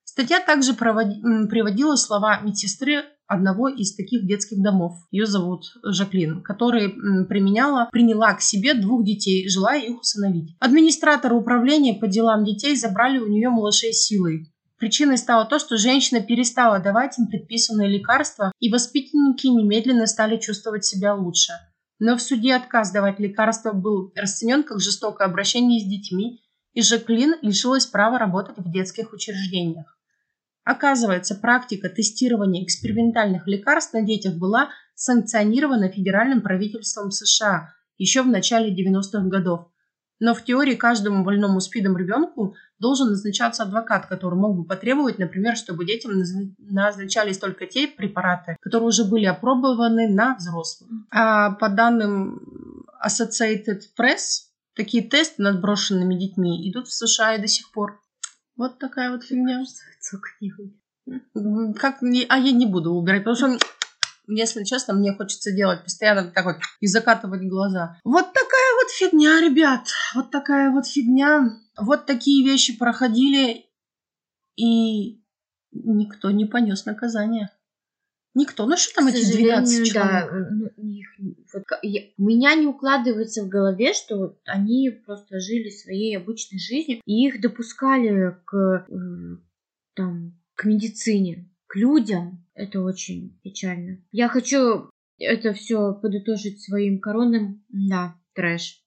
Статья 0.03 0.39
также 0.39 0.73
проводи, 0.73 1.21
приводила 1.47 1.95
слова 1.95 2.39
медсестры 2.41 3.03
одного 3.27 3.67
из 3.67 3.95
таких 3.95 4.25
детских 4.25 4.61
домов. 4.61 4.93
Ее 5.11 5.25
зовут 5.25 5.65
Жаклин, 5.83 6.41
которая 6.41 6.89
применяла, 6.89 7.89
приняла 7.91 8.33
к 8.33 8.41
себе 8.41 8.73
двух 8.73 9.03
детей, 9.05 9.47
желая 9.49 9.81
их 9.81 9.99
усыновить. 9.99 10.55
Администраторы 10.59 11.35
управления 11.35 11.93
по 11.93 12.07
делам 12.07 12.45
детей 12.45 12.75
забрали 12.75 13.19
у 13.19 13.27
нее 13.27 13.49
малышей 13.49 13.93
силой. 13.93 14.51
Причиной 14.77 15.17
стало 15.17 15.45
то, 15.45 15.57
что 15.57 15.77
женщина 15.77 16.21
перестала 16.21 16.79
давать 16.79 17.17
им 17.17 17.27
предписанные 17.27 17.89
лекарства, 17.89 18.51
и 18.59 18.71
воспитанники 18.71 19.47
немедленно 19.47 20.05
стали 20.05 20.37
чувствовать 20.37 20.85
себя 20.85 21.15
лучше. 21.15 21.53
Но 21.99 22.15
в 22.15 22.21
суде 22.21 22.55
отказ 22.55 22.91
давать 22.91 23.19
лекарства 23.19 23.71
был 23.71 24.11
расценен 24.15 24.63
как 24.63 24.79
жестокое 24.79 25.27
обращение 25.27 25.79
с 25.79 25.83
детьми, 25.83 26.41
и 26.73 26.83
Жаклин 26.83 27.35
лишилась 27.41 27.87
права 27.87 28.19
работать 28.19 28.57
в 28.57 28.71
детских 28.71 29.13
учреждениях. 29.13 29.96
Оказывается, 30.67 31.33
практика 31.33 31.87
тестирования 31.87 32.61
экспериментальных 32.61 33.47
лекарств 33.47 33.93
на 33.93 34.01
детях 34.01 34.33
была 34.35 34.69
санкционирована 34.95 35.87
федеральным 35.87 36.41
правительством 36.41 37.09
США 37.09 37.73
еще 37.97 38.21
в 38.21 38.27
начале 38.27 38.75
90-х 38.75 39.29
годов. 39.29 39.69
Но 40.19 40.33
в 40.33 40.43
теории 40.43 40.75
каждому 40.75 41.23
больному 41.23 41.61
СПИДом 41.61 41.95
ребенку 41.95 42.55
должен 42.79 43.07
назначаться 43.11 43.63
адвокат, 43.63 44.07
который 44.07 44.37
мог 44.37 44.57
бы 44.57 44.65
потребовать, 44.65 45.19
например, 45.19 45.55
чтобы 45.55 45.85
детям 45.85 46.21
назначались 46.59 47.37
только 47.37 47.65
те 47.65 47.87
препараты, 47.87 48.57
которые 48.59 48.89
уже 48.89 49.05
были 49.05 49.25
опробованы 49.25 50.09
на 50.09 50.35
взрослых. 50.35 50.89
А 51.11 51.51
по 51.51 51.69
данным 51.69 52.41
Associated 53.01 53.83
Press, 53.97 54.49
такие 54.75 55.01
тесты 55.01 55.41
над 55.41 55.61
брошенными 55.61 56.15
детьми 56.15 56.69
идут 56.69 56.89
в 56.89 56.93
США 56.93 57.35
и 57.35 57.41
до 57.41 57.47
сих 57.47 57.71
пор. 57.71 58.01
Вот 58.57 58.79
такая 58.79 59.11
вот 59.11 59.23
фигня. 59.23 59.63
Как, 61.79 62.01
а 62.01 62.37
я 62.37 62.51
не 62.51 62.65
буду 62.65 62.91
убирать, 62.91 63.23
потому 63.23 63.35
что, 63.35 63.65
если 64.27 64.63
честно, 64.63 64.93
мне 64.93 65.13
хочется 65.13 65.51
делать 65.51 65.83
постоянно 65.83 66.31
так 66.31 66.45
вот 66.45 66.57
и 66.81 66.87
закатывать 66.87 67.47
глаза. 67.47 67.97
Вот 68.03 68.33
такая 68.33 68.73
вот 68.81 68.91
фигня, 68.91 69.39
ребят. 69.39 69.87
Вот 70.15 70.31
такая 70.31 70.71
вот 70.71 70.85
фигня. 70.87 71.61
Вот 71.77 72.05
такие 72.05 72.43
вещи 72.45 72.77
проходили, 72.77 73.67
и 74.57 75.21
никто 75.71 76.31
не 76.31 76.45
понес 76.45 76.85
наказание. 76.85 77.49
Никто. 78.33 78.65
Ну 78.65 78.75
что 78.77 78.95
там 78.95 79.07
эти 79.07 79.31
12 79.31 79.87
человек? 79.87 80.31
Да, 80.31 80.49
ну, 80.49 80.69
вот, 81.53 81.63
я, 81.81 82.01
у 82.17 82.23
меня 82.23 82.55
не 82.55 82.67
укладывается 82.67 83.43
в 83.43 83.49
голове, 83.49 83.93
что 83.93 84.17
вот 84.17 84.39
они 84.45 84.89
просто 84.89 85.39
жили 85.39 85.69
своей 85.69 86.17
обычной 86.17 86.59
жизнью, 86.59 87.01
и 87.05 87.27
их 87.27 87.41
допускали 87.41 88.35
к, 88.45 88.85
э, 88.89 89.37
там, 89.95 90.39
к 90.55 90.65
медицине, 90.65 91.49
к 91.67 91.75
людям. 91.75 92.45
Это 92.53 92.81
очень 92.81 93.39
печально. 93.43 94.03
Я 94.11 94.27
хочу 94.27 94.89
это 95.19 95.53
все 95.53 95.93
подытожить 95.93 96.61
своим 96.61 96.99
коронным. 96.99 97.63
Да, 97.69 98.15
трэш. 98.33 98.83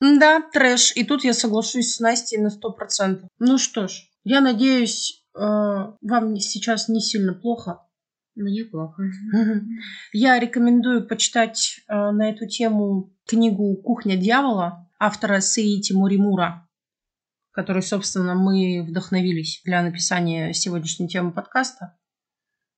Да, 0.00 0.40
трэш. 0.52 0.96
И 0.96 1.04
тут 1.04 1.24
я 1.24 1.34
соглашусь 1.34 1.94
с 1.94 2.00
Настей 2.00 2.38
на 2.38 2.50
сто 2.50 2.72
процентов. 2.72 3.28
Ну 3.38 3.58
что 3.58 3.88
ж, 3.88 4.08
я 4.24 4.40
надеюсь, 4.40 5.24
э, 5.34 5.38
вам 5.38 6.36
сейчас 6.36 6.88
не 6.88 7.00
сильно 7.00 7.34
плохо. 7.34 7.86
Мне 8.40 8.64
плохо. 8.64 9.02
Я 10.12 10.38
рекомендую 10.38 11.06
почитать 11.06 11.82
э, 11.86 11.92
на 11.92 12.30
эту 12.30 12.48
тему 12.48 13.14
книгу 13.26 13.76
«Кухня 13.76 14.16
дьявола» 14.16 14.88
автора 14.98 15.40
Сеити 15.40 15.92
Муримура, 15.92 16.66
которой, 17.50 17.82
собственно, 17.82 18.34
мы 18.34 18.82
вдохновились 18.88 19.60
для 19.64 19.82
написания 19.82 20.54
сегодняшней 20.54 21.08
темы 21.08 21.32
подкаста. 21.32 21.98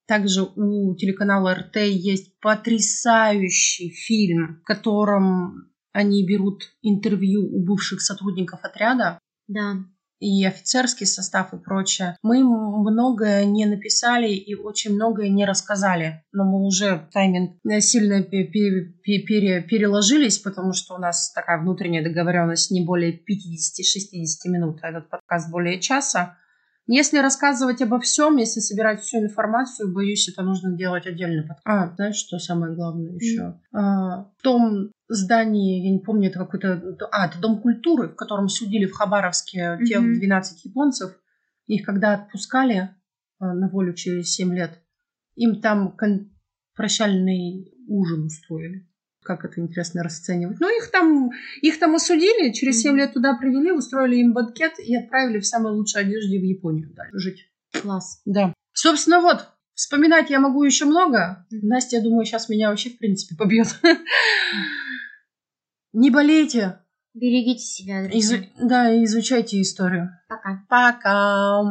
Также 0.09 0.43
у 0.43 0.97
телеканала 0.97 1.55
РТ 1.55 1.77
есть 1.77 2.39
потрясающий 2.41 3.91
фильм, 3.91 4.61
в 4.63 4.65
котором 4.65 5.71
они 5.93 6.27
берут 6.27 6.75
интервью 6.83 7.47
у 7.47 7.65
бывших 7.65 8.01
сотрудников 8.01 8.65
отряда. 8.65 9.21
Да 9.47 9.77
и 10.23 10.45
офицерский 10.45 11.05
состав 11.05 11.53
и 11.53 11.59
прочее. 11.59 12.17
Мы 12.23 12.45
многое 12.45 13.45
не 13.45 13.67
написали 13.67 14.29
и 14.29 14.55
очень 14.55 14.95
многое 14.95 15.29
не 15.29 15.45
рассказали, 15.45 16.23
но 16.31 16.45
мы 16.45 16.65
уже 16.65 17.09
тайминг 17.13 17.57
сильно 17.81 18.23
переложились, 18.23 20.39
потому 20.39 20.75
что 20.75 20.95
у 20.95 20.99
нас 20.99 21.33
такая 21.33 21.61
внутренняя 21.61 22.05
договоренность 22.05 22.71
не 22.71 22.85
более 22.85 23.13
50-60 23.13 24.49
минут, 24.49 24.79
а 24.83 24.91
этот 24.91 25.11
подкаст 25.11 25.51
более 25.51 25.81
часа. 25.81 26.37
Если 26.87 27.19
рассказывать 27.19 27.81
обо 27.81 28.01
всем, 28.01 28.37
если 28.37 28.61
собирать 28.61 29.03
всю 29.03 29.19
информацию, 29.19 29.93
боюсь, 29.93 30.29
это 30.29 30.43
нужно 30.43 30.77
делать 30.77 31.07
отдельно. 31.07 31.57
А, 31.65 31.95
знаешь, 31.95 32.17
что 32.17 32.39
самое 32.39 32.75
главное 32.75 33.13
еще? 33.13 33.41
Mm. 33.41 33.55
А, 33.73 34.25
в 34.37 34.43
том 34.43 34.91
здании, 35.09 35.85
я 35.85 35.93
не 35.93 36.01
помню, 36.01 36.29
это 36.29 36.41
какой-то... 36.41 36.97
А, 37.13 37.29
это 37.29 37.39
Дом 37.41 37.61
культуры, 37.61 38.09
в 38.09 38.17
котором 38.17 38.49
судили 38.49 38.87
в 38.87 38.95
Хабаровске 38.95 39.79
mm-hmm. 39.81 39.85
тех 39.85 40.03
12 40.03 40.65
японцев. 40.65 41.13
Их 41.67 41.87
когда 41.87 42.15
отпускали 42.15 42.91
а, 43.39 43.55
на 43.55 43.69
волю 43.69 43.95
через 43.95 44.33
7 44.35 44.53
лет, 44.53 44.81
им 45.37 45.61
там 45.61 45.97
кон- 45.97 46.33
прощальный 46.75 47.73
ужин 47.87 48.25
устроили 48.25 48.89
как 49.23 49.45
это 49.45 49.61
интересно 49.61 50.03
расценивать. 50.03 50.59
Ну, 50.61 50.69
их 50.69 50.91
там, 50.91 51.31
их 51.61 51.79
там 51.79 51.95
осудили, 51.95 52.53
через 52.53 52.81
7 52.81 52.97
лет 52.97 53.15
туда 53.15 53.37
привели, 53.37 53.73
устроили 53.73 54.17
им 54.17 54.33
банкет 54.33 54.79
и 54.79 54.97
отправили 54.97 55.41
в 55.41 55.47
самой 55.47 55.73
лучшей 55.73 56.03
одежде 56.03 56.39
в 56.39 56.43
Японию 56.43 56.93
дальше 56.95 57.19
жить. 57.19 57.49
Класс. 57.81 58.21
Да. 58.25 58.53
Собственно, 58.73 59.21
вот, 59.21 59.49
вспоминать 59.75 60.31
я 60.31 60.41
могу 60.41 60.63
еще 60.65 60.85
много. 60.85 61.47
Настя, 61.51 61.97
я 61.97 62.03
думаю, 62.03 62.25
сейчас 62.25 62.49
меня 62.49 62.71
вообще, 62.71 62.91
в 62.91 62.99
принципе, 62.99 63.37
побьет. 63.37 63.69
Не 65.93 66.11
болейте. 66.11 66.79
Берегите 67.15 67.63
себя. 67.63 68.07
Изу... 68.09 68.37
Да, 68.59 69.05
изучайте 69.05 69.61
историю. 69.61 70.11
Пока. 70.29 70.65
Пока. 70.69 71.63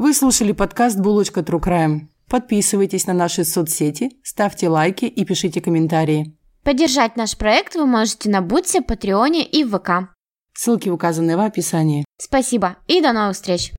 Вы 0.00 0.14
слушали 0.14 0.52
подкаст 0.52 0.98
«Булочка 0.98 1.40
True 1.40 1.60
Crime». 1.60 2.06
Подписывайтесь 2.26 3.06
на 3.06 3.12
наши 3.12 3.44
соцсети, 3.44 4.12
ставьте 4.22 4.70
лайки 4.70 5.04
и 5.04 5.26
пишите 5.26 5.60
комментарии. 5.60 6.34
Поддержать 6.62 7.16
наш 7.16 7.36
проект 7.36 7.74
вы 7.74 7.84
можете 7.84 8.30
на 8.30 8.40
Бутсе, 8.40 8.80
Патреоне 8.80 9.44
и 9.44 9.62
ВК. 9.62 10.08
Ссылки 10.54 10.88
указаны 10.88 11.36
в 11.36 11.40
описании. 11.40 12.06
Спасибо 12.16 12.78
и 12.86 13.02
до 13.02 13.12
новых 13.12 13.34
встреч! 13.34 13.74